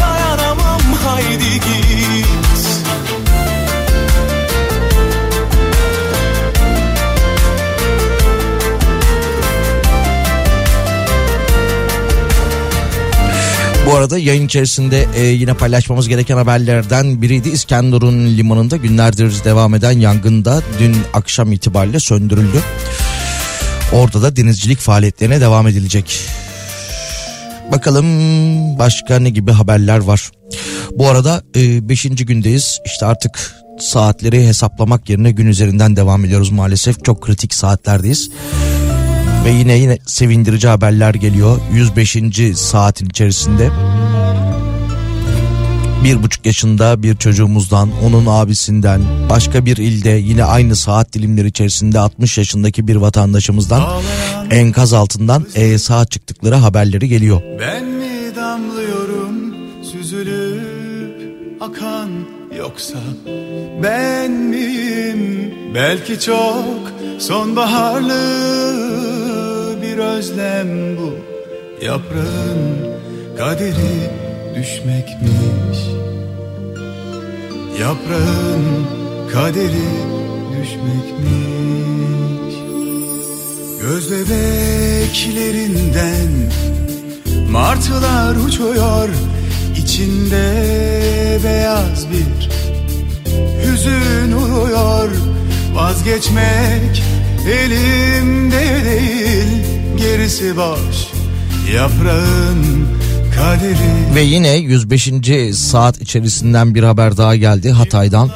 Dayanamam 0.00 0.80
haydi 1.04 1.54
git 1.54 2.69
Bu 13.90 13.94
arada 13.94 14.18
yayın 14.18 14.46
içerisinde 14.46 15.06
e, 15.16 15.22
yine 15.22 15.54
paylaşmamız 15.54 16.08
gereken 16.08 16.36
haberlerden 16.36 17.22
biriydi. 17.22 17.48
İskenderun 17.48 18.26
limanında 18.26 18.76
günlerdir 18.76 19.44
devam 19.44 19.74
eden 19.74 19.92
yangında 19.92 20.62
dün 20.78 20.96
akşam 21.12 21.52
itibariyle 21.52 22.00
söndürüldü. 22.00 22.62
Orada 23.92 24.22
da 24.22 24.36
denizcilik 24.36 24.78
faaliyetlerine 24.78 25.40
devam 25.40 25.68
edilecek. 25.68 26.20
Bakalım 27.72 28.06
başka 28.78 29.18
ne 29.18 29.30
gibi 29.30 29.52
haberler 29.52 29.98
var. 29.98 30.30
Bu 30.90 31.08
arada 31.08 31.42
5. 31.54 32.02
gündeyiz. 32.02 32.78
İşte 32.86 33.06
artık 33.06 33.54
saatleri 33.80 34.46
hesaplamak 34.46 35.10
yerine 35.10 35.30
gün 35.30 35.46
üzerinden 35.46 35.96
devam 35.96 36.24
ediyoruz 36.24 36.50
maalesef. 36.50 37.04
Çok 37.04 37.22
kritik 37.22 37.54
saatlerdeyiz. 37.54 38.30
Ve 39.44 39.50
yine 39.50 39.78
yine 39.78 39.98
sevindirici 40.06 40.68
haberler 40.68 41.14
geliyor. 41.14 41.60
105. 41.72 42.16
saatin 42.54 43.06
içerisinde 43.06 43.70
bir 46.04 46.22
buçuk 46.22 46.46
yaşında 46.46 47.02
bir 47.02 47.16
çocuğumuzdan, 47.16 47.90
onun 48.04 48.26
abisinden, 48.26 49.00
başka 49.30 49.64
bir 49.64 49.76
ilde 49.76 50.10
yine 50.10 50.44
aynı 50.44 50.76
saat 50.76 51.12
dilimleri 51.12 51.46
içerisinde 51.46 51.98
60 51.98 52.38
yaşındaki 52.38 52.88
bir 52.88 52.96
vatandaşımızdan 52.96 53.82
enkaz 54.50 54.92
altından 54.92 55.46
e, 55.54 55.78
sağ 55.78 56.04
çıktıkları 56.04 56.54
haberleri 56.54 57.08
geliyor. 57.08 57.42
Ben 57.60 57.84
mi 57.84 58.36
damlıyorum 58.36 59.54
süzülüp 59.84 61.62
akan 61.62 62.10
yoksa 62.58 62.98
ben 63.82 64.30
miyim 64.30 65.54
belki 65.74 66.20
çok 66.20 66.92
sonbaharlı 67.18 69.09
bir 69.90 69.98
özlem 69.98 70.96
bu. 70.96 71.14
Yaprağın 71.84 72.76
kaderi 73.38 74.10
düşmekmiş. 74.56 75.78
Yaprağın 77.80 78.64
kaderi 79.32 79.88
düşmekmiş. 80.52 82.54
Göz 83.80 84.10
bebeklerinden 84.10 86.30
martılar 87.50 88.36
uçuyor. 88.36 89.08
İçinde 89.76 90.44
beyaz 91.44 92.06
bir 92.10 92.50
hüzün 93.64 94.32
uyuyor 94.32 95.10
vazgeçmek 95.74 97.02
elimde 97.48 98.84
değil 98.84 99.79
gerisi 100.00 100.56
boş 100.56 100.96
yaprağın 101.74 102.86
kaderi 103.36 104.14
Ve 104.14 104.20
yine 104.20 104.56
105. 104.56 105.10
saat 105.54 106.00
içerisinden 106.00 106.74
bir 106.74 106.82
haber 106.82 107.16
daha 107.16 107.36
geldi 107.36 107.70
Hatay'dan. 107.70 108.30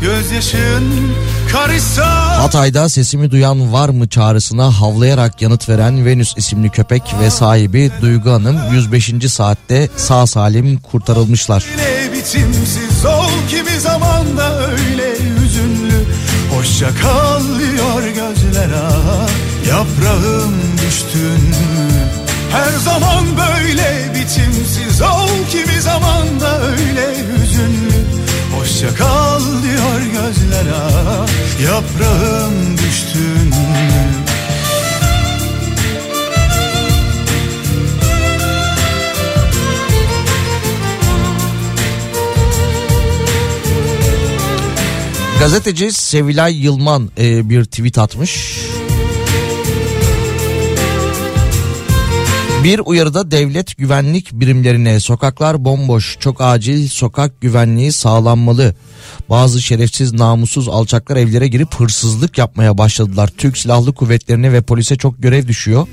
gözyaşın 0.00 1.12
karışsa 1.52 2.06
Hatay'da 2.42 2.88
sesimi 2.88 3.30
duyan 3.30 3.72
var 3.72 3.88
mı 3.88 4.08
çağrısına 4.08 4.80
havlayarak 4.80 5.42
yanıt 5.42 5.68
veren 5.68 6.06
Venüs 6.06 6.34
isimli 6.36 6.70
köpek 6.70 7.02
ve 7.20 7.30
sahibi 7.30 7.90
Duygu 8.00 8.30
Hanım 8.30 8.56
105. 8.72 9.12
saatte 9.28 9.88
sağ 9.96 10.26
salim 10.26 10.78
kurtarılmışlar. 10.78 11.64
Bitimsiz 12.12 13.04
ol 13.06 13.30
kimi 13.50 13.80
zaman 13.80 14.36
da 14.36 14.66
öyle 14.66 15.12
hüzünlü 15.12 16.04
Hoşça 16.56 16.86
kal 17.02 17.42
diyor 17.58 18.02
gözler 18.02 18.68
ah 18.76 19.28
Yaprağım 19.68 20.54
düştün. 20.86 21.54
Her 22.50 22.78
zaman 22.78 23.24
böyle 23.36 24.14
bitimsiz 24.14 25.02
ol 25.02 25.28
kimi 25.50 25.80
zaman 25.80 26.40
da 26.40 26.62
öyle 26.62 27.10
hüzünlü 27.10 28.04
Hoşça 28.56 28.94
kal 28.94 29.40
diyor 29.40 30.00
gözler 30.00 30.66
ah 30.74 31.28
Yaprağım 31.62 32.78
düştün. 32.78 33.48
Mü 33.48 34.28
Gazeteci 45.38 45.92
Sevilay 45.92 46.64
Yılman 46.64 47.10
e, 47.18 47.50
bir 47.50 47.64
tweet 47.64 47.98
atmış. 47.98 48.58
Bir 52.68 52.80
uyarıda 52.84 53.30
devlet 53.30 53.76
güvenlik 53.76 54.32
birimlerine 54.32 55.00
sokaklar 55.00 55.64
bomboş, 55.64 56.16
çok 56.20 56.40
acil 56.40 56.88
sokak 56.88 57.40
güvenliği 57.40 57.92
sağlanmalı. 57.92 58.74
Bazı 59.30 59.62
şerefsiz, 59.62 60.12
namussuz 60.12 60.68
alçaklar 60.68 61.16
evlere 61.16 61.48
girip 61.48 61.74
hırsızlık 61.74 62.38
yapmaya 62.38 62.78
başladılar. 62.78 63.30
Türk 63.38 63.58
Silahlı 63.58 63.94
Kuvvetlerine 63.94 64.52
ve 64.52 64.62
polise 64.62 64.96
çok 64.96 65.22
görev 65.22 65.48
düşüyor. 65.48 65.86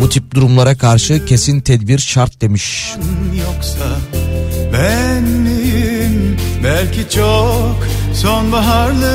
Bu 0.00 0.08
tip 0.08 0.34
durumlara 0.34 0.78
karşı 0.78 1.26
kesin 1.26 1.60
tedbir 1.60 1.98
şart 1.98 2.40
demiş. 2.40 2.94
Yoksa 3.46 3.86
ben 4.72 5.22
miyim 5.22 6.36
belki 6.64 7.10
çok 7.10 7.86
sonbaharlı 8.14 9.12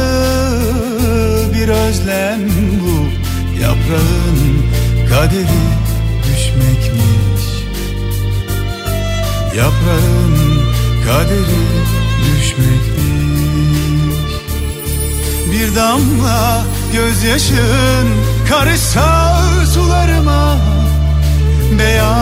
bir 1.53 1.67
özlem 1.67 2.39
bu 2.81 3.05
Yaprağın 3.61 4.63
kaderi 5.09 5.84
Yaprağın 9.55 10.35
kaderi 11.05 11.63
düşmekmiş 12.25 13.05
Bir 15.51 15.75
damla 15.75 16.63
gözyaşın 16.93 18.07
karışsa 18.49 19.41
sularıma 19.73 20.57
Beyaz 21.79 22.15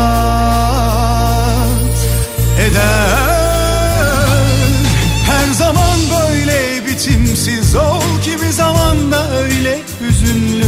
eder. 2.60 3.24
Her 5.26 5.54
zaman 5.54 6.00
böyle 6.12 6.88
biçimsiz 6.88 7.76
ol 7.76 8.02
Kimi 8.24 8.52
zaman 8.52 9.12
da 9.12 9.32
öyle 9.38 9.80
hüzünlü. 10.02 10.66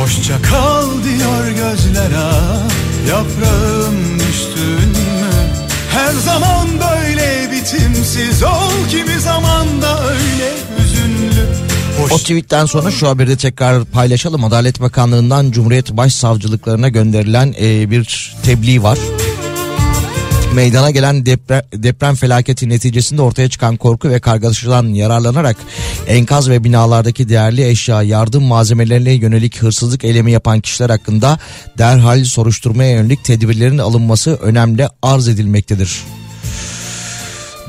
Hoşça 0.00 0.42
kal 0.42 0.90
diyor 1.04 1.48
gözler 1.48 2.12
ah 2.16 2.70
Yaprağım 3.08 4.18
düştün 4.18 4.88
mü 4.88 5.01
Her 6.12 6.18
zaman 6.18 6.68
böyle 6.68 7.52
biçimsiz 7.52 8.42
ol 8.42 8.88
Kimi 8.90 9.20
zaman 9.20 9.82
da 9.82 10.04
öyle 10.04 10.52
hüzünlü 10.78 11.46
O 12.12 12.18
tweetten 12.18 12.66
sonra 12.66 12.90
şu 12.90 13.08
haberi 13.08 13.28
de 13.28 13.36
tekrar 13.36 13.84
paylaşalım. 13.84 14.44
Adalet 14.44 14.80
Bakanlığı'ndan 14.80 15.50
Cumhuriyet 15.50 15.96
Başsavcılıklarına 15.96 16.88
gönderilen 16.88 17.54
e, 17.60 17.90
bir 17.90 18.36
tebliğ 18.42 18.82
var. 18.82 18.98
Meydana 20.54 20.90
gelen 20.90 21.26
deprem, 21.26 21.62
deprem 21.72 22.14
felaketi 22.14 22.68
neticesinde 22.68 23.22
ortaya 23.22 23.48
çıkan 23.48 23.76
korku 23.76 24.08
ve 24.08 24.20
kargaşadan 24.20 24.86
yararlanarak 24.86 25.56
enkaz 26.06 26.50
ve 26.50 26.64
binalardaki 26.64 27.28
değerli 27.28 27.68
eşya 27.68 28.02
yardım 28.02 28.42
malzemelerine 28.44 29.12
yönelik 29.12 29.62
hırsızlık 29.62 30.04
eylemi 30.04 30.32
yapan 30.32 30.60
kişiler 30.60 30.90
hakkında 30.90 31.38
derhal 31.78 32.24
soruşturmaya 32.24 32.90
yönelik 32.90 33.24
tedbirlerin 33.24 33.78
alınması 33.78 34.38
önemli 34.42 34.88
arz 35.02 35.28
edilmektedir. 35.28 36.02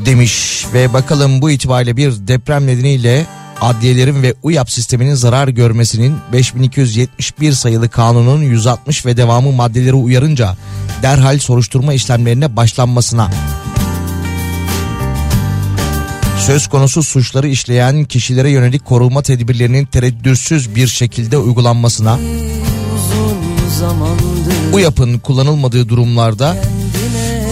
Demiş 0.06 0.66
ve 0.74 0.94
bakalım 0.94 1.42
bu 1.42 1.52
itibariyle 1.52 1.98
bir 1.98 2.28
deprem 2.28 2.68
nedeniyle 2.68 3.26
adliyelerin 3.64 4.24
ve 4.24 4.34
UYAP 4.44 4.72
sisteminin 4.72 5.14
zarar 5.14 5.48
görmesinin 5.48 6.16
5271 6.34 7.52
sayılı 7.52 7.90
kanunun 7.90 8.42
160 8.42 9.06
ve 9.06 9.18
devamı 9.18 9.52
maddeleri 9.52 9.94
uyarınca 9.94 10.58
derhal 11.04 11.40
soruşturma 11.40 11.94
işlemlerine 11.94 12.56
başlanmasına. 12.56 13.32
Söz 16.40 16.68
konusu 16.68 17.04
suçları 17.04 17.48
işleyen 17.48 18.04
kişilere 18.04 18.50
yönelik 18.50 18.86
koruma 18.86 19.22
tedbirlerinin 19.22 19.86
tereddütsüz 19.86 20.76
bir 20.76 20.88
şekilde 20.88 21.38
uygulanmasına. 21.38 22.20
Zamandır 23.80 24.74
UYAP'ın 24.74 25.20
kullanılmadığı 25.20 25.90
durumlarda 25.90 26.56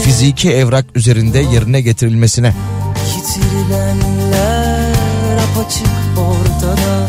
fiziki 0.03 0.51
evrak 0.51 0.85
üzerinde 0.95 1.39
yerine 1.39 1.81
getirilmesine. 1.81 2.53
Yitirilenler 3.15 4.61
apaçık 5.37 6.00
ortada 6.61 7.07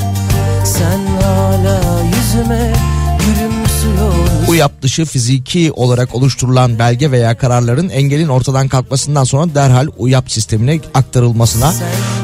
Sen 0.65 1.07
hala 1.23 1.81
yüzüme 2.17 2.73
gülümsüyorsun. 3.19 4.47
UYAP 4.49 4.83
dışı 4.83 5.05
fiziki 5.05 5.73
olarak 5.73 6.15
oluşturulan 6.15 6.79
belge 6.79 7.11
veya 7.11 7.37
kararların 7.37 7.89
engelin 7.89 8.29
ortadan 8.29 8.69
kalkmasından 8.69 9.25
sonra 9.25 9.55
derhal 9.55 9.89
UYAP 9.97 10.31
sistemine 10.31 10.81
aktarılmasına 10.95 11.75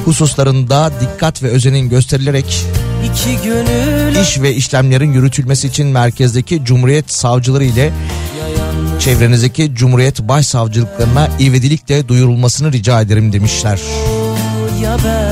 hususlarında 0.05 0.93
dikkat 1.01 1.43
ve 1.43 1.49
özenin 1.49 1.89
gösterilerek 1.89 2.67
iş 4.23 4.41
ve 4.41 4.55
işlemlerin 4.55 5.13
yürütülmesi 5.13 5.67
için 5.67 5.87
merkezdeki 5.87 6.65
Cumhuriyet 6.65 7.11
savcıları 7.13 7.65
ile 7.65 7.93
çevrenizdeki 9.01 9.75
Cumhuriyet 9.75 10.21
başsavcılıklarına 10.21 11.29
ivedilikle 11.41 12.09
duyurulmasını 12.09 12.73
rica 12.73 13.01
ederim 13.01 13.33
demişler. 13.33 13.81
ya 14.83 14.97
ben 15.05 15.28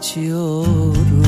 Senden 0.00 0.30
vazgeçiyorum 0.30 1.24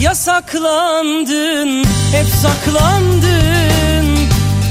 Yasaklandın 0.00 1.84
hep 2.12 2.26
saklandın. 2.42 4.06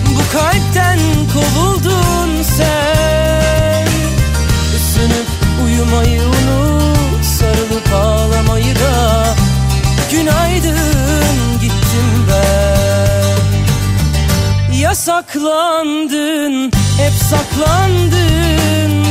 Bu 0.10 0.38
kalpten 0.38 1.00
kovuldun 1.34 2.44
sen. 2.58 3.88
Isınıp 4.76 5.28
uyumayı 5.66 6.22
unut 6.22 7.26
Sarılıp 7.26 7.94
ağlamayı 7.94 8.76
da. 8.76 9.26
Günaydın 10.12 11.60
gittim 11.62 12.28
ben. 12.30 13.44
Yasaklandın 14.78 16.72
hep 16.98 17.14
saklandın 17.30 19.03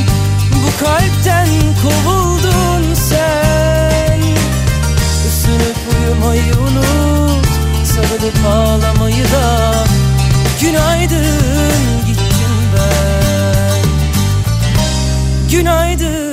kalpten 0.82 1.48
kovuldun 1.82 2.94
sen. 2.94 4.20
Isınıp 5.26 5.76
uyumayı 5.92 6.52
unut 6.54 7.46
Sarılıp 7.84 8.46
ağlamayı 8.46 9.24
da. 9.24 9.74
Günaydın 10.60 12.06
gittim 12.06 12.54
ben. 12.76 13.82
Günaydın 15.50 16.31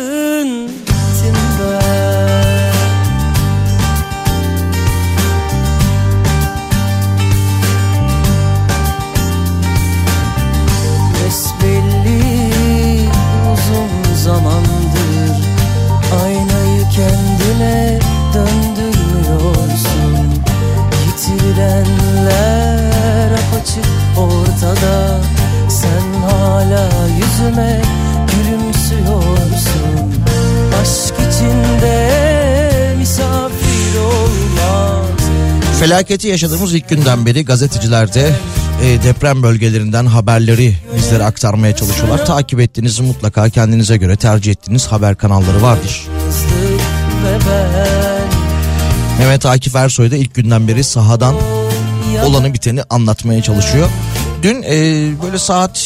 kendine 17.60 17.99
döndürmüyorsun 18.34 20.34
Yitirilenler 21.07 23.31
apaçık 23.31 23.86
ortada 24.18 25.22
Sen 25.69 26.22
hala 26.22 26.90
yüzüme 27.07 27.81
gülümsüyorsun 28.27 30.14
Aşk 30.81 31.15
içinde 31.30 31.95
misafir 32.98 33.99
olmaz 33.99 35.19
Felaketi 35.80 36.27
yaşadığımız 36.27 36.73
ilk 36.73 36.90
günden 36.90 37.26
beri 37.26 37.45
gazetecilerde 37.45 38.31
e, 38.84 39.03
deprem 39.03 39.44
bölgelerinden 39.44 40.06
haberleri 40.06 40.76
bizlere 40.98 41.23
aktarmaya 41.23 41.76
çalışıyorlar. 41.76 42.26
Takip 42.26 42.60
ettiğiniz 42.60 42.99
mutlaka 42.99 43.49
kendinize 43.49 43.98
göre 43.98 44.15
tercih 44.15 44.52
ettiğiniz 44.52 44.88
haber 44.88 45.15
kanalları 45.15 45.61
vardır. 45.61 46.07
Ben 47.30 48.30
Mehmet 49.20 49.46
Akif 49.46 49.76
Ersoy 49.76 50.12
da 50.12 50.16
ilk 50.16 50.36
günden 50.36 50.68
beri 50.68 50.84
sahadan 50.84 51.36
olanı 52.26 52.54
biteni 52.54 52.84
anlatmaya 52.90 53.44
çalışıyor. 53.44 53.90
Dün 54.44 54.64
e, 54.64 54.74
böyle 55.24 55.40
saat 55.40 55.78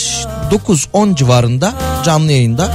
9-10 0.51 1.15
civarında 1.15 1.73
canlı 2.05 2.31
yayında 2.31 2.71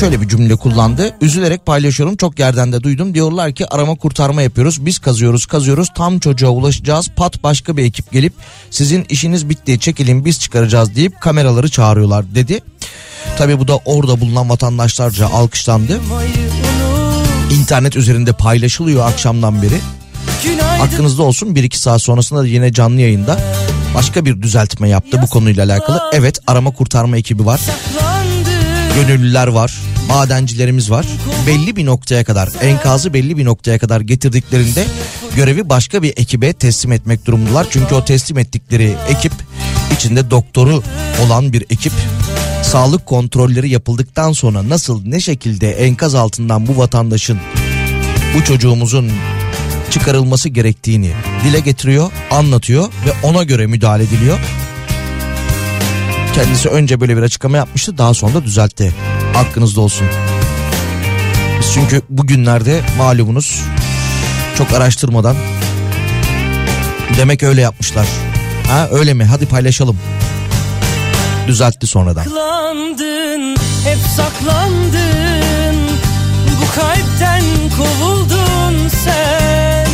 şöyle 0.00 0.20
bir 0.20 0.28
cümle 0.28 0.56
kullandı. 0.56 1.16
Üzülerek 1.20 1.66
paylaşıyorum 1.66 2.16
çok 2.16 2.38
yerden 2.38 2.72
de 2.72 2.82
duydum. 2.82 3.14
Diyorlar 3.14 3.52
ki 3.52 3.74
arama 3.74 3.94
kurtarma 3.94 4.42
yapıyoruz. 4.42 4.86
Biz 4.86 4.98
kazıyoruz 4.98 5.46
kazıyoruz 5.46 5.88
tam 5.96 6.18
çocuğa 6.18 6.50
ulaşacağız. 6.50 7.10
Pat 7.16 7.42
başka 7.42 7.76
bir 7.76 7.84
ekip 7.84 8.12
gelip 8.12 8.32
sizin 8.70 9.06
işiniz 9.08 9.48
bitti 9.48 9.78
çekilin 9.78 10.24
biz 10.24 10.40
çıkaracağız 10.40 10.96
deyip 10.96 11.20
kameraları 11.20 11.70
çağırıyorlar 11.70 12.34
dedi. 12.34 12.60
Tabi 13.38 13.58
bu 13.58 13.68
da 13.68 13.76
orada 13.76 14.20
bulunan 14.20 14.50
vatandaşlarca 14.50 15.26
alkışlandı. 15.26 16.00
İnternet 17.54 17.96
üzerinde 17.96 18.32
paylaşılıyor 18.32 19.06
akşamdan 19.06 19.62
beri. 19.62 19.80
Aklınızda 20.80 21.22
olsun 21.22 21.54
1-2 21.54 21.76
saat 21.76 22.02
sonrasında 22.02 22.40
da 22.40 22.46
yine 22.46 22.72
canlı 22.72 23.00
yayında 23.00 23.40
başka 23.94 24.24
bir 24.24 24.42
düzeltme 24.42 24.88
yaptı 24.88 25.20
bu 25.22 25.26
konuyla 25.26 25.64
alakalı. 25.64 26.00
Evet 26.12 26.38
arama 26.46 26.70
kurtarma 26.70 27.16
ekibi 27.16 27.46
var. 27.46 27.60
Gönüllüler 28.94 29.46
var. 29.46 29.74
madencilerimiz 30.08 30.90
var. 30.90 31.06
Belli 31.46 31.76
bir 31.76 31.86
noktaya 31.86 32.24
kadar 32.24 32.48
enkazı 32.62 33.14
belli 33.14 33.36
bir 33.36 33.44
noktaya 33.44 33.78
kadar 33.78 34.00
getirdiklerinde 34.00 34.86
görevi 35.36 35.68
başka 35.68 36.02
bir 36.02 36.12
ekibe 36.16 36.52
teslim 36.52 36.92
etmek 36.92 37.26
durumundalar. 37.26 37.66
Çünkü 37.70 37.94
o 37.94 38.04
teslim 38.04 38.38
ettikleri 38.38 38.94
ekip 39.08 39.32
içinde 39.94 40.30
doktoru 40.30 40.82
olan 41.26 41.52
bir 41.52 41.64
ekip 41.70 41.92
sağlık 42.64 43.06
kontrolleri 43.06 43.70
yapıldıktan 43.70 44.32
sonra 44.32 44.68
nasıl 44.68 45.06
ne 45.06 45.20
şekilde 45.20 45.72
enkaz 45.72 46.14
altından 46.14 46.66
bu 46.66 46.78
vatandaşın 46.78 47.38
bu 48.34 48.44
çocuğumuzun 48.44 49.10
çıkarılması 49.90 50.48
gerektiğini 50.48 51.12
dile 51.44 51.60
getiriyor, 51.60 52.10
anlatıyor 52.30 52.84
ve 53.06 53.26
ona 53.26 53.42
göre 53.42 53.66
müdahale 53.66 54.02
ediliyor. 54.02 54.38
Kendisi 56.34 56.68
önce 56.68 57.00
böyle 57.00 57.16
bir 57.16 57.22
açıklama 57.22 57.56
yapmıştı 57.56 57.98
daha 57.98 58.14
sonra 58.14 58.34
da 58.34 58.44
düzeltti. 58.44 58.94
Hakkınızda 59.34 59.80
olsun. 59.80 60.06
Biz 61.60 61.72
çünkü 61.74 62.02
bugünlerde 62.08 62.80
malumunuz 62.98 63.62
çok 64.58 64.72
araştırmadan 64.72 65.36
demek 67.16 67.42
öyle 67.42 67.60
yapmışlar. 67.60 68.06
Ha 68.68 68.88
öyle 68.92 69.14
mi? 69.14 69.24
Hadi 69.24 69.46
paylaşalım. 69.46 69.98
Düzeltti 71.46 71.86
sonradan. 71.86 72.24
Saklandın, 72.24 73.56
hep 73.84 73.98
saklandın. 74.16 75.76
Bu 76.60 76.66
kalpten 76.80 77.42
kovuldun 77.76 78.88
sen. 78.88 79.88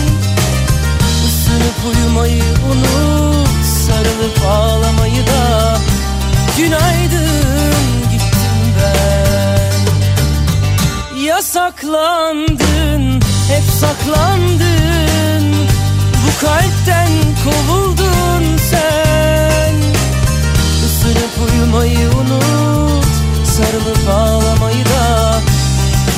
Isınıp 1.26 1.78
uyumayı 1.96 2.42
unut 2.72 3.48
Sarılıp 3.86 4.38
ağlamayı 4.50 5.26
da. 5.26 5.76
Günaydın 6.58 8.10
gittim 8.12 8.58
ben. 8.76 9.72
Yasaklandın, 11.20 13.20
hep 13.48 13.64
saklandın. 13.80 15.44
Bu 16.26 16.30
kalpten 16.46 17.08
kovuldun 17.44 18.44
sen 18.70 19.69
Isınıp 21.10 21.52
uyumayı 21.52 21.98
unut 21.98 23.04
Sarılıp 23.46 24.08
ağlamayı 24.08 24.84
da 24.84 25.40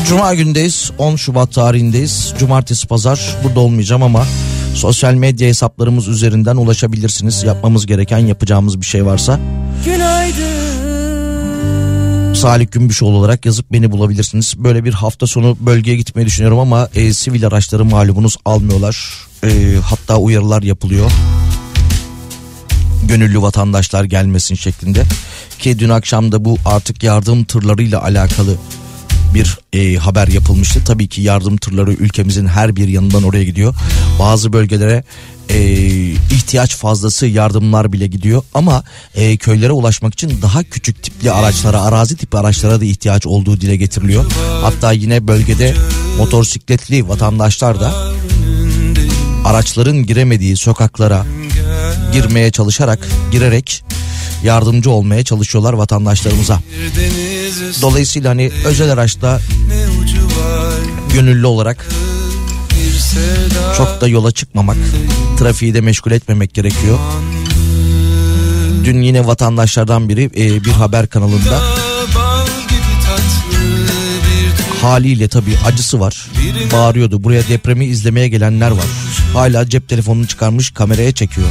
Cuma 0.09 0.35
gündeyiz 0.35 0.90
10 0.98 1.16
Şubat 1.16 1.52
tarihindeyiz 1.52 2.35
Cumartesi 2.39 2.86
pazar 2.86 3.36
burada 3.44 3.60
olmayacağım 3.60 4.02
ama 4.02 4.27
Sosyal 4.74 5.14
medya 5.14 5.48
hesaplarımız 5.48 6.09
üzerinden 6.09 6.56
ulaşabilirsiniz 6.56 7.43
Yapmamız 7.43 7.86
gereken 7.86 8.19
yapacağımız 8.19 8.81
bir 8.81 8.86
şey 8.86 9.06
varsa 9.06 9.40
Günaydın 9.85 10.73
Salih 12.35 12.66
Gümbüşoğlu 12.70 13.16
olarak 13.16 13.47
yazıp 13.47 13.73
beni 13.73 13.93
bulabilirsiniz. 13.93 14.55
Böyle 14.56 14.85
bir 14.85 14.93
hafta 14.93 15.27
sonu 15.27 15.56
bölgeye 15.60 15.97
gitmeyi 15.97 16.27
düşünüyorum 16.27 16.59
ama 16.59 16.89
e, 16.94 17.12
sivil 17.12 17.47
araçları 17.47 17.85
malumunuz 17.85 18.36
almıyorlar. 18.44 19.14
E, 19.44 19.48
hatta 19.85 20.16
uyarılar 20.16 20.62
yapılıyor. 20.62 21.10
Gönüllü 23.13 23.43
vatandaşlar 23.43 24.05
gelmesin 24.05 24.55
şeklinde. 24.55 25.05
Ki 25.59 25.79
dün 25.79 25.89
akşam 25.89 26.33
da 26.33 26.45
bu 26.45 26.57
artık 26.65 27.03
yardım 27.03 27.45
tırlarıyla 27.45 28.03
alakalı 28.03 28.57
bir 29.35 29.59
e, 29.73 29.97
haber 29.97 30.29
yapılmıştı. 30.29 30.85
Tabii 30.85 31.09
ki 31.09 31.23
yardım 31.23 31.57
tırları 31.57 31.93
ülkemizin 31.93 32.47
her 32.47 32.77
bir 32.77 32.89
yanından 32.89 33.23
oraya 33.23 33.45
gidiyor. 33.45 33.75
Bazı 34.19 34.53
bölgelere 34.53 35.05
e, 35.49 35.61
ihtiyaç 36.31 36.77
fazlası 36.77 37.27
yardımlar 37.27 37.93
bile 37.93 38.07
gidiyor. 38.07 38.43
Ama 38.55 38.85
e, 39.15 39.37
köylere 39.37 39.73
ulaşmak 39.73 40.13
için 40.13 40.43
daha 40.43 40.63
küçük 40.63 41.03
tipli 41.03 41.33
araçlara, 41.33 41.83
arazi 41.83 42.17
tipi 42.17 42.37
araçlara 42.37 42.81
da 42.81 42.85
ihtiyaç 42.85 43.27
olduğu 43.27 43.61
dile 43.61 43.77
getiriliyor. 43.77 44.25
Hatta 44.63 44.93
yine 44.93 45.29
bölgede 45.29 45.75
motosikletli 46.19 47.09
vatandaşlar 47.09 47.81
da 47.81 47.95
araçların 49.45 50.07
giremediği 50.07 50.57
sokaklara 50.57 51.27
girmeye 52.13 52.51
çalışarak, 52.51 53.09
girerek 53.33 53.85
yardımcı 54.45 54.91
olmaya 54.91 55.25
çalışıyorlar 55.25 55.73
vatandaşlarımıza. 55.73 56.61
Dolayısıyla 57.83 58.31
hani 58.31 58.51
özel 58.65 58.93
araçta 58.93 59.41
gönüllü 61.15 61.47
olarak 61.47 61.89
çok 63.77 64.01
da 64.01 64.09
yola 64.09 64.33
çıkmamak, 64.33 64.77
trafiği 65.39 65.75
de 65.75 65.81
meşgul 65.81 66.11
etmemek 66.11 66.55
gerekiyor. 66.55 66.99
Dün 68.85 69.03
yine 69.03 69.27
vatandaşlardan 69.27 70.09
biri 70.09 70.25
e, 70.25 70.65
bir 70.65 70.71
haber 70.71 71.07
kanalında 71.07 71.61
haliyle 74.83 75.29
tabii 75.29 75.59
acısı 75.67 76.01
var. 76.01 76.27
Bağırıyordu. 76.73 77.25
Buraya 77.25 77.49
depremi 77.49 77.85
izlemeye 77.85 78.29
gelenler 78.29 78.71
var. 78.71 78.87
Hala 79.33 79.69
cep 79.69 79.89
telefonunu 79.89 80.27
çıkarmış 80.27 80.71
kameraya 80.71 81.13
çekiyor. 81.13 81.49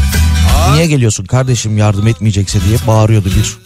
Niye 0.74 0.86
geliyorsun 0.86 1.26
kardeşim 1.26 1.78
yardım 1.78 2.08
etmeyecekse 2.08 2.60
diye 2.68 2.78
bağırıyordu 2.88 3.30
bir 3.36 3.58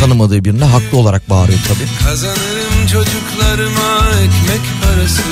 tanımadığı 0.00 0.44
birine 0.44 0.64
haklı 0.64 0.98
olarak 0.98 1.30
bağırıyor 1.30 1.58
tabii. 1.68 2.08
Kazanırım 2.08 2.86
çocuklarıma 2.92 4.10
ekmek 4.10 4.60
parası 4.82 5.22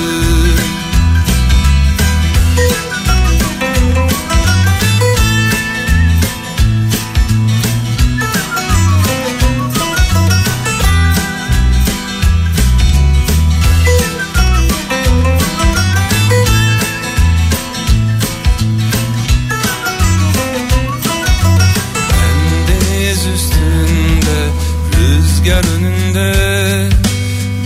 Rüzgar 25.47 25.63
önünde 25.77 26.89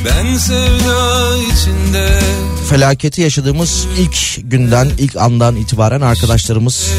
Ben 0.06 0.38
sevda 0.38 1.38
içinde 1.38 2.20
Felaketi 2.70 3.22
yaşadığımız 3.22 3.88
ilk 4.00 4.52
günden, 4.52 4.92
ilk 4.98 5.16
andan 5.16 5.56
itibaren 5.56 6.02
arkadaşlarımız 6.02 6.92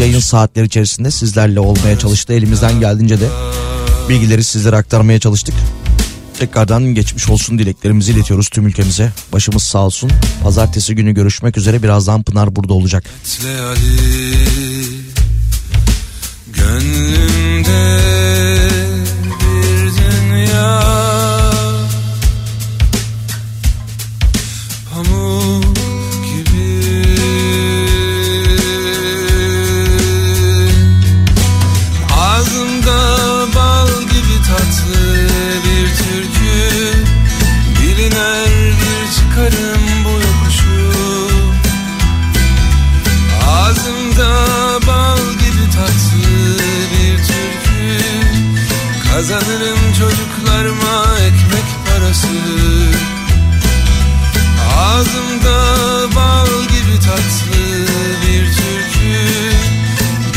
yayın 0.00 0.20
saatleri 0.20 0.66
içerisinde 0.66 1.10
sizlerle 1.10 1.60
olmaya 1.60 1.98
çalıştı. 1.98 2.32
Elimizden 2.32 2.80
geldiğince 2.80 3.20
de 3.20 3.28
bilgileri 4.08 4.44
sizlere 4.44 4.76
aktarmaya 4.76 5.20
çalıştık. 5.20 5.54
Tekrardan 6.38 6.84
geçmiş 6.84 7.28
olsun 7.28 7.58
dileklerimizi 7.58 8.12
iletiyoruz 8.12 8.48
tüm 8.48 8.66
ülkemize. 8.66 9.12
Başımız 9.32 9.62
sağ 9.62 9.78
olsun. 9.78 10.10
Pazartesi 10.42 10.94
günü 10.94 11.14
görüşmek 11.14 11.56
üzere. 11.56 11.82
Birazdan 11.82 12.22
Pınar 12.22 12.56
burada 12.56 12.74
olacak. 12.74 13.04
Leali 13.44 14.70
Gönlümde 16.52 18.19
çocuklarıma 50.00 51.18
ekmek 51.18 51.68
parası. 51.86 52.28
Ağzımda 54.78 55.58
bal 56.16 56.62
gibi 56.62 57.00
tatlı 57.00 57.86
bir 58.22 58.44
türkü. 58.46 59.20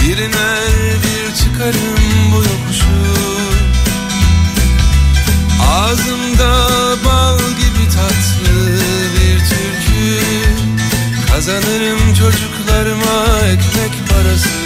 Bir 0.01 0.17
iner 0.17 0.73
bir 1.03 1.35
çıkarım 1.35 2.31
bu 2.31 2.35
yokuşu. 2.35 3.03
Ağzımda 5.69 6.55
bal 7.05 7.37
gibi 7.39 7.89
tatlı 7.89 8.79
bir 9.15 9.39
türkü. 9.39 10.25
Kazanırım 11.31 12.13
çocuklarıma 12.13 13.39
ekmek 13.47 14.09
parası. 14.09 14.62